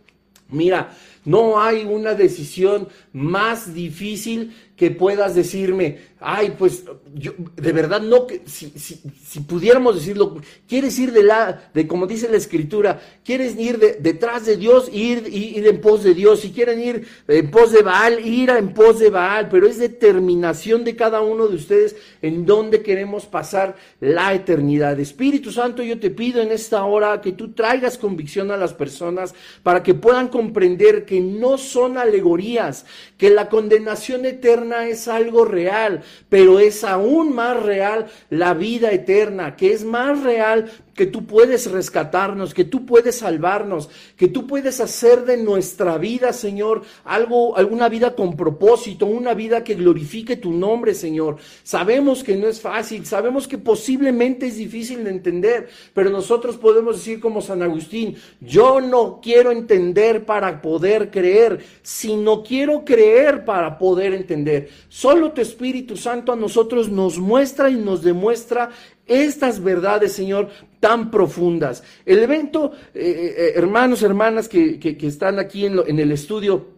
mira, 0.49 0.95
no 1.25 1.59
hay 1.59 1.83
una 1.83 2.13
decisión 2.13 2.87
más 3.11 3.73
difícil 3.73 4.53
que 4.75 4.91
puedas 4.91 5.35
decirme, 5.35 5.99
ay, 6.19 6.53
pues 6.57 6.83
yo 7.13 7.31
de 7.55 7.71
verdad 7.71 8.01
no, 8.01 8.27
si, 8.45 8.71
si, 8.71 9.01
si 9.23 9.39
pudiéramos 9.39 9.95
decirlo, 9.95 10.41
quieres 10.67 10.99
ir 10.99 11.13
de 11.13 11.23
la, 11.23 11.69
de 11.73 11.87
como 11.87 12.07
dice 12.07 12.29
la 12.29 12.35
escritura, 12.35 12.99
quieres 13.23 13.57
ir 13.57 13.79
detrás 13.79 14.45
de 14.45 14.57
Dios, 14.57 14.89
ir, 14.91 15.29
ir 15.31 15.65
en 15.65 15.79
pos 15.79 16.03
de 16.03 16.13
Dios, 16.13 16.41
si 16.41 16.51
quieren 16.51 16.81
ir 16.81 17.07
en 17.27 17.51
pos 17.51 17.71
de 17.71 17.83
Baal, 17.83 18.25
ir 18.25 18.49
en 18.49 18.73
pos 18.73 18.99
de 18.99 19.09
Baal, 19.09 19.47
pero 19.49 19.65
es 19.65 19.79
determinación 19.79 20.83
de 20.83 20.97
cada 20.97 21.21
uno 21.21 21.47
de 21.47 21.55
ustedes 21.55 21.95
en 22.21 22.45
dónde 22.45 22.81
queremos 22.81 23.25
pasar 23.25 23.77
la 24.01 24.33
eternidad. 24.33 24.99
Espíritu 24.99 25.53
Santo, 25.53 25.83
yo 25.83 25.99
te 25.99 26.09
pido 26.09 26.41
en 26.41 26.51
esta 26.51 26.83
hora 26.83 27.21
que 27.21 27.31
tú 27.31 27.53
traigas 27.53 27.97
convicción 27.97 28.51
a 28.51 28.57
las 28.57 28.73
personas 28.73 29.33
para 29.63 29.83
que 29.83 29.93
puedan 29.93 30.27
comprender 30.27 31.05
que 31.05 31.14
no 31.21 31.57
son 31.57 31.97
alegorías, 31.97 32.85
que 33.17 33.29
la 33.29 33.49
condenación 33.49 34.25
eterna 34.25 34.87
es 34.87 35.07
algo 35.07 35.45
real, 35.45 36.03
pero 36.29 36.59
es 36.59 36.83
aún 36.83 37.33
más 37.33 37.61
real 37.61 38.07
la 38.29 38.53
vida 38.53 38.91
eterna, 38.91 39.55
que 39.55 39.73
es 39.73 39.83
más 39.83 40.23
real 40.23 40.71
que 40.95 41.05
tú 41.05 41.25
puedes 41.25 41.69
rescatarnos, 41.69 42.53
que 42.53 42.63
tú 42.63 42.85
puedes 42.85 43.17
salvarnos, 43.17 43.89
que 44.15 44.29
tú 44.29 44.47
puedes 44.47 44.79
hacer 44.79 45.25
de 45.25 45.35
nuestra 45.35 45.97
vida, 45.97 46.31
Señor, 46.31 46.83
algo, 47.03 47.57
alguna 47.57 47.89
vida 47.89 48.15
con 48.15 48.37
propósito, 48.37 49.05
una 49.05 49.33
vida 49.33 49.63
que 49.63 49.75
glorifique 49.75 50.37
tu 50.37 50.53
nombre, 50.53 50.93
Señor. 50.93 51.35
Sabemos 51.63 52.23
que 52.23 52.37
no 52.37 52.47
es 52.47 52.61
fácil, 52.61 53.05
sabemos 53.05 53.45
que 53.45 53.57
posiblemente 53.57 54.47
es 54.47 54.55
difícil 54.55 55.03
de 55.03 55.09
entender, 55.09 55.67
pero 55.93 56.09
nosotros 56.09 56.55
podemos 56.55 56.95
decir 56.95 57.19
como 57.19 57.41
San 57.41 57.61
Agustín, 57.61 58.15
yo 58.39 58.79
no 58.79 59.19
quiero 59.21 59.51
entender 59.51 60.25
para 60.25 60.61
poder 60.61 61.11
creer, 61.11 61.59
sino 61.81 62.41
quiero 62.41 62.85
creer 62.85 63.43
para 63.43 63.77
poder 63.77 64.13
entender. 64.13 64.69
Solo 64.87 65.33
tu 65.33 65.41
Espíritu 65.41 65.97
Santo 65.97 66.31
a 66.31 66.37
nosotros 66.37 66.87
nos 66.87 67.19
muestra 67.19 67.69
y 67.69 67.75
nos 67.75 68.01
demuestra 68.01 68.69
estas 69.07 69.63
verdades, 69.63 70.13
Señor, 70.13 70.49
tan 70.85 71.09
profundas. 71.09 71.81
El 72.05 72.19
evento, 72.19 72.71
eh, 72.93 73.33
eh, 73.35 73.53
hermanos, 73.55 74.03
hermanas 74.03 74.47
que, 74.47 74.79
están 75.01 75.39
aquí 75.39 75.65
en, 75.65 75.79
en 75.87 75.97
el 75.97 76.11
estudio, 76.11 76.75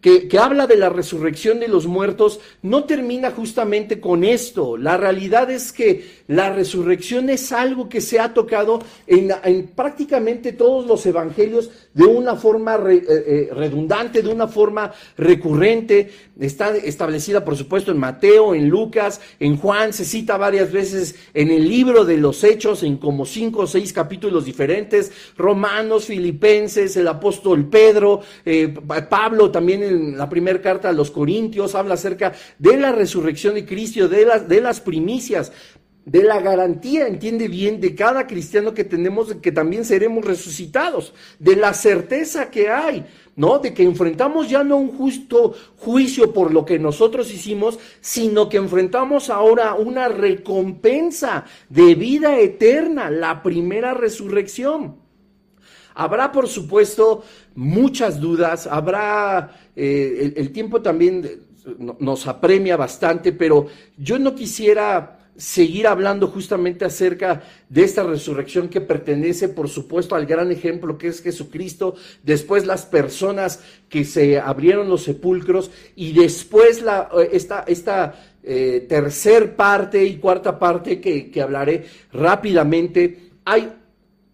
que, 0.00 0.38
habla 0.38 0.66
de 0.66 0.76
la 0.76 0.90
resurrección 0.90 1.58
de 1.58 1.66
los 1.66 1.86
muertos, 1.86 2.40
no 2.62 2.84
termina 2.84 3.32
justamente 3.32 4.00
con 4.00 4.22
esto. 4.22 4.76
La 4.76 4.96
realidad 4.96 5.50
es 5.50 5.72
que 5.72 6.22
la 6.28 6.52
resurrección 6.52 7.30
es 7.30 7.50
algo 7.50 7.88
que 7.88 8.00
se 8.00 8.20
ha 8.20 8.32
tocado 8.32 8.80
en, 9.06 9.30
en 9.42 9.66
prácticamente 9.68 10.52
todos 10.52 10.86
los 10.86 11.04
evangelios 11.04 11.70
de 11.94 12.04
una 12.04 12.36
forma 12.36 12.76
eh, 12.88 13.02
eh, 13.08 13.48
redundante, 13.52 14.22
de 14.22 14.28
una 14.28 14.46
forma 14.46 14.92
recurrente. 15.16 16.10
Está 16.38 16.76
establecida, 16.76 17.44
por 17.44 17.56
supuesto, 17.56 17.90
en 17.90 17.98
Mateo, 17.98 18.54
en 18.54 18.68
Lucas, 18.68 19.20
en 19.40 19.56
Juan, 19.56 19.92
se 19.92 20.04
cita 20.04 20.36
varias 20.36 20.70
veces 20.70 21.16
en 21.34 21.50
el 21.50 21.68
libro 21.68 22.04
de 22.04 22.16
los 22.16 22.44
Hechos, 22.44 22.84
en 22.84 22.96
como 22.96 23.26
cinco 23.26 23.62
o 23.62 23.66
seis 23.66 23.92
capítulos 23.92 24.44
diferentes, 24.44 25.10
Romanos, 25.36 26.04
Filipenses, 26.06 26.96
el 26.96 27.08
apóstol 27.08 27.68
Pedro, 27.68 28.20
eh, 28.44 28.72
Pablo 29.10 29.50
también 29.50 29.82
en 29.82 30.16
la 30.16 30.28
primera 30.28 30.60
carta 30.60 30.90
a 30.90 30.92
los 30.92 31.10
Corintios 31.10 31.74
habla 31.74 31.94
acerca 31.94 32.32
de 32.58 32.76
la 32.76 32.92
resurrección 32.92 33.54
de 33.54 33.64
Cristo, 33.64 34.08
de 34.08 34.24
las, 34.24 34.48
de 34.48 34.60
las 34.60 34.80
primicias 34.80 35.52
de 36.04 36.22
la 36.22 36.40
garantía, 36.40 37.06
entiende 37.06 37.48
bien, 37.48 37.80
de 37.80 37.94
cada 37.94 38.26
cristiano 38.26 38.72
que 38.72 38.84
tenemos 38.84 39.34
que 39.42 39.52
también 39.52 39.84
seremos 39.84 40.24
resucitados, 40.24 41.12
de 41.38 41.54
la 41.54 41.74
certeza 41.74 42.50
que 42.50 42.70
hay, 42.70 43.04
¿no? 43.38 43.60
De 43.60 43.72
que 43.72 43.84
enfrentamos 43.84 44.50
ya 44.50 44.64
no 44.64 44.76
un 44.76 44.98
justo 44.98 45.54
juicio 45.76 46.32
por 46.32 46.52
lo 46.52 46.64
que 46.64 46.80
nosotros 46.80 47.32
hicimos, 47.32 47.78
sino 48.00 48.48
que 48.48 48.56
enfrentamos 48.56 49.30
ahora 49.30 49.74
una 49.74 50.08
recompensa 50.08 51.44
de 51.68 51.94
vida 51.94 52.40
eterna, 52.40 53.10
la 53.10 53.40
primera 53.40 53.94
resurrección. 53.94 54.96
Habrá, 55.94 56.32
por 56.32 56.48
supuesto, 56.48 57.22
muchas 57.54 58.20
dudas, 58.20 58.66
habrá, 58.66 59.52
eh, 59.76 60.32
el, 60.34 60.50
tiempo 60.50 60.82
también 60.82 61.46
nos 62.00 62.26
apremia 62.26 62.76
bastante, 62.76 63.32
pero 63.32 63.68
yo 63.96 64.18
no 64.18 64.34
quisiera 64.34 65.17
seguir 65.38 65.86
hablando 65.86 66.26
justamente 66.26 66.84
acerca 66.84 67.42
de 67.68 67.84
esta 67.84 68.02
resurrección 68.02 68.68
que 68.68 68.80
pertenece, 68.80 69.48
por 69.48 69.68
supuesto, 69.68 70.16
al 70.16 70.26
gran 70.26 70.50
ejemplo 70.50 70.98
que 70.98 71.06
es 71.06 71.22
Jesucristo, 71.22 71.94
después 72.24 72.66
las 72.66 72.84
personas 72.84 73.60
que 73.88 74.04
se 74.04 74.40
abrieron 74.40 74.88
los 74.88 75.04
sepulcros 75.04 75.70
y 75.94 76.12
después 76.12 76.82
la, 76.82 77.08
eh, 77.16 77.30
esta, 77.32 77.64
esta 77.68 78.14
eh, 78.42 78.84
tercer 78.88 79.54
parte 79.54 80.04
y 80.04 80.16
cuarta 80.16 80.58
parte 80.58 81.00
que, 81.00 81.30
que 81.30 81.40
hablaré 81.40 81.86
rápidamente. 82.12 83.30
Hay 83.44 83.72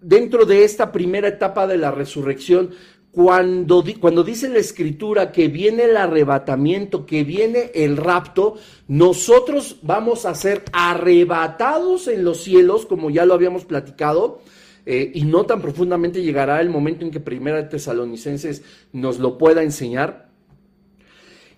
dentro 0.01 0.47
de 0.47 0.65
esta 0.65 0.91
primera 0.91 1.29
etapa 1.29 1.67
de 1.67 1.77
la 1.77 1.91
resurrección 1.91 2.71
cuando, 3.15 3.85
cuando, 4.01 4.25
dice 4.25 4.49
la 4.49 4.59
escritura 4.59 5.31
que 5.31 5.47
viene 5.47 5.85
el 5.85 5.97
arrebatamiento, 5.97 7.07
que 7.07 7.23
viene 7.23 7.71
el 7.73 7.97
rapto, 7.97 8.57
nosotros 8.89 9.77
vamos 9.83 10.27
a 10.27 10.35
ser 10.35 10.65
arrebatados 10.73 12.09
en 12.09 12.25
los 12.25 12.43
cielos, 12.43 12.87
como 12.87 13.11
ya 13.11 13.25
lo 13.25 13.35
habíamos 13.35 13.65
platicado, 13.65 14.41
eh, 14.85 15.13
y 15.15 15.23
no 15.23 15.47
tan 15.47 15.63
profundamente 15.63 16.23
llegará 16.23 16.61
el 16.61 16.71
momento 16.71 17.05
en 17.05 17.13
que 17.13 17.21
Primera 17.21 17.69
Tesalonicenses 17.69 18.63
nos 18.93 19.21
lo 19.21 19.39
pueda 19.39 19.63
enseñar. 19.63 20.29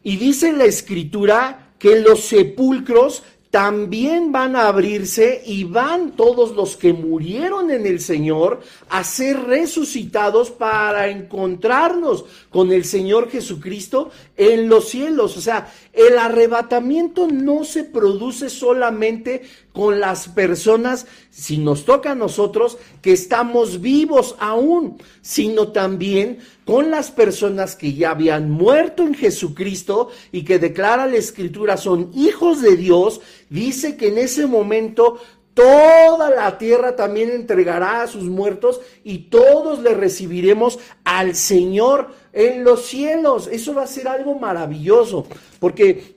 Y 0.02 0.18
dice 0.18 0.52
la 0.52 0.66
escritura 0.66 1.72
que 1.78 2.00
los 2.00 2.20
sepulcros 2.20 3.22
también 3.50 4.32
van 4.32 4.56
a 4.56 4.68
abrirse 4.68 5.42
y 5.46 5.64
van 5.64 6.12
todos 6.12 6.54
los 6.54 6.76
que 6.76 6.92
murieron 6.92 7.70
en 7.70 7.86
el 7.86 8.00
Señor 8.00 8.60
a 8.88 9.04
ser 9.04 9.44
resucitados 9.44 10.50
para 10.50 11.08
encontrarnos 11.08 12.24
con 12.50 12.72
el 12.72 12.84
Señor 12.84 13.30
Jesucristo 13.30 14.10
en 14.36 14.68
los 14.68 14.88
cielos. 14.88 15.36
O 15.36 15.40
sea, 15.40 15.72
el 15.92 16.18
arrebatamiento 16.18 17.28
no 17.28 17.64
se 17.64 17.84
produce 17.84 18.50
solamente 18.50 19.42
con 19.76 20.00
las 20.00 20.28
personas, 20.28 21.04
si 21.28 21.58
nos 21.58 21.84
toca 21.84 22.12
a 22.12 22.14
nosotros, 22.14 22.78
que 23.02 23.12
estamos 23.12 23.82
vivos 23.82 24.34
aún, 24.38 24.96
sino 25.20 25.68
también 25.68 26.38
con 26.64 26.90
las 26.90 27.10
personas 27.10 27.76
que 27.76 27.92
ya 27.92 28.12
habían 28.12 28.50
muerto 28.50 29.02
en 29.02 29.12
Jesucristo 29.12 30.08
y 30.32 30.44
que 30.44 30.58
declara 30.58 31.06
la 31.06 31.16
Escritura 31.16 31.76
son 31.76 32.10
hijos 32.14 32.62
de 32.62 32.74
Dios, 32.78 33.20
dice 33.50 33.98
que 33.98 34.08
en 34.08 34.16
ese 34.16 34.46
momento 34.46 35.20
toda 35.52 36.30
la 36.30 36.56
tierra 36.56 36.96
también 36.96 37.28
entregará 37.28 38.00
a 38.00 38.06
sus 38.06 38.24
muertos 38.24 38.80
y 39.04 39.28
todos 39.28 39.80
le 39.80 39.92
recibiremos 39.92 40.78
al 41.04 41.34
Señor 41.34 42.14
en 42.32 42.64
los 42.64 42.86
cielos. 42.86 43.46
Eso 43.52 43.74
va 43.74 43.82
a 43.82 43.86
ser 43.86 44.08
algo 44.08 44.38
maravilloso, 44.38 45.26
porque 45.58 46.15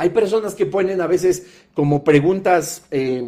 hay 0.00 0.08
personas 0.08 0.54
que 0.54 0.64
ponen 0.64 1.02
a 1.02 1.06
veces 1.06 1.46
como 1.74 2.04
preguntas, 2.04 2.84
eh, 2.90 3.22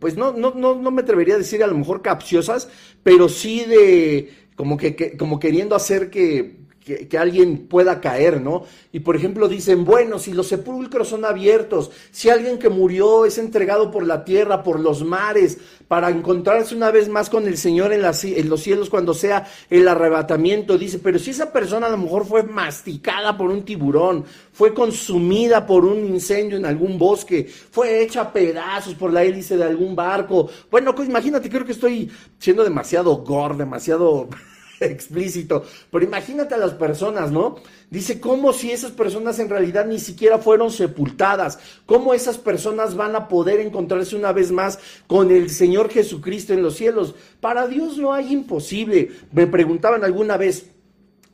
pues 0.00 0.16
no, 0.16 0.32
no, 0.32 0.54
no, 0.56 0.74
no 0.74 0.90
me 0.90 1.02
atrevería 1.02 1.36
a 1.36 1.38
decir 1.38 1.62
a 1.62 1.68
lo 1.68 1.78
mejor 1.78 2.02
capciosas, 2.02 2.68
pero 3.04 3.28
sí 3.28 3.64
de 3.64 4.32
como 4.56 4.76
que 4.76 5.16
como 5.16 5.38
queriendo 5.38 5.76
hacer 5.76 6.10
que, 6.10 6.56
que, 6.86 7.18
alguien 7.18 7.66
pueda 7.66 8.00
caer, 8.00 8.40
¿no? 8.40 8.62
Y 8.92 9.00
por 9.00 9.16
ejemplo 9.16 9.48
dicen, 9.48 9.84
bueno, 9.84 10.20
si 10.20 10.32
los 10.32 10.46
sepulcros 10.46 11.08
son 11.08 11.24
abiertos, 11.24 11.90
si 12.12 12.30
alguien 12.30 12.60
que 12.60 12.68
murió 12.68 13.24
es 13.24 13.38
entregado 13.38 13.90
por 13.90 14.06
la 14.06 14.24
tierra, 14.24 14.62
por 14.62 14.78
los 14.78 15.04
mares, 15.04 15.58
para 15.88 16.10
encontrarse 16.10 16.76
una 16.76 16.92
vez 16.92 17.08
más 17.08 17.28
con 17.28 17.48
el 17.48 17.56
Señor 17.58 17.92
en, 17.92 18.02
los 18.02 18.60
cielos 18.60 18.88
cuando 18.88 19.14
sea 19.14 19.48
el 19.68 19.88
arrebatamiento, 19.88 20.78
dice, 20.78 21.00
pero 21.00 21.18
si 21.18 21.30
esa 21.30 21.52
persona 21.52 21.88
a 21.88 21.90
lo 21.90 21.98
mejor 21.98 22.24
fue 22.24 22.44
masticada 22.44 23.36
por 23.36 23.50
un 23.50 23.64
tiburón, 23.64 24.24
fue 24.52 24.72
consumida 24.72 25.66
por 25.66 25.84
un 25.84 26.06
incendio 26.06 26.56
en 26.56 26.66
algún 26.66 26.98
bosque, 26.98 27.50
fue 27.70 28.00
hecha 28.02 28.20
a 28.20 28.32
pedazos 28.32 28.94
por 28.94 29.12
la 29.12 29.24
hélice 29.24 29.56
de 29.56 29.64
algún 29.64 29.96
barco, 29.96 30.48
bueno, 30.70 30.94
pues 30.94 31.08
imagínate, 31.08 31.50
creo 31.50 31.64
que 31.64 31.72
estoy 31.72 32.08
siendo 32.38 32.62
demasiado 32.62 33.16
gore, 33.16 33.56
demasiado... 33.56 34.28
explícito. 34.80 35.64
Pero 35.90 36.04
imagínate 36.04 36.54
a 36.54 36.58
las 36.58 36.72
personas, 36.72 37.30
¿no? 37.30 37.56
Dice, 37.90 38.20
¿cómo 38.20 38.52
si 38.52 38.70
esas 38.70 38.92
personas 38.92 39.38
en 39.38 39.48
realidad 39.48 39.86
ni 39.86 39.98
siquiera 39.98 40.38
fueron 40.38 40.70
sepultadas? 40.70 41.58
¿Cómo 41.86 42.14
esas 42.14 42.38
personas 42.38 42.96
van 42.96 43.16
a 43.16 43.28
poder 43.28 43.60
encontrarse 43.60 44.16
una 44.16 44.32
vez 44.32 44.50
más 44.52 44.78
con 45.06 45.30
el 45.30 45.50
Señor 45.50 45.90
Jesucristo 45.90 46.52
en 46.52 46.62
los 46.62 46.76
cielos? 46.76 47.14
Para 47.40 47.66
Dios 47.66 47.98
no 47.98 48.12
hay 48.12 48.32
imposible. 48.32 49.10
Me 49.32 49.46
preguntaban 49.46 50.04
alguna 50.04 50.36
vez, 50.36 50.66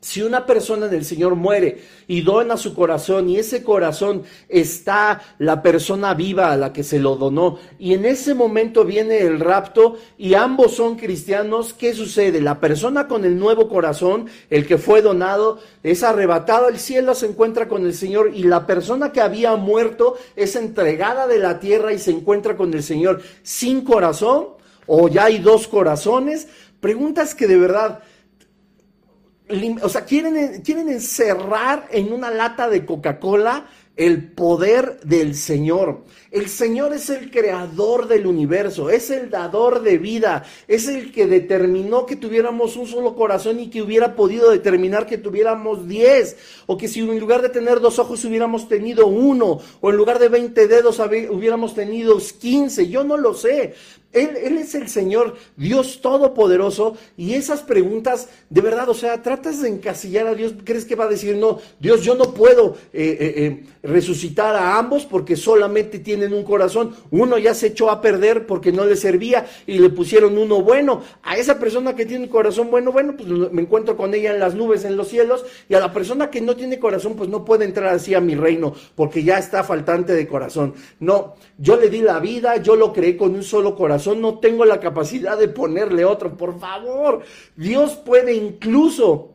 si 0.03 0.21
una 0.21 0.45
persona 0.45 0.89
del 0.89 1.05
Señor 1.05 1.35
muere 1.35 1.81
y 2.07 2.21
dona 2.21 2.57
su 2.57 2.75
corazón 2.75 3.29
y 3.29 3.37
ese 3.37 3.63
corazón 3.63 4.23
está 4.49 5.21
la 5.39 5.61
persona 5.61 6.13
viva 6.13 6.51
a 6.51 6.57
la 6.57 6.73
que 6.73 6.83
se 6.83 6.99
lo 6.99 7.15
donó 7.15 7.57
y 7.79 7.93
en 7.93 8.05
ese 8.05 8.33
momento 8.33 8.83
viene 8.83 9.19
el 9.19 9.39
rapto 9.39 9.95
y 10.17 10.33
ambos 10.33 10.75
son 10.75 10.97
cristianos, 10.97 11.73
¿qué 11.73 11.93
sucede? 11.93 12.41
La 12.41 12.59
persona 12.59 13.07
con 13.07 13.23
el 13.23 13.39
nuevo 13.39 13.69
corazón, 13.69 14.27
el 14.49 14.67
que 14.67 14.77
fue 14.77 15.01
donado, 15.01 15.59
es 15.83 16.03
arrebatado 16.03 16.67
al 16.67 16.79
cielo, 16.79 17.15
se 17.15 17.27
encuentra 17.27 17.69
con 17.69 17.85
el 17.85 17.93
Señor 17.93 18.31
y 18.35 18.43
la 18.43 18.67
persona 18.67 19.13
que 19.13 19.21
había 19.21 19.55
muerto 19.55 20.17
es 20.35 20.57
entregada 20.57 21.27
de 21.27 21.39
la 21.39 21.61
tierra 21.61 21.93
y 21.93 21.97
se 21.97 22.11
encuentra 22.11 22.57
con 22.57 22.73
el 22.73 22.83
Señor 22.83 23.21
sin 23.41 23.85
corazón 23.85 24.47
o 24.85 25.07
ya 25.07 25.25
hay 25.25 25.39
dos 25.39 25.69
corazones. 25.69 26.49
Preguntas 26.81 27.33
que 27.35 27.47
de 27.47 27.57
verdad 27.57 28.03
o 29.81 29.89
sea, 29.89 30.05
quieren, 30.05 30.61
quieren 30.61 30.89
encerrar 30.89 31.87
en 31.91 32.13
una 32.13 32.31
lata 32.31 32.69
de 32.69 32.85
Coca-Cola 32.85 33.67
el 33.95 34.31
poder 34.31 34.99
del 35.03 35.35
Señor. 35.35 36.03
El 36.31 36.49
Señor 36.49 36.93
es 36.93 37.11
el 37.11 37.29
creador 37.29 38.07
del 38.07 38.25
universo, 38.25 38.89
es 38.89 39.11
el 39.11 39.29
dador 39.29 39.83
de 39.83 39.99
vida, 39.99 40.43
es 40.67 40.87
el 40.87 41.11
que 41.11 41.27
determinó 41.27 42.07
que 42.07 42.15
tuviéramos 42.15 42.75
un 42.75 42.87
solo 42.87 43.15
corazón 43.15 43.59
y 43.59 43.69
que 43.69 43.83
hubiera 43.83 44.15
podido 44.15 44.49
determinar 44.49 45.05
que 45.05 45.19
tuviéramos 45.19 45.87
diez, 45.87 46.37
o 46.65 46.75
que 46.75 46.87
si 46.87 47.01
en 47.01 47.19
lugar 47.19 47.43
de 47.43 47.49
tener 47.49 47.81
dos 47.81 47.99
ojos 47.99 48.25
hubiéramos 48.25 48.67
tenido 48.67 49.05
uno, 49.05 49.59
o 49.79 49.89
en 49.91 49.95
lugar 49.95 50.17
de 50.17 50.29
veinte 50.29 50.67
dedos 50.67 50.99
hubiéramos 50.99 51.75
tenido 51.75 52.17
quince, 52.39 52.87
yo 52.87 53.03
no 53.03 53.15
lo 53.15 53.35
sé, 53.35 53.75
él, 54.13 54.57
es 54.57 54.75
el 54.75 54.87
Señor, 54.87 55.35
Dios 55.57 56.01
Todopoderoso, 56.01 56.95
y 57.17 57.33
esas 57.33 57.61
preguntas, 57.61 58.29
de 58.49 58.61
verdad, 58.61 58.87
o 58.89 58.93
sea, 58.93 59.21
tratas 59.21 59.61
de 59.61 59.69
encasillar 59.69 60.27
a 60.27 60.35
Dios, 60.35 60.53
¿crees 60.63 60.85
que 60.85 60.95
va 60.95 61.05
a 61.05 61.09
decir, 61.09 61.35
no, 61.35 61.59
Dios, 61.79 62.03
yo 62.03 62.15
no 62.15 62.33
puedo 62.33 62.75
eh, 62.93 63.17
eh, 63.19 63.33
eh, 63.37 63.63
resucitar 63.81 64.55
a 64.55 64.77
ambos 64.77 65.05
porque 65.05 65.35
solamente 65.35 65.99
tienen 65.99 66.33
un 66.33 66.43
corazón? 66.43 66.95
Uno 67.11 67.37
ya 67.37 67.53
se 67.53 67.67
echó 67.67 67.89
a 67.89 68.01
perder 68.01 68.45
porque 68.45 68.71
no 68.71 68.85
le 68.85 68.95
servía 68.95 69.45
y 69.65 69.79
le 69.79 69.89
pusieron 69.89 70.37
uno 70.37 70.61
bueno. 70.61 71.01
A 71.23 71.37
esa 71.37 71.59
persona 71.59 71.95
que 71.95 72.05
tiene 72.05 72.25
un 72.25 72.29
corazón 72.29 72.69
bueno, 72.69 72.91
bueno, 72.91 73.15
pues 73.17 73.27
me 73.27 73.61
encuentro 73.61 73.97
con 73.97 74.13
ella 74.13 74.31
en 74.31 74.39
las 74.39 74.55
nubes, 74.55 74.85
en 74.85 74.95
los 74.95 75.07
cielos, 75.07 75.43
y 75.67 75.73
a 75.73 75.79
la 75.79 75.91
persona 75.91 76.29
que 76.29 76.41
no 76.41 76.55
tiene 76.55 76.79
corazón, 76.79 77.15
pues 77.15 77.29
no 77.29 77.43
puede 77.43 77.65
entrar 77.65 77.93
así 77.93 78.13
a 78.13 78.21
mi 78.21 78.35
reino 78.35 78.73
porque 78.95 79.23
ya 79.23 79.37
está 79.37 79.63
faltante 79.63 80.13
de 80.13 80.27
corazón. 80.27 80.73
No, 80.99 81.35
yo 81.57 81.77
le 81.77 81.89
di 81.89 82.01
la 82.01 82.19
vida, 82.19 82.57
yo 82.57 82.75
lo 82.75 82.93
creé 82.93 83.17
con 83.17 83.33
un 83.33 83.43
solo 83.43 83.75
corazón 83.75 84.02
no 84.07 84.39
tengo 84.39 84.65
la 84.65 84.79
capacidad 84.79 85.37
de 85.37 85.47
ponerle 85.47 86.05
otro. 86.05 86.35
Por 86.37 86.59
favor, 86.59 87.21
Dios 87.55 87.95
puede 87.95 88.33
incluso 88.33 89.32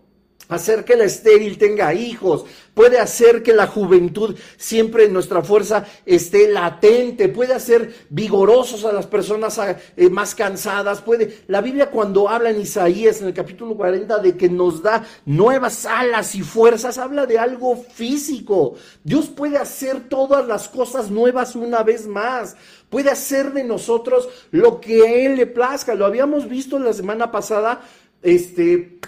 hacer 0.49 0.85
que 0.85 0.97
la 0.97 1.05
estéril 1.05 1.59
tenga 1.59 1.93
hijos, 1.93 2.47
puede 2.73 2.99
hacer 2.99 3.43
que 3.43 3.53
la 3.53 3.67
juventud 3.67 4.35
siempre 4.57 5.05
en 5.05 5.13
nuestra 5.13 5.43
fuerza 5.43 5.85
esté 6.07 6.51
latente, 6.51 7.29
puede 7.29 7.53
hacer 7.53 7.95
vigorosos 8.09 8.85
a 8.85 8.93
las 8.93 9.07
personas 9.07 9.61
eh, 9.97 10.09
más 10.09 10.35
cansadas, 10.35 11.03
puede, 11.03 11.41
la 11.49 11.61
Biblia 11.61 11.91
cuando 11.91 12.29
habla 12.29 12.51
en 12.51 12.61
Isaías 12.61 13.21
en 13.21 13.29
el 13.29 13.35
capítulo 13.35 13.77
40 13.77 14.19
de 14.19 14.37
que 14.37 14.49
nos 14.49 14.83
da 14.83 15.05
nuevas 15.27 15.85
alas 15.85 16.35
y 16.35 16.43
fuerzas, 16.43 16.97
habla 16.99 17.27
de 17.27 17.39
algo 17.39 17.77
físico. 17.77 18.75
Dios 19.05 19.29
puede 19.29 19.59
hacer 19.59 20.09
todas 20.09 20.47
las 20.47 20.69
cosas 20.69 21.11
nuevas 21.11 21.57
una 21.57 21.83
vez 21.83 22.07
más 22.07 22.57
puede 22.89 23.11
hacer 23.11 23.53
de 23.53 23.65
nosotros 23.65 24.31
lo 24.51 24.81
que 24.81 25.03
a 25.03 25.13
Él 25.13 25.37
le 25.37 25.47
plazca. 25.47 25.95
Lo 25.95 26.07
habíamos 26.07 26.49
visto 26.49 26.79
la 26.79 26.95
semana 26.95 27.31
pasada, 27.31 27.83
este, 28.23 28.99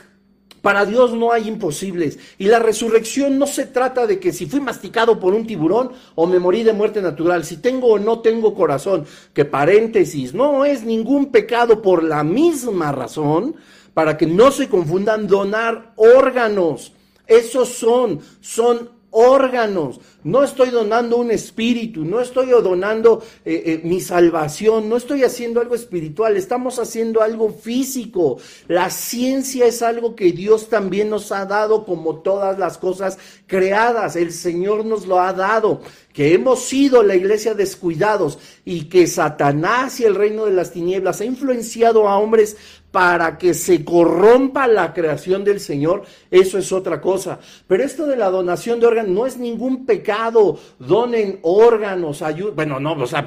para 0.63 0.85
Dios 0.85 1.13
no 1.13 1.33
hay 1.33 1.49
imposibles. 1.49 2.19
Y 2.39 2.47
la 2.47 2.59
resurrección 2.59 3.39
no 3.39 3.47
se 3.47 3.67
trata 3.67 4.07
de 4.07 4.21
que 4.21 4.33
si 4.33 4.47
fui 4.47 4.61
masticado 4.61 5.19
por 5.19 5.35
un 5.35 5.47
tiburón 5.47 5.93
o 6.15 6.27
me 6.27 6.39
morí 6.39 6.63
de 6.63 6.73
muerte 6.73 7.01
natural, 7.01 7.45
si 7.45 7.57
tengo 7.57 7.89
o 7.89 7.99
no 7.99 8.21
tengo 8.21 8.55
corazón, 8.55 9.07
que 9.33 9.45
paréntesis, 9.45 10.35
no 10.35 10.65
es 10.65 10.85
ningún 10.85 11.33
pecado 11.33 11.83
por 11.83 12.03
la 12.03 12.23
misma 12.25 12.93
razón, 12.93 13.57
para 13.95 14.17
que 14.17 14.27
no 14.27 14.51
se 14.51 14.69
confundan 14.69 15.27
donar 15.27 15.93
órganos. 15.97 16.93
Esos 17.27 17.69
son, 17.71 18.21
son 18.41 19.00
órganos. 19.11 20.01
No 20.23 20.43
estoy 20.43 20.71
donando 20.71 21.17
un 21.17 21.31
espíritu, 21.31 22.05
no 22.05 22.21
estoy 22.21 22.51
donando 22.51 23.23
eh, 23.45 23.63
eh, 23.67 23.81
mi 23.83 24.01
salvación, 24.01 24.89
no 24.89 24.97
estoy 24.97 25.25
haciendo 25.25 25.61
algo 25.61 25.75
espiritual, 25.75 26.37
estamos 26.37 26.79
haciendo 26.79 27.23
algo 27.23 27.51
físico. 27.51 28.39
La 28.69 28.91
ciencia 28.91 29.67
es 29.67 29.81
algo 29.83 30.15
que 30.15 30.33
Dios 30.33 30.69
también 30.69 31.09
nos 31.09 31.33
ha 31.33 31.47
dado 31.47 31.85
como 31.85 32.17
todas 32.17 32.59
las 32.59 32.77
cosas 32.77 33.19
creadas. 33.47 34.17
El 34.17 34.33
Señor 34.33 34.85
nos 34.85 35.07
lo 35.07 35.21
ha 35.21 35.33
dado. 35.33 35.81
Que 36.13 36.35
hemos 36.35 36.65
sido 36.65 37.05
la 37.05 37.15
iglesia 37.15 37.55
descuidados 37.55 38.39
y 38.65 38.89
que 38.89 39.07
Satanás 39.07 40.01
y 40.01 40.05
el 40.05 40.17
reino 40.17 40.45
de 40.45 40.53
las 40.53 40.73
tinieblas 40.73 41.21
ha 41.21 41.25
influenciado 41.25 42.09
a 42.09 42.19
hombres 42.19 42.57
para 42.91 43.39
que 43.39 43.55
se 43.55 43.85
corrompa 43.85 44.67
la 44.67 44.93
creación 44.93 45.45
del 45.45 45.61
Señor, 45.61 46.03
eso 46.31 46.59
es 46.59 46.73
otra 46.73 47.01
cosa. 47.01 47.39
Pero 47.67 47.85
esto 47.85 48.07
de 48.07 48.17
la 48.17 48.31
donación 48.31 48.81
de 48.81 48.87
órganos 48.87 49.13
no 49.13 49.27
es 49.27 49.37
ningún 49.39 49.87
pecado. 49.87 50.59
Donen 50.79 51.39
órganos, 51.43 52.23
ayuda. 52.23 52.53
Bueno, 52.55 52.81
no, 52.81 52.93
o 52.93 53.07
sea, 53.07 53.27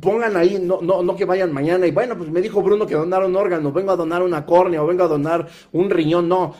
pongan 0.00 0.36
ahí, 0.36 0.58
no, 0.60 0.80
no, 0.80 1.02
no 1.02 1.16
que 1.16 1.24
vayan 1.24 1.52
mañana 1.52 1.86
y 1.86 1.90
bueno, 1.90 2.16
pues 2.16 2.30
me 2.30 2.40
dijo 2.40 2.62
Bruno 2.62 2.86
que 2.86 2.94
donaron 2.94 3.34
órganos, 3.34 3.74
vengo 3.74 3.90
a 3.90 3.96
donar 3.96 4.22
una 4.22 4.46
córnea 4.46 4.82
o 4.82 4.86
vengo 4.86 5.02
a 5.02 5.08
donar 5.08 5.48
un 5.72 5.90
riñón, 5.90 6.28
no 6.28 6.54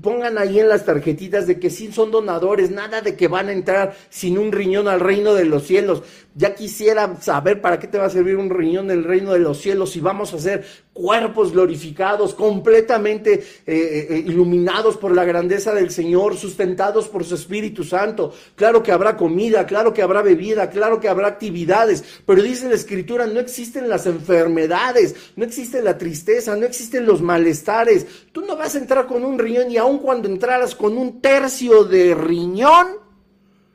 pongan 0.00 0.38
ahí 0.38 0.58
en 0.58 0.68
las 0.68 0.84
tarjetitas 0.84 1.46
de 1.46 1.58
que 1.58 1.70
sí 1.70 1.92
son 1.92 2.10
donadores, 2.10 2.70
nada 2.70 3.00
de 3.00 3.16
que 3.16 3.28
van 3.28 3.48
a 3.48 3.52
entrar 3.52 3.94
sin 4.08 4.38
un 4.38 4.52
riñón 4.52 4.88
al 4.88 5.00
reino 5.00 5.34
de 5.34 5.44
los 5.44 5.64
cielos. 5.64 6.02
Ya 6.36 6.54
quisiera 6.54 7.16
saber 7.20 7.60
para 7.60 7.78
qué 7.78 7.86
te 7.86 7.96
va 7.96 8.06
a 8.06 8.10
servir 8.10 8.36
un 8.36 8.50
riñón 8.50 8.90
en 8.90 8.98
el 8.98 9.04
reino 9.04 9.32
de 9.32 9.38
los 9.38 9.58
cielos 9.58 9.92
si 9.92 10.00
vamos 10.00 10.34
a 10.34 10.38
ser 10.40 10.64
cuerpos 10.92 11.52
glorificados, 11.52 12.34
completamente 12.34 13.34
eh, 13.34 14.06
eh, 14.10 14.24
iluminados 14.26 14.96
por 14.96 15.14
la 15.14 15.24
grandeza 15.24 15.72
del 15.72 15.90
Señor, 15.90 16.36
sustentados 16.36 17.08
por 17.08 17.24
su 17.24 17.36
Espíritu 17.36 17.84
Santo. 17.84 18.32
Claro 18.56 18.82
que 18.82 18.90
habrá 18.92 19.16
comida, 19.16 19.66
claro 19.66 19.92
que 19.92 20.02
habrá 20.02 20.22
bebida, 20.22 20.70
claro 20.70 20.98
que 20.98 21.08
habrá 21.08 21.28
actividades, 21.28 22.04
pero 22.26 22.42
dice 22.42 22.68
la 22.68 22.74
Escritura, 22.74 23.26
no 23.26 23.38
existen 23.38 23.88
las 23.88 24.06
enfermedades, 24.06 25.14
no 25.36 25.44
existe 25.44 25.82
la 25.82 25.98
tristeza, 25.98 26.56
no 26.56 26.66
existen 26.66 27.06
los 27.06 27.22
malestares. 27.22 28.06
Tú 28.32 28.40
no 28.42 28.56
vas 28.56 28.74
a 28.74 28.78
entrar 28.78 29.06
con 29.06 29.24
un 29.24 29.38
riñón 29.38 29.70
y 29.70 29.76
aun 29.76 29.98
cuando 29.98 30.28
entraras 30.28 30.74
con 30.74 30.96
un 30.96 31.20
tercio 31.20 31.84
de 31.84 32.14
riñón, 32.14 33.03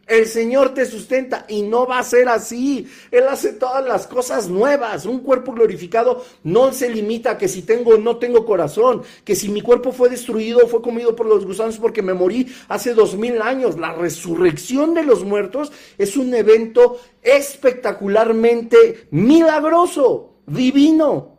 el 0.09 0.25
Señor 0.25 0.73
te 0.73 0.85
sustenta 0.85 1.45
y 1.47 1.61
no 1.61 1.85
va 1.85 1.99
a 1.99 2.03
ser 2.03 2.27
así. 2.27 2.87
Él 3.11 3.27
hace 3.27 3.53
todas 3.53 3.85
las 3.85 4.07
cosas 4.07 4.49
nuevas. 4.49 5.05
Un 5.05 5.19
cuerpo 5.19 5.53
glorificado 5.53 6.25
no 6.43 6.73
se 6.73 6.89
limita 6.89 7.31
a 7.31 7.37
que 7.37 7.47
si 7.47 7.61
tengo 7.61 7.91
o 7.91 7.97
no 7.97 8.17
tengo 8.17 8.45
corazón, 8.45 9.03
que 9.23 9.35
si 9.35 9.49
mi 9.49 9.61
cuerpo 9.61 9.91
fue 9.91 10.09
destruido 10.09 10.67
fue 10.67 10.81
comido 10.81 11.15
por 11.15 11.27
los 11.27 11.45
gusanos 11.45 11.77
porque 11.77 12.01
me 12.01 12.13
morí 12.13 12.47
hace 12.67 12.93
dos 12.93 13.15
mil 13.15 13.41
años. 13.41 13.77
La 13.77 13.93
resurrección 13.93 14.95
de 14.95 15.03
los 15.03 15.23
muertos 15.23 15.71
es 15.97 16.17
un 16.17 16.33
evento 16.33 16.99
espectacularmente 17.21 19.07
milagroso, 19.11 20.33
divino. 20.47 21.38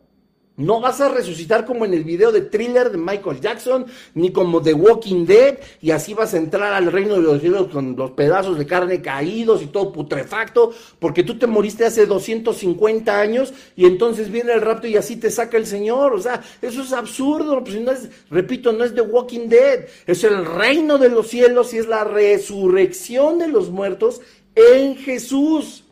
No 0.61 0.79
vas 0.79 1.01
a 1.01 1.09
resucitar 1.09 1.65
como 1.65 1.87
en 1.87 1.95
el 1.95 2.05
video 2.05 2.31
de 2.33 2.43
thriller 2.43 2.91
de 2.91 2.99
Michael 2.99 3.41
Jackson, 3.41 3.87
ni 4.13 4.31
como 4.31 4.61
The 4.61 4.75
Walking 4.75 5.25
Dead, 5.25 5.59
y 5.81 5.91
así 5.91 6.13
vas 6.13 6.35
a 6.35 6.37
entrar 6.37 6.75
al 6.75 6.93
reino 6.93 7.15
de 7.15 7.23
los 7.23 7.41
cielos 7.41 7.69
con 7.69 7.97
los 7.97 8.11
pedazos 8.11 8.59
de 8.59 8.67
carne 8.67 9.01
caídos 9.01 9.63
y 9.63 9.69
todo 9.69 9.91
putrefacto, 9.91 10.75
porque 10.99 11.23
tú 11.23 11.39
te 11.39 11.47
moriste 11.47 11.87
hace 11.87 12.05
250 12.05 13.19
años 13.19 13.55
y 13.75 13.87
entonces 13.87 14.31
viene 14.31 14.53
el 14.53 14.61
rapto 14.61 14.87
y 14.87 14.99
así 14.99 15.17
te 15.17 15.31
saca 15.31 15.57
el 15.57 15.65
Señor. 15.65 16.13
O 16.13 16.21
sea, 16.21 16.43
eso 16.61 16.83
es 16.83 16.93
absurdo. 16.93 17.65
Pues 17.65 17.81
no 17.81 17.93
es, 17.93 18.11
repito, 18.29 18.71
no 18.73 18.85
es 18.85 18.95
The 18.95 19.01
Walking 19.01 19.49
Dead, 19.49 19.87
es 20.07 20.25
el 20.25 20.45
reino 20.45 20.99
de 20.99 21.09
los 21.09 21.29
cielos 21.29 21.73
y 21.73 21.79
es 21.79 21.87
la 21.87 22.05
resurrección 22.05 23.39
de 23.39 23.49
los 23.49 23.71
muertos 23.71 24.21
en 24.55 24.97
Jesús. 24.97 25.85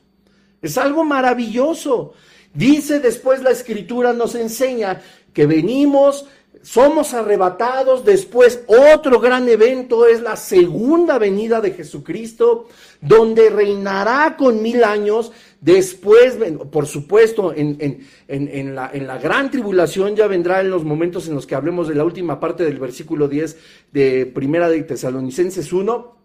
Es 0.60 0.76
algo 0.76 1.04
maravilloso. 1.04 2.12
Dice 2.58 2.98
después 2.98 3.40
la 3.40 3.52
escritura, 3.52 4.12
nos 4.12 4.34
enseña 4.34 5.00
que 5.32 5.46
venimos, 5.46 6.26
somos 6.60 7.14
arrebatados, 7.14 8.04
después 8.04 8.64
otro 8.66 9.20
gran 9.20 9.48
evento 9.48 10.06
es 10.06 10.22
la 10.22 10.34
segunda 10.34 11.18
venida 11.18 11.60
de 11.60 11.70
Jesucristo, 11.70 12.66
donde 13.00 13.48
reinará 13.48 14.36
con 14.36 14.60
mil 14.60 14.82
años, 14.82 15.30
después, 15.60 16.36
por 16.72 16.88
supuesto, 16.88 17.54
en, 17.54 18.74
la, 18.74 18.90
la 18.92 19.18
gran 19.18 19.52
tribulación 19.52 20.16
ya 20.16 20.26
vendrá 20.26 20.60
en 20.60 20.70
los 20.70 20.82
momentos 20.82 21.28
en 21.28 21.36
los 21.36 21.46
que 21.46 21.54
hablemos 21.54 21.86
de 21.86 21.94
la 21.94 22.02
última 22.02 22.40
parte 22.40 22.64
del 22.64 22.80
versículo 22.80 23.28
10 23.28 23.56
de 23.92 24.26
Primera 24.26 24.68
de 24.68 24.82
Tesalonicenses 24.82 25.72
1 25.72 26.17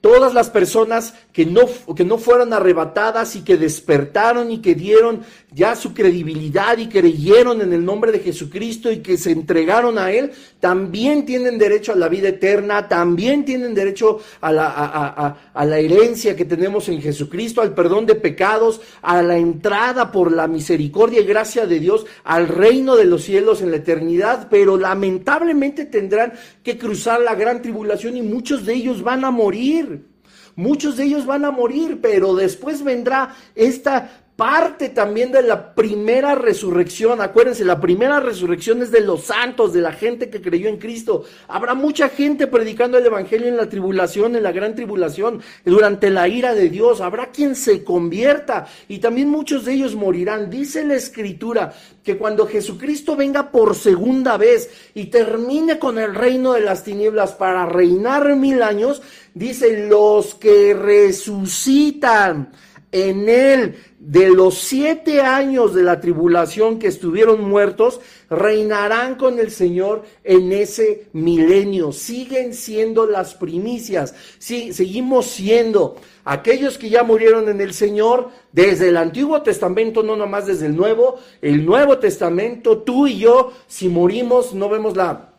Todas 0.00 0.32
las 0.32 0.48
personas 0.48 1.14
que 1.32 1.44
no, 1.44 1.62
que 1.94 2.04
no 2.04 2.16
fueron 2.16 2.52
arrebatadas 2.52 3.36
y 3.36 3.42
que 3.42 3.58
despertaron 3.58 4.50
y 4.50 4.62
que 4.62 4.74
dieron 4.74 5.24
ya 5.52 5.74
su 5.74 5.92
credibilidad 5.94 6.78
y 6.78 6.88
creyeron 6.88 7.60
en 7.60 7.72
el 7.72 7.84
nombre 7.84 8.12
de 8.12 8.20
Jesucristo 8.20 8.90
y 8.90 8.98
que 8.98 9.16
se 9.16 9.32
entregaron 9.32 9.98
a 9.98 10.12
Él, 10.12 10.30
también 10.60 11.26
tienen 11.26 11.58
derecho 11.58 11.92
a 11.92 11.96
la 11.96 12.08
vida 12.08 12.28
eterna, 12.28 12.88
también 12.88 13.44
tienen 13.44 13.74
derecho 13.74 14.20
a 14.40 14.52
la, 14.52 15.36
a, 15.54 15.64
la 15.64 15.78
herencia 15.78 16.36
que 16.36 16.44
tenemos 16.44 16.88
en 16.88 17.00
Jesucristo, 17.00 17.60
al 17.60 17.74
perdón 17.74 18.06
de 18.06 18.14
pecados, 18.14 18.80
a 19.02 19.22
la 19.22 19.36
entrada 19.36 20.12
por 20.12 20.32
la 20.32 20.46
misericordia 20.46 21.20
y 21.20 21.24
gracia 21.24 21.66
de 21.66 21.80
Dios 21.80 22.06
al 22.24 22.48
reino 22.48 22.96
de 22.96 23.04
los 23.04 23.24
cielos 23.24 23.62
en 23.62 23.70
la 23.70 23.78
eternidad, 23.78 24.48
pero 24.50 24.76
lamentablemente 24.76 25.84
tendrán 25.84 26.32
que 26.62 26.78
cruzar 26.78 27.20
la 27.20 27.34
gran 27.34 27.62
tribulación 27.62 28.16
y 28.16 28.22
muchos 28.22 28.66
de 28.66 28.74
ellos 28.74 29.02
van 29.02 29.24
a 29.24 29.30
morir. 29.30 30.10
Muchos 30.56 30.96
de 30.96 31.04
ellos 31.04 31.26
van 31.26 31.44
a 31.44 31.50
morir, 31.50 32.00
pero 32.02 32.34
después 32.34 32.82
vendrá 32.82 33.34
esta 33.54 34.19
parte 34.40 34.88
también 34.88 35.32
de 35.32 35.42
la 35.42 35.74
primera 35.74 36.34
resurrección. 36.34 37.20
Acuérdense, 37.20 37.62
la 37.62 37.78
primera 37.78 38.20
resurrección 38.20 38.80
es 38.80 38.90
de 38.90 39.02
los 39.02 39.24
santos, 39.24 39.74
de 39.74 39.82
la 39.82 39.92
gente 39.92 40.30
que 40.30 40.40
creyó 40.40 40.70
en 40.70 40.78
Cristo. 40.78 41.24
Habrá 41.46 41.74
mucha 41.74 42.08
gente 42.08 42.46
predicando 42.46 42.96
el 42.96 43.04
Evangelio 43.04 43.48
en 43.48 43.58
la 43.58 43.68
tribulación, 43.68 44.34
en 44.36 44.42
la 44.42 44.50
gran 44.50 44.74
tribulación, 44.74 45.42
durante 45.62 46.08
la 46.08 46.26
ira 46.26 46.54
de 46.54 46.70
Dios. 46.70 47.02
Habrá 47.02 47.26
quien 47.26 47.54
se 47.54 47.84
convierta 47.84 48.66
y 48.88 48.96
también 48.96 49.28
muchos 49.28 49.66
de 49.66 49.74
ellos 49.74 49.94
morirán. 49.94 50.48
Dice 50.48 50.86
la 50.86 50.94
Escritura 50.94 51.74
que 52.02 52.16
cuando 52.16 52.46
Jesucristo 52.46 53.16
venga 53.16 53.50
por 53.50 53.74
segunda 53.74 54.38
vez 54.38 54.70
y 54.94 55.08
termine 55.08 55.78
con 55.78 55.98
el 55.98 56.14
reino 56.14 56.54
de 56.54 56.62
las 56.62 56.82
tinieblas 56.82 57.32
para 57.32 57.66
reinar 57.66 58.34
mil 58.36 58.62
años, 58.62 59.02
dice 59.34 59.86
los 59.86 60.34
que 60.34 60.72
resucitan 60.72 62.52
en 62.92 63.28
él 63.28 63.76
de 63.98 64.30
los 64.30 64.58
siete 64.58 65.20
años 65.20 65.74
de 65.74 65.82
la 65.82 66.00
tribulación 66.00 66.78
que 66.78 66.88
estuvieron 66.88 67.48
muertos, 67.48 68.00
reinarán 68.28 69.16
con 69.16 69.38
el 69.38 69.50
Señor 69.50 70.02
en 70.24 70.52
ese 70.52 71.08
milenio. 71.12 71.92
Siguen 71.92 72.54
siendo 72.54 73.06
las 73.06 73.34
primicias. 73.34 74.14
Sí, 74.38 74.72
seguimos 74.72 75.26
siendo 75.26 75.96
aquellos 76.24 76.78
que 76.78 76.88
ya 76.88 77.02
murieron 77.02 77.48
en 77.48 77.60
el 77.60 77.74
Señor 77.74 78.30
desde 78.52 78.88
el 78.88 78.96
Antiguo 78.96 79.42
Testamento, 79.42 80.02
no 80.02 80.16
nomás 80.16 80.46
desde 80.46 80.66
el 80.66 80.76
Nuevo, 80.76 81.18
el 81.42 81.64
Nuevo 81.64 81.98
Testamento, 81.98 82.78
tú 82.78 83.06
y 83.06 83.18
yo, 83.18 83.52
si 83.66 83.88
morimos, 83.88 84.54
no 84.54 84.68
vemos 84.68 84.96
la 84.96 85.29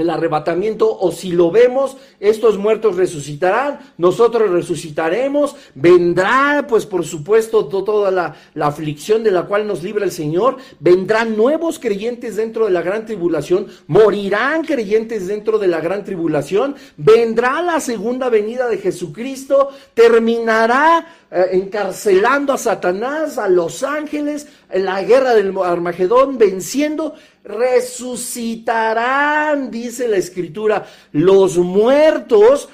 el 0.00 0.10
arrebatamiento, 0.10 0.98
o 0.98 1.12
si 1.12 1.32
lo 1.32 1.50
vemos, 1.50 1.96
estos 2.20 2.58
muertos 2.58 2.96
resucitarán, 2.96 3.80
nosotros 3.96 4.50
resucitaremos, 4.50 5.56
vendrá, 5.74 6.66
pues 6.68 6.86
por 6.86 7.04
supuesto, 7.04 7.66
toda 7.66 8.10
la, 8.10 8.36
la, 8.54 8.66
aflicción 8.66 9.22
de 9.22 9.30
la 9.30 9.44
cual 9.44 9.66
nos 9.66 9.82
libra 9.82 10.04
el 10.04 10.12
Señor, 10.12 10.56
vendrán 10.80 11.36
nuevos 11.36 11.78
creyentes 11.78 12.36
dentro 12.36 12.64
de 12.66 12.70
la 12.70 12.82
gran 12.82 13.06
tribulación, 13.06 13.66
morirán 13.86 14.64
creyentes 14.64 15.26
dentro 15.26 15.58
de 15.58 15.68
la 15.68 15.80
gran 15.80 16.04
tribulación, 16.04 16.74
vendrá 16.96 17.62
la 17.62 17.80
segunda 17.80 18.28
venida 18.28 18.68
de 18.68 18.78
Jesucristo, 18.78 19.70
terminará 19.94 21.06
eh, 21.30 21.48
encarcelando 21.52 22.54
a 22.54 22.58
Satanás, 22.58 23.36
a 23.36 23.48
los 23.48 23.82
ángeles, 23.82 24.46
en 24.70 24.86
la 24.86 25.02
guerra 25.02 25.34
del 25.34 25.54
Armagedón, 25.58 26.38
venciendo, 26.38 27.16
resucitarán, 27.44 29.70
dice 29.70 30.08
la 30.08 30.16
escritura, 30.16 30.86
los 31.12 31.58
muertos 31.58 32.70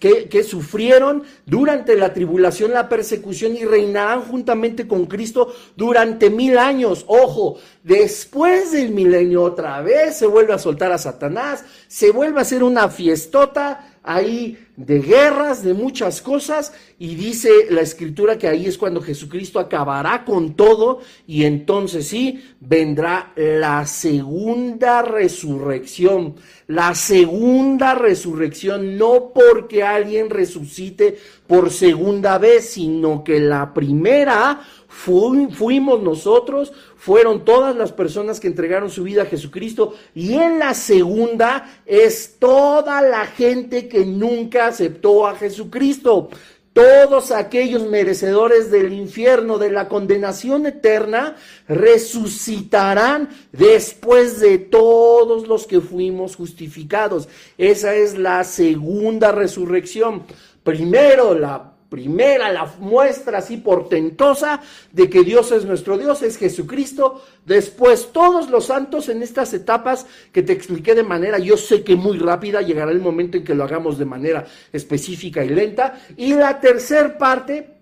que, 0.00 0.28
que, 0.28 0.44
sufrieron 0.44 1.24
durante 1.46 1.96
la 1.96 2.12
tribulación, 2.12 2.72
la 2.72 2.88
persecución 2.88 3.56
y 3.56 3.64
reinarán 3.64 4.22
juntamente 4.22 4.86
con 4.86 5.06
Cristo 5.06 5.52
durante 5.76 6.30
mil 6.30 6.58
años. 6.58 7.04
Ojo, 7.08 7.58
después 7.88 8.72
del 8.72 8.90
milenio 8.90 9.42
otra 9.42 9.80
vez 9.80 10.18
se 10.18 10.26
vuelve 10.26 10.52
a 10.52 10.58
soltar 10.58 10.92
a 10.92 10.98
Satanás, 10.98 11.64
se 11.88 12.10
vuelve 12.10 12.38
a 12.38 12.42
hacer 12.42 12.62
una 12.62 12.88
fiestota 12.90 13.98
ahí 14.02 14.58
de 14.76 15.00
guerras, 15.00 15.62
de 15.62 15.74
muchas 15.74 16.22
cosas, 16.22 16.72
y 16.98 17.14
dice 17.14 17.50
la 17.70 17.80
escritura 17.80 18.38
que 18.38 18.46
ahí 18.46 18.66
es 18.66 18.78
cuando 18.78 19.02
Jesucristo 19.02 19.58
acabará 19.58 20.24
con 20.24 20.54
todo 20.54 21.00
y 21.26 21.44
entonces 21.44 22.06
sí 22.08 22.42
vendrá 22.60 23.32
la 23.36 23.84
segunda 23.86 25.02
resurrección. 25.02 26.36
La 26.68 26.94
segunda 26.94 27.94
resurrección, 27.94 28.96
no 28.96 29.32
porque 29.34 29.82
alguien 29.82 30.30
resucite 30.30 31.18
por 31.46 31.70
segunda 31.70 32.38
vez, 32.38 32.70
sino 32.70 33.24
que 33.24 33.40
la 33.40 33.72
primera 33.74 34.60
fuimos 34.98 36.02
nosotros, 36.02 36.72
fueron 36.96 37.44
todas 37.44 37.76
las 37.76 37.92
personas 37.92 38.40
que 38.40 38.48
entregaron 38.48 38.90
su 38.90 39.04
vida 39.04 39.22
a 39.22 39.26
Jesucristo 39.26 39.94
y 40.14 40.34
en 40.34 40.58
la 40.58 40.74
segunda 40.74 41.82
es 41.86 42.36
toda 42.38 43.00
la 43.00 43.26
gente 43.26 43.88
que 43.88 44.04
nunca 44.04 44.66
aceptó 44.66 45.26
a 45.26 45.36
Jesucristo. 45.36 46.30
Todos 46.72 47.32
aquellos 47.32 47.86
merecedores 47.88 48.70
del 48.70 48.92
infierno, 48.92 49.58
de 49.58 49.70
la 49.70 49.88
condenación 49.88 50.66
eterna, 50.66 51.36
resucitarán 51.66 53.30
después 53.50 54.38
de 54.38 54.58
todos 54.58 55.48
los 55.48 55.66
que 55.66 55.80
fuimos 55.80 56.36
justificados. 56.36 57.28
Esa 57.56 57.94
es 57.94 58.16
la 58.16 58.44
segunda 58.44 59.32
resurrección. 59.32 60.22
Primero 60.62 61.34
la 61.34 61.77
primera, 61.88 62.52
la 62.52 62.66
muestra 62.78 63.38
así 63.38 63.56
portentosa 63.56 64.60
de 64.92 65.08
que 65.08 65.22
Dios 65.22 65.52
es 65.52 65.64
nuestro 65.64 65.96
Dios, 65.96 66.22
es 66.22 66.36
Jesucristo. 66.36 67.22
Después, 67.46 68.12
todos 68.12 68.50
los 68.50 68.66
santos 68.66 69.08
en 69.08 69.22
estas 69.22 69.54
etapas 69.54 70.06
que 70.32 70.42
te 70.42 70.52
expliqué 70.52 70.94
de 70.94 71.02
manera, 71.02 71.38
yo 71.38 71.56
sé 71.56 71.82
que 71.82 71.96
muy 71.96 72.18
rápida, 72.18 72.62
llegará 72.62 72.90
el 72.90 73.00
momento 73.00 73.38
en 73.38 73.44
que 73.44 73.54
lo 73.54 73.64
hagamos 73.64 73.98
de 73.98 74.04
manera 74.04 74.46
específica 74.72 75.44
y 75.44 75.48
lenta. 75.48 76.00
Y 76.16 76.34
la 76.34 76.60
tercera 76.60 77.16
parte, 77.16 77.78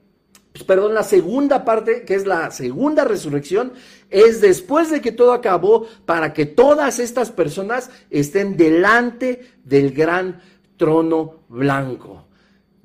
pues, 0.52 0.64
perdón, 0.64 0.94
la 0.94 1.02
segunda 1.02 1.64
parte, 1.64 2.04
que 2.04 2.14
es 2.14 2.26
la 2.26 2.50
segunda 2.50 3.04
resurrección, 3.04 3.72
es 4.08 4.40
después 4.40 4.90
de 4.90 5.00
que 5.00 5.12
todo 5.12 5.32
acabó, 5.32 5.86
para 6.04 6.32
que 6.32 6.46
todas 6.46 7.00
estas 7.00 7.32
personas 7.32 7.90
estén 8.08 8.56
delante 8.56 9.54
del 9.64 9.90
gran 9.92 10.40
trono 10.76 11.40
blanco 11.48 12.25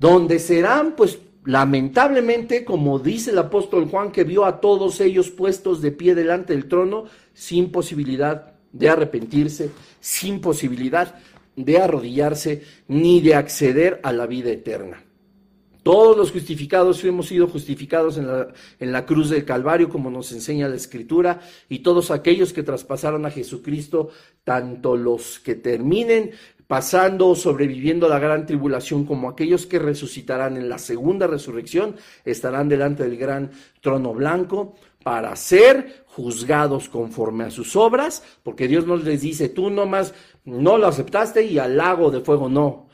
donde 0.02 0.40
serán, 0.40 0.96
pues 0.96 1.20
lamentablemente, 1.44 2.64
como 2.64 2.98
dice 2.98 3.30
el 3.30 3.38
apóstol 3.38 3.86
Juan, 3.86 4.10
que 4.10 4.24
vio 4.24 4.44
a 4.44 4.60
todos 4.60 5.00
ellos 5.00 5.30
puestos 5.30 5.80
de 5.80 5.92
pie 5.92 6.16
delante 6.16 6.54
del 6.54 6.66
trono, 6.66 7.04
sin 7.34 7.70
posibilidad 7.70 8.54
de 8.72 8.88
arrepentirse, 8.88 9.70
sin 10.00 10.40
posibilidad 10.40 11.14
de 11.54 11.78
arrodillarse, 11.78 12.64
ni 12.88 13.20
de 13.20 13.36
acceder 13.36 14.00
a 14.02 14.12
la 14.12 14.26
vida 14.26 14.50
eterna. 14.50 15.04
Todos 15.84 16.16
los 16.16 16.32
justificados 16.32 17.04
hemos 17.04 17.28
sido 17.28 17.46
justificados 17.46 18.16
en 18.16 18.26
la, 18.26 18.48
en 18.80 18.90
la, 18.90 19.06
cruz 19.06 19.30
del 19.30 19.44
Calvario, 19.44 19.88
como 19.88 20.10
nos 20.10 20.32
enseña 20.32 20.68
la 20.68 20.76
Escritura, 20.76 21.40
y 21.68 21.80
todos 21.80 22.10
aquellos 22.10 22.52
que 22.52 22.64
traspasaron 22.64 23.24
a 23.24 23.30
Jesucristo, 23.30 24.10
tanto 24.42 24.96
los 24.96 25.38
que 25.38 25.54
terminen 25.54 26.32
pasando 26.72 27.28
o 27.28 27.34
sobreviviendo 27.36 28.08
la 28.08 28.18
gran 28.18 28.46
tribulación, 28.46 29.04
como 29.04 29.28
aquellos 29.28 29.66
que 29.66 29.78
resucitarán 29.78 30.56
en 30.56 30.70
la 30.70 30.78
segunda 30.78 31.26
resurrección, 31.26 31.96
estarán 32.24 32.70
delante 32.70 33.02
del 33.02 33.18
gran 33.18 33.50
trono 33.82 34.14
blanco 34.14 34.74
para 35.02 35.36
ser 35.36 36.06
juzgados 36.06 36.88
conforme 36.88 37.44
a 37.44 37.50
sus 37.50 37.76
obras, 37.76 38.22
porque 38.42 38.68
Dios 38.68 38.86
no 38.86 38.96
les 38.96 39.20
dice, 39.20 39.50
tú 39.50 39.68
nomás 39.68 40.14
no 40.46 40.78
lo 40.78 40.86
aceptaste 40.86 41.44
y 41.44 41.58
al 41.58 41.76
lago 41.76 42.10
de 42.10 42.22
fuego 42.22 42.48
no. 42.48 42.88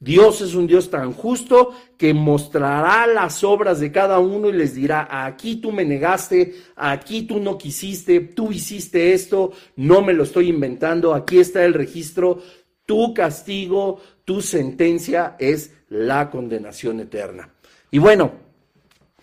Dios 0.00 0.42
es 0.42 0.54
un 0.54 0.68
Dios 0.68 0.90
tan 0.90 1.12
justo 1.12 1.72
que 1.96 2.14
mostrará 2.14 3.04
las 3.08 3.42
obras 3.42 3.80
de 3.80 3.90
cada 3.90 4.20
uno 4.20 4.48
y 4.48 4.52
les 4.52 4.76
dirá, 4.76 5.08
aquí 5.10 5.56
tú 5.56 5.72
me 5.72 5.84
negaste, 5.84 6.54
aquí 6.76 7.22
tú 7.22 7.40
no 7.40 7.58
quisiste, 7.58 8.20
tú 8.20 8.52
hiciste 8.52 9.12
esto, 9.12 9.50
no 9.74 10.00
me 10.00 10.12
lo 10.12 10.22
estoy 10.22 10.50
inventando, 10.50 11.14
aquí 11.14 11.40
está 11.40 11.64
el 11.64 11.74
registro, 11.74 12.40
tu 12.88 13.12
castigo, 13.12 14.00
tu 14.24 14.40
sentencia 14.40 15.36
es 15.38 15.72
la 15.90 16.30
condenación 16.30 17.00
eterna. 17.00 17.50
Y 17.90 17.98
bueno, 17.98 18.32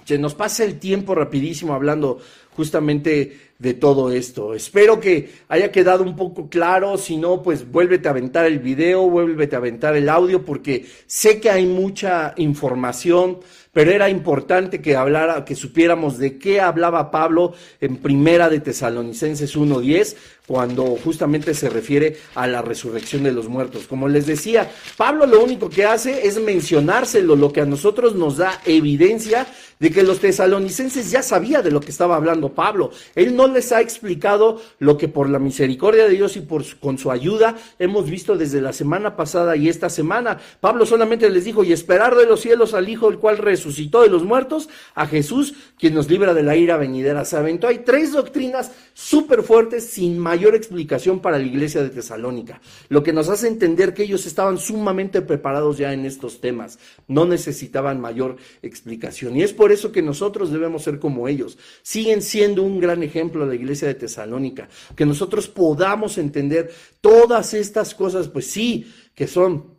se 0.03 0.19
nos 0.19 0.35
pasa 0.35 0.63
el 0.63 0.77
tiempo 0.77 1.15
rapidísimo 1.15 1.73
hablando 1.73 2.19
justamente 2.55 3.39
de 3.57 3.73
todo 3.73 4.11
esto. 4.11 4.53
Espero 4.53 4.99
que 4.99 5.31
haya 5.47 5.71
quedado 5.71 6.03
un 6.03 6.15
poco 6.15 6.47
claro, 6.47 6.97
si 6.97 7.17
no, 7.17 7.41
pues 7.41 7.69
vuélvete 7.71 8.07
a 8.07 8.11
aventar 8.11 8.45
el 8.45 8.59
video, 8.59 9.09
vuélvete 9.09 9.55
a 9.55 9.59
aventar 9.59 9.95
el 9.95 10.09
audio, 10.09 10.43
porque 10.43 10.85
sé 11.07 11.39
que 11.39 11.49
hay 11.49 11.65
mucha 11.65 12.33
información, 12.37 13.39
pero 13.71 13.91
era 13.91 14.09
importante 14.09 14.81
que 14.81 14.95
hablara, 14.95 15.43
que 15.43 15.55
supiéramos 15.55 16.17
de 16.17 16.37
qué 16.37 16.61
hablaba 16.61 17.11
Pablo 17.11 17.53
en 17.81 17.97
Primera 17.97 18.49
de 18.49 18.59
Tesalonicenses 18.59 19.57
1.10, 19.57 20.15
cuando 20.47 20.85
justamente 21.03 21.53
se 21.53 21.69
refiere 21.69 22.17
a 22.35 22.47
la 22.47 22.61
resurrección 22.61 23.23
de 23.23 23.31
los 23.31 23.47
muertos. 23.47 23.87
Como 23.87 24.07
les 24.07 24.25
decía, 24.25 24.71
Pablo 24.97 25.25
lo 25.25 25.43
único 25.43 25.69
que 25.69 25.85
hace 25.85 26.27
es 26.27 26.39
mencionárselo, 26.39 27.35
lo 27.35 27.51
que 27.51 27.61
a 27.61 27.65
nosotros 27.65 28.15
nos 28.15 28.37
da 28.37 28.61
evidencia 28.65 29.47
de 29.79 29.91
que 29.91 30.03
los 30.03 30.19
tesalonicenses 30.19 31.11
ya 31.11 31.21
sabía 31.21 31.61
de 31.61 31.71
lo 31.71 31.81
que 31.81 31.91
estaba 31.91 32.15
hablando 32.15 32.53
Pablo. 32.53 32.91
Él 33.13 33.35
no 33.35 33.47
les 33.47 33.71
ha 33.71 33.81
explicado 33.81 34.61
lo 34.79 34.97
que 34.97 35.07
por 35.07 35.29
la 35.29 35.39
misericordia 35.39 36.05
de 36.05 36.11
Dios 36.11 36.37
y 36.37 36.41
por 36.41 36.63
con 36.79 36.97
su 36.97 37.11
ayuda 37.11 37.55
hemos 37.77 38.09
visto 38.09 38.37
desde 38.37 38.61
la 38.61 38.73
semana 38.73 39.15
pasada 39.15 39.55
y 39.55 39.67
esta 39.67 39.89
semana. 39.89 40.39
Pablo 40.61 40.85
solamente 40.85 41.29
les 41.29 41.43
dijo, 41.43 41.63
y 41.63 41.73
esperar 41.73 42.15
de 42.15 42.25
los 42.25 42.41
cielos 42.41 42.73
al 42.73 42.87
Hijo, 42.87 43.09
el 43.09 43.17
cual 43.17 43.37
resucitó 43.37 44.01
de 44.01 44.09
los 44.09 44.23
muertos, 44.23 44.69
a 44.93 45.07
Jesús, 45.07 45.53
quien 45.77 45.93
nos 45.93 46.09
libra 46.09 46.33
de 46.33 46.43
la 46.43 46.55
ira 46.55 46.77
venidera. 46.77 47.25
Se 47.25 47.35
aventó. 47.35 47.67
Hay 47.67 47.79
tres 47.79 48.13
doctrinas 48.13 48.71
súper 48.93 49.43
fuertes 49.43 49.85
sin 49.87 50.17
mayor 50.19 50.34
explicación 50.35 51.19
para 51.19 51.37
la 51.37 51.45
iglesia 51.45 51.81
de 51.81 51.89
Tesalónica, 51.89 52.61
lo 52.89 53.03
que 53.03 53.13
nos 53.13 53.29
hace 53.29 53.47
entender 53.47 53.93
que 53.93 54.03
ellos 54.03 54.25
estaban 54.25 54.57
sumamente 54.57 55.21
preparados 55.21 55.77
ya 55.77 55.93
en 55.93 56.05
estos 56.05 56.41
temas, 56.41 56.79
no 57.07 57.25
necesitaban 57.25 58.01
mayor 58.01 58.37
explicación. 58.61 59.37
Y 59.37 59.43
es 59.43 59.53
por 59.53 59.71
eso 59.71 59.91
que 59.91 60.01
nosotros 60.01 60.51
debemos 60.51 60.83
ser 60.83 60.99
como 60.99 61.27
ellos. 61.27 61.57
Siguen 61.81 62.21
siendo 62.21 62.63
un 62.63 62.79
gran 62.79 63.03
ejemplo 63.03 63.45
la 63.45 63.55
iglesia 63.55 63.87
de 63.87 63.95
Tesalónica, 63.95 64.67
que 64.95 65.05
nosotros 65.05 65.47
podamos 65.47 66.17
entender 66.17 66.71
todas 67.01 67.53
estas 67.53 67.95
cosas, 67.95 68.27
pues 68.27 68.47
sí, 68.47 68.91
que 69.13 69.27
son 69.27 69.74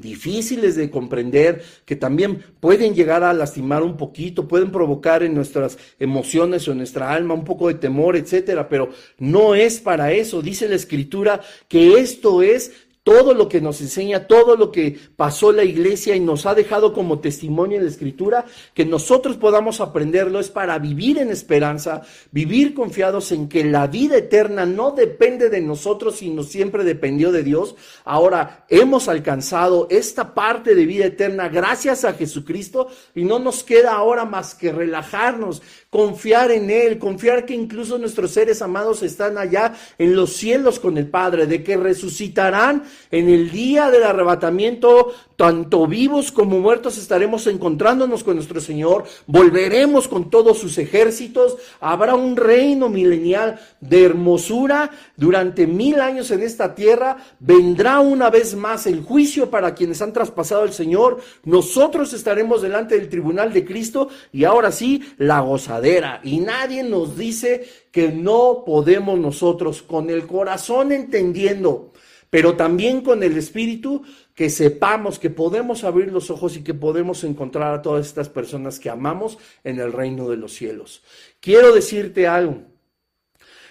difíciles 0.00 0.76
de 0.76 0.90
comprender, 0.90 1.62
que 1.84 1.96
también 1.96 2.44
pueden 2.60 2.94
llegar 2.94 3.22
a 3.22 3.32
lastimar 3.32 3.82
un 3.82 3.96
poquito, 3.96 4.48
pueden 4.48 4.70
provocar 4.70 5.22
en 5.22 5.34
nuestras 5.34 5.78
emociones 5.98 6.66
o 6.66 6.72
en 6.72 6.78
nuestra 6.78 7.12
alma 7.12 7.34
un 7.34 7.44
poco 7.44 7.68
de 7.68 7.74
temor, 7.74 8.16
etcétera, 8.16 8.68
pero 8.68 8.90
no 9.18 9.54
es 9.54 9.80
para 9.80 10.12
eso. 10.12 10.42
Dice 10.42 10.68
la 10.68 10.76
escritura 10.76 11.40
que 11.68 11.98
esto 11.98 12.42
es 12.42 12.85
todo 13.06 13.34
lo 13.34 13.48
que 13.48 13.60
nos 13.60 13.80
enseña, 13.80 14.26
todo 14.26 14.56
lo 14.56 14.72
que 14.72 14.98
pasó 15.14 15.52
la 15.52 15.62
iglesia 15.62 16.16
y 16.16 16.20
nos 16.20 16.44
ha 16.44 16.56
dejado 16.56 16.92
como 16.92 17.20
testimonio 17.20 17.78
en 17.78 17.84
la 17.84 17.90
escritura, 17.90 18.46
que 18.74 18.84
nosotros 18.84 19.36
podamos 19.36 19.80
aprenderlo 19.80 20.40
es 20.40 20.50
para 20.50 20.76
vivir 20.80 21.18
en 21.18 21.30
esperanza, 21.30 22.02
vivir 22.32 22.74
confiados 22.74 23.30
en 23.30 23.48
que 23.48 23.62
la 23.62 23.86
vida 23.86 24.16
eterna 24.16 24.66
no 24.66 24.90
depende 24.90 25.50
de 25.50 25.60
nosotros, 25.60 26.16
sino 26.16 26.42
siempre 26.42 26.82
dependió 26.82 27.30
de 27.30 27.44
Dios. 27.44 27.76
Ahora 28.04 28.66
hemos 28.68 29.06
alcanzado 29.06 29.86
esta 29.88 30.34
parte 30.34 30.74
de 30.74 30.84
vida 30.84 31.04
eterna 31.04 31.48
gracias 31.48 32.04
a 32.04 32.14
Jesucristo 32.14 32.88
y 33.14 33.22
no 33.22 33.38
nos 33.38 33.62
queda 33.62 33.94
ahora 33.94 34.24
más 34.24 34.56
que 34.56 34.72
relajarnos, 34.72 35.62
confiar 35.90 36.50
en 36.50 36.70
Él, 36.70 36.98
confiar 36.98 37.46
que 37.46 37.54
incluso 37.54 37.98
nuestros 37.98 38.32
seres 38.32 38.62
amados 38.62 39.04
están 39.04 39.38
allá 39.38 39.74
en 39.96 40.16
los 40.16 40.32
cielos 40.32 40.80
con 40.80 40.98
el 40.98 41.08
Padre, 41.08 41.46
de 41.46 41.62
que 41.62 41.76
resucitarán 41.76 42.82
en 43.10 43.28
el 43.28 43.50
día 43.50 43.90
del 43.90 44.02
arrebatamiento, 44.02 45.12
tanto 45.36 45.86
vivos 45.86 46.32
como 46.32 46.58
muertos 46.60 46.98
estaremos 46.98 47.46
encontrándonos 47.46 48.24
con 48.24 48.36
nuestro 48.36 48.60
Señor, 48.60 49.04
volveremos 49.26 50.08
con 50.08 50.30
todos 50.30 50.58
sus 50.58 50.78
ejércitos, 50.78 51.56
habrá 51.80 52.14
un 52.14 52.36
reino 52.36 52.88
milenial 52.88 53.60
de 53.80 54.04
hermosura 54.04 54.90
durante 55.16 55.66
mil 55.66 56.00
años 56.00 56.30
en 56.30 56.42
esta 56.42 56.74
tierra, 56.74 57.18
vendrá 57.38 58.00
una 58.00 58.30
vez 58.30 58.54
más 58.54 58.86
el 58.86 59.02
juicio 59.02 59.50
para 59.50 59.74
quienes 59.74 60.00
han 60.02 60.12
traspasado 60.12 60.62
al 60.62 60.72
Señor, 60.72 61.18
nosotros 61.44 62.12
estaremos 62.12 62.62
delante 62.62 62.98
del 62.98 63.08
tribunal 63.08 63.52
de 63.52 63.64
Cristo 63.64 64.08
y 64.32 64.44
ahora 64.44 64.72
sí 64.72 65.02
la 65.18 65.40
gozadera 65.40 66.20
y 66.22 66.40
nadie 66.40 66.82
nos 66.82 67.16
dice 67.16 67.66
que 67.90 68.08
no 68.08 68.62
podemos 68.66 69.18
nosotros 69.18 69.82
con 69.82 70.10
el 70.10 70.26
corazón 70.26 70.92
entendiendo 70.92 71.92
pero 72.36 72.54
también 72.54 73.00
con 73.00 73.22
el 73.22 73.34
Espíritu 73.38 74.02
que 74.34 74.50
sepamos 74.50 75.18
que 75.18 75.30
podemos 75.30 75.84
abrir 75.84 76.12
los 76.12 76.30
ojos 76.30 76.54
y 76.54 76.62
que 76.62 76.74
podemos 76.74 77.24
encontrar 77.24 77.72
a 77.72 77.80
todas 77.80 78.04
estas 78.04 78.28
personas 78.28 78.78
que 78.78 78.90
amamos 78.90 79.38
en 79.64 79.80
el 79.80 79.90
reino 79.90 80.28
de 80.28 80.36
los 80.36 80.52
cielos. 80.52 81.02
Quiero 81.40 81.74
decirte 81.74 82.26
algo. 82.26 82.62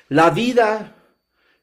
La 0.09 0.32
vida 0.32 0.95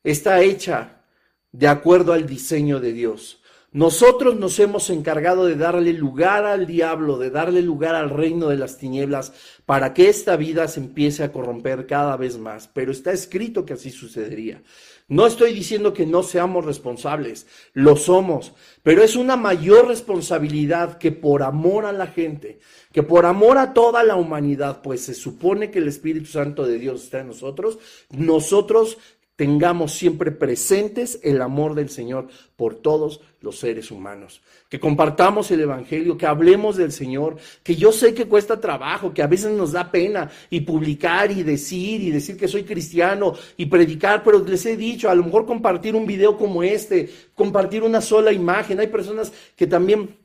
está 0.05 0.43
hecha 0.43 1.03
de 1.51 1.67
acuerdo 1.67 2.13
al 2.13 2.25
diseño 2.25 2.79
de 2.79 2.93
Dios. 2.93 3.42
Nosotros 3.73 4.37
nos 4.37 4.59
hemos 4.59 4.91
encargado 4.91 5.47
de 5.47 5.57
darle 5.57 5.95
lugar 5.95 6.45
al 6.45 6.67
diablo, 6.67 7.19
de 7.19 7.31
darle 7.31 7.63
lugar 7.63 7.95
al 7.95 8.11
reino 8.11 8.49
de 8.49 8.59
las 8.59 8.77
tinieblas, 8.77 9.33
para 9.65 9.95
que 9.95 10.11
esta 10.11 10.37
vida 10.37 10.69
se 10.69 10.81
empiece 10.81 11.25
a 11.25 11.33
corromper 11.33 11.87
cada 11.87 12.19
vez 12.19 12.37
más. 12.37 12.69
Pero 12.69 12.93
está 12.93 13.13
escrito 13.13 13.65
que 13.65 13.73
así 13.73 13.91
sucedería. 13.91 14.63
No 15.09 15.27
estoy 15.27 15.53
diciendo 15.53 15.93
que 15.93 16.07
no 16.07 16.23
seamos 16.23 16.65
responsables, 16.65 17.47
lo 17.73 17.97
somos, 17.97 18.53
pero 18.83 19.03
es 19.03 19.17
una 19.17 19.37
mayor 19.37 19.89
responsabilidad 19.89 20.97
que 20.99 21.13
por 21.13 21.43
amor 21.43 21.87
a 21.87 21.93
la 21.93 22.07
gente, 22.07 22.61
que 22.93 23.03
por 23.03 23.27
amor 23.27 23.59
a 23.59 23.75
toda 23.75 24.05
la 24.05 24.17
humanidad, 24.17 24.81
pues 24.81 25.03
se 25.03 25.15
supone 25.15 25.71
que 25.71 25.81
el 25.81 25.89
Espíritu 25.89 26.27
Santo 26.27 26.65
de 26.65 26.79
Dios 26.79 27.05
está 27.05 27.21
en 27.21 27.29
nosotros, 27.29 27.79
nosotros 28.11 28.99
tengamos 29.43 29.91
siempre 29.91 30.31
presentes 30.31 31.19
el 31.25 31.43
amor 31.43 31.75
del 31.75 31.91
Señor 31.91 32.29
por 32.55 32.77
todos 32.77 33.23
los 33.41 33.59
seres 33.59 33.91
humanos. 33.91 34.41
Que 34.69 34.79
compartamos 34.79 35.51
el 35.51 35.63
Evangelio, 35.63 36.17
que 36.17 36.27
hablemos 36.27 36.77
del 36.77 36.93
Señor, 36.93 37.39
que 37.65 37.75
yo 37.75 37.91
sé 37.91 38.15
que 38.15 38.27
cuesta 38.27 38.61
trabajo, 38.61 39.13
que 39.13 39.21
a 39.21 39.27
veces 39.27 39.51
nos 39.51 39.73
da 39.73 39.91
pena 39.91 40.31
y 40.49 40.61
publicar 40.61 41.33
y 41.33 41.43
decir 41.43 42.03
y 42.03 42.13
decir 42.13 42.37
que 42.37 42.47
soy 42.47 42.63
cristiano 42.63 43.35
y 43.57 43.67
predicar, 43.67 44.23
pero 44.23 44.39
les 44.45 44.65
he 44.65 44.77
dicho, 44.77 45.11
a 45.11 45.15
lo 45.17 45.25
mejor 45.25 45.45
compartir 45.45 45.97
un 45.97 46.07
video 46.07 46.39
como 46.39 46.63
este, 46.63 47.11
compartir 47.35 47.83
una 47.83 48.01
sola 48.01 48.31
imagen. 48.31 48.79
Hay 48.79 48.87
personas 48.87 49.33
que 49.57 49.67
también 49.67 50.22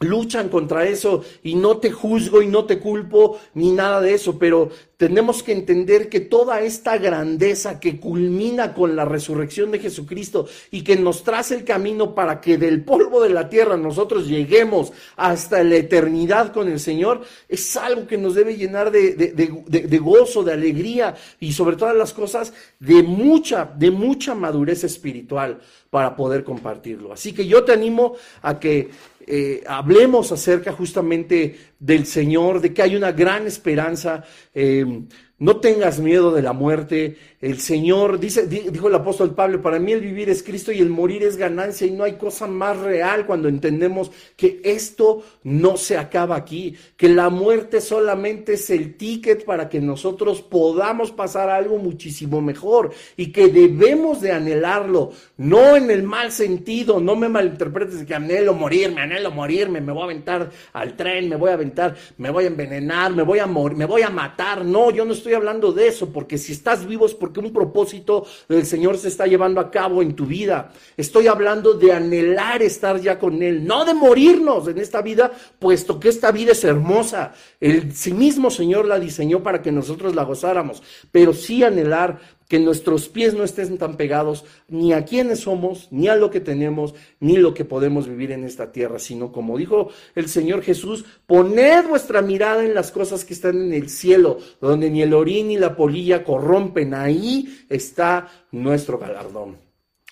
luchan 0.00 0.48
contra 0.48 0.86
eso 0.86 1.24
y 1.42 1.56
no 1.56 1.78
te 1.78 1.90
juzgo 1.90 2.40
y 2.40 2.46
no 2.46 2.64
te 2.64 2.78
culpo 2.78 3.38
ni 3.54 3.72
nada 3.72 4.00
de 4.00 4.14
eso, 4.14 4.38
pero 4.38 4.70
tenemos 4.96 5.42
que 5.42 5.52
entender 5.52 6.08
que 6.08 6.20
toda 6.20 6.60
esta 6.60 6.98
grandeza 6.98 7.78
que 7.80 7.98
culmina 7.98 8.74
con 8.74 8.96
la 8.96 9.04
resurrección 9.04 9.70
de 9.70 9.78
Jesucristo 9.78 10.46
y 10.70 10.82
que 10.82 10.96
nos 10.96 11.22
trace 11.22 11.54
el 11.54 11.64
camino 11.64 12.14
para 12.14 12.40
que 12.40 12.58
del 12.58 12.84
polvo 12.84 13.22
de 13.22 13.30
la 13.30 13.48
tierra 13.48 13.76
nosotros 13.76 14.28
lleguemos 14.28 14.92
hasta 15.16 15.62
la 15.62 15.76
eternidad 15.76 16.52
con 16.52 16.68
el 16.68 16.80
Señor, 16.80 17.22
es 17.48 17.76
algo 17.76 18.06
que 18.06 18.18
nos 18.18 18.34
debe 18.34 18.56
llenar 18.56 18.90
de, 18.90 19.14
de 19.14 19.98
gozo, 19.98 20.44
de 20.44 20.52
alegría 20.52 21.14
y 21.40 21.52
sobre 21.52 21.76
todas 21.76 21.96
las 21.96 22.12
cosas 22.12 22.52
de 22.78 23.02
mucha, 23.02 23.64
de 23.76 23.90
mucha 23.90 24.34
madurez 24.34 24.84
espiritual 24.84 25.60
para 25.90 26.16
poder 26.16 26.44
compartirlo. 26.44 27.12
Así 27.12 27.32
que 27.32 27.46
yo 27.46 27.64
te 27.64 27.72
animo 27.72 28.14
a 28.42 28.58
que 28.58 28.90
eh, 29.30 29.62
hablemos 29.66 30.32
acerca 30.32 30.72
justamente 30.72 31.58
del 31.78 32.06
Señor, 32.06 32.60
de 32.60 32.72
que 32.72 32.82
hay 32.82 32.96
una 32.96 33.12
gran 33.12 33.46
esperanza. 33.46 34.24
Eh, 34.54 35.02
no 35.38 35.56
tengas 35.58 36.00
miedo 36.00 36.32
de 36.32 36.42
la 36.42 36.52
muerte. 36.52 37.16
El 37.40 37.60
Señor, 37.60 38.18
dice, 38.18 38.48
dijo 38.48 38.88
el 38.88 38.94
apóstol 38.96 39.34
Pablo, 39.34 39.62
para 39.62 39.78
mí 39.78 39.92
el 39.92 40.00
vivir 40.00 40.28
es 40.28 40.42
Cristo 40.42 40.72
y 40.72 40.80
el 40.80 40.88
morir 40.88 41.22
es 41.22 41.36
ganancia 41.36 41.86
y 41.86 41.92
no 41.92 42.02
hay 42.02 42.14
cosa 42.14 42.48
más 42.48 42.76
real 42.78 43.26
cuando 43.26 43.48
entendemos 43.48 44.10
que 44.36 44.60
esto 44.64 45.22
no 45.44 45.76
se 45.76 45.96
acaba 45.96 46.34
aquí, 46.34 46.74
que 46.96 47.08
la 47.08 47.30
muerte 47.30 47.80
solamente 47.80 48.54
es 48.54 48.68
el 48.70 48.96
ticket 48.96 49.44
para 49.44 49.68
que 49.68 49.80
nosotros 49.80 50.42
podamos 50.42 51.12
pasar 51.12 51.48
algo 51.48 51.78
muchísimo 51.78 52.40
mejor 52.40 52.90
y 53.16 53.30
que 53.30 53.46
debemos 53.46 54.20
de 54.20 54.32
anhelarlo, 54.32 55.12
no 55.36 55.76
en 55.76 55.92
el 55.92 56.02
mal 56.02 56.32
sentido, 56.32 56.98
no 56.98 57.14
me 57.14 57.28
malinterpretes 57.28 58.04
que 58.04 58.14
anhelo 58.14 58.54
morirme, 58.54 59.02
anhelo 59.02 59.30
morirme, 59.30 59.80
me 59.80 59.92
voy 59.92 60.02
a 60.02 60.04
aventar 60.06 60.50
al 60.72 60.96
tren, 60.96 61.28
me 61.28 61.36
voy 61.36 61.50
a 61.50 61.54
aventar, 61.54 61.94
me 62.16 62.30
voy 62.30 62.44
a 62.44 62.48
envenenar, 62.48 63.12
me 63.12 63.22
voy 63.22 63.38
a 63.38 63.46
morir, 63.46 63.78
me 63.78 63.84
voy 63.84 64.02
a 64.02 64.10
matar. 64.10 64.64
No, 64.64 64.90
yo 64.90 65.04
no 65.04 65.12
estoy 65.12 65.27
hablando 65.34 65.72
de 65.72 65.88
eso, 65.88 66.10
porque 66.10 66.38
si 66.38 66.52
estás 66.52 66.86
vivo 66.86 67.06
es 67.06 67.14
porque 67.14 67.40
un 67.40 67.52
propósito 67.52 68.26
del 68.48 68.66
Señor 68.66 68.98
se 68.98 69.08
está 69.08 69.26
llevando 69.26 69.60
a 69.60 69.70
cabo 69.70 70.02
en 70.02 70.14
tu 70.14 70.26
vida. 70.26 70.72
Estoy 70.96 71.26
hablando 71.26 71.74
de 71.74 71.92
anhelar 71.92 72.62
estar 72.62 73.00
ya 73.00 73.18
con 73.18 73.42
Él, 73.42 73.66
no 73.66 73.84
de 73.84 73.94
morirnos 73.94 74.68
en 74.68 74.78
esta 74.78 75.02
vida, 75.02 75.32
puesto 75.58 75.98
que 75.98 76.08
esta 76.08 76.32
vida 76.32 76.52
es 76.52 76.64
hermosa. 76.64 77.32
El 77.60 77.94
sí 77.94 78.12
mismo 78.12 78.50
Señor 78.50 78.86
la 78.86 78.98
diseñó 78.98 79.42
para 79.42 79.62
que 79.62 79.72
nosotros 79.72 80.14
la 80.14 80.24
gozáramos, 80.24 80.82
pero 81.10 81.32
sí 81.32 81.64
anhelar 81.64 82.37
que 82.48 82.58
nuestros 82.58 83.08
pies 83.08 83.34
no 83.34 83.44
estén 83.44 83.76
tan 83.76 83.96
pegados 83.96 84.44
ni 84.68 84.94
a 84.94 85.04
quienes 85.04 85.40
somos, 85.40 85.88
ni 85.90 86.08
a 86.08 86.16
lo 86.16 86.30
que 86.30 86.40
tenemos, 86.40 86.94
ni 87.20 87.36
lo 87.36 87.52
que 87.52 87.66
podemos 87.66 88.08
vivir 88.08 88.32
en 88.32 88.44
esta 88.44 88.72
tierra, 88.72 88.98
sino 88.98 89.30
como 89.30 89.58
dijo 89.58 89.90
el 90.14 90.28
Señor 90.28 90.62
Jesús, 90.62 91.04
poned 91.26 91.86
vuestra 91.86 92.22
mirada 92.22 92.64
en 92.64 92.74
las 92.74 92.90
cosas 92.90 93.24
que 93.24 93.34
están 93.34 93.60
en 93.60 93.74
el 93.74 93.90
cielo, 93.90 94.38
donde 94.60 94.90
ni 94.90 95.02
el 95.02 95.12
orín 95.12 95.48
ni 95.48 95.58
la 95.58 95.76
polilla 95.76 96.24
corrompen, 96.24 96.94
ahí 96.94 97.64
está 97.68 98.28
nuestro 98.50 98.98
galardón. 98.98 99.68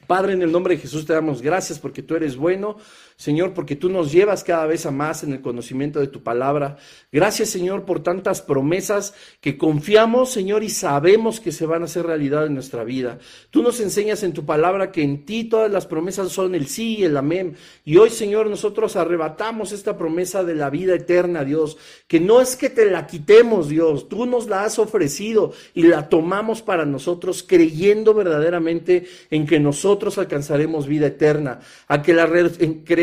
Padre, 0.06 0.34
en 0.34 0.42
el 0.42 0.52
nombre 0.52 0.76
de 0.76 0.82
Jesús 0.82 1.04
te 1.04 1.14
damos 1.14 1.42
gracias 1.42 1.78
porque 1.78 2.02
tú 2.02 2.14
eres 2.14 2.36
bueno, 2.36 2.76
Señor, 3.16 3.54
porque 3.54 3.76
tú 3.76 3.88
nos 3.88 4.12
llevas 4.12 4.44
cada 4.44 4.66
vez 4.66 4.84
a 4.84 4.90
más 4.90 5.22
en 5.22 5.32
el 5.32 5.40
conocimiento 5.40 6.00
de 6.00 6.06
tu 6.06 6.22
palabra. 6.22 6.76
Gracias, 7.10 7.48
Señor, 7.48 7.86
por 7.86 8.02
tantas 8.02 8.42
promesas 8.42 9.14
que 9.40 9.56
confiamos, 9.56 10.30
Señor, 10.30 10.62
y 10.62 10.68
sabemos 10.68 11.40
que 11.40 11.50
se 11.50 11.64
van 11.64 11.80
a 11.80 11.86
hacer 11.86 12.04
realidad 12.04 12.44
en 12.44 12.52
nuestra 12.52 12.84
vida. 12.84 13.18
Tú 13.48 13.62
nos 13.62 13.80
enseñas 13.80 14.22
en 14.22 14.34
tu 14.34 14.44
palabra 14.44 14.92
que 14.92 15.02
en 15.02 15.24
ti 15.24 15.44
todas 15.44 15.70
las 15.70 15.86
promesas 15.86 16.30
son 16.30 16.54
el 16.54 16.66
sí 16.66 16.98
y 16.98 17.04
el 17.04 17.16
amén. 17.16 17.56
Y 17.86 17.96
hoy, 17.96 18.10
Señor, 18.10 18.50
nosotros 18.50 18.96
arrebatamos 18.96 19.72
esta 19.72 19.96
promesa 19.96 20.44
de 20.44 20.54
la 20.54 20.68
vida 20.68 20.94
eterna, 20.94 21.42
Dios, 21.42 21.78
que 22.06 22.20
no 22.20 22.42
es 22.42 22.54
que 22.54 22.68
te 22.68 22.84
la 22.90 23.06
quitemos, 23.06 23.70
Dios, 23.70 24.10
tú 24.10 24.26
nos 24.26 24.46
la 24.46 24.64
has 24.64 24.78
ofrecido 24.78 25.54
y 25.72 25.84
la 25.84 26.10
tomamos 26.10 26.60
para 26.60 26.84
nosotros 26.84 27.42
creyendo 27.42 28.12
verdaderamente 28.12 29.06
en 29.30 29.46
que 29.46 29.58
nosotros 29.58 30.18
alcanzaremos 30.18 30.86
vida 30.86 31.06
eterna, 31.06 31.60
a 31.88 32.02
que 32.02 32.12
la 32.12 32.26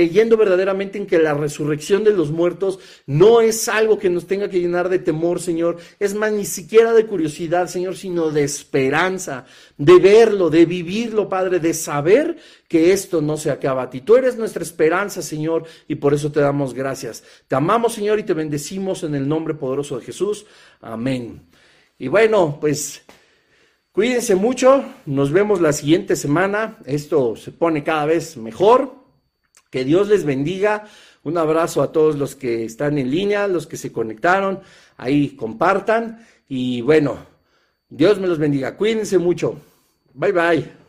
creyendo 0.04 0.36
verdaderamente 0.36 0.97
en 0.97 1.08
que 1.08 1.18
la 1.18 1.34
resurrección 1.34 2.04
de 2.04 2.12
los 2.12 2.30
muertos 2.30 2.80
no 3.06 3.39
es 3.39 3.70
algo 3.70 3.97
que 3.97 4.10
nos 4.10 4.28
tenga 4.28 4.49
que 4.49 4.60
llenar 4.60 4.89
de 4.89 4.99
temor, 4.99 5.39
Señor, 5.39 5.78
es 5.97 6.14
más 6.14 6.34
ni 6.34 6.43
siquiera 6.43 6.91
de 6.91 7.06
curiosidad, 7.06 7.68
Señor, 7.68 7.95
sino 7.95 8.30
de 8.30 8.43
esperanza, 8.43 9.45
de 9.78 9.99
verlo, 9.99 10.49
de 10.49 10.66
vivirlo, 10.66 11.30
Padre, 11.30 11.62
de 11.62 11.74
saber 11.74 12.36
que 12.68 12.91
esto 12.91 13.22
no 13.22 13.38
se 13.38 13.49
acaba 13.49 13.84
a 13.84 13.89
ti. 13.89 14.01
Tú 14.01 14.18
eres 14.18 14.36
nuestra 14.36 14.62
esperanza, 14.62 15.22
Señor, 15.22 15.64
y 15.88 15.95
por 15.95 16.14
eso 16.14 16.34
te 16.34 16.41
damos 16.41 16.74
gracias. 16.74 17.24
Te 17.47 17.56
amamos, 17.56 17.93
Señor, 17.93 18.20
y 18.20 18.24
te 18.24 18.34
bendecimos 18.34 19.04
en 19.04 19.16
el 19.16 19.26
nombre 19.26 19.54
poderoso 19.54 19.97
de 19.97 20.06
Jesús. 20.06 20.45
Amén. 20.82 21.43
Y 21.97 22.10
bueno, 22.10 22.58
pues 22.60 23.04
Cuídense 23.93 24.34
mucho, 24.34 24.84
nos 25.06 25.32
vemos 25.32 25.62
la 25.62 25.72
siguiente 25.72 26.16
semana. 26.16 26.80
Esto 26.84 27.36
se 27.36 27.51
pone 27.51 27.84
cada 27.84 28.08
vez 28.08 28.38
mejor. 28.38 29.03
Que 29.74 29.84
Dios 29.84 30.07
les 30.07 30.24
bendiga. 30.24 30.86
Un 31.24 31.36
abrazo 31.36 31.82
a 31.82 31.91
todos 31.91 32.15
los 32.15 32.36
que 32.36 32.63
están 32.63 32.99
en 32.99 33.09
línea, 33.09 33.47
los 33.47 33.65
que 33.65 33.76
se 33.76 33.91
conectaron. 33.91 34.59
Ahí 34.97 35.30
compartan. 35.30 36.24
Y 36.47 36.82
bueno, 36.82 37.17
Dios 37.89 38.19
me 38.19 38.28
los 38.28 38.38
bendiga. 38.38 38.78
Cuídense 38.78 39.17
mucho. 39.17 39.55
Bye 40.13 40.32
bye. 40.32 40.82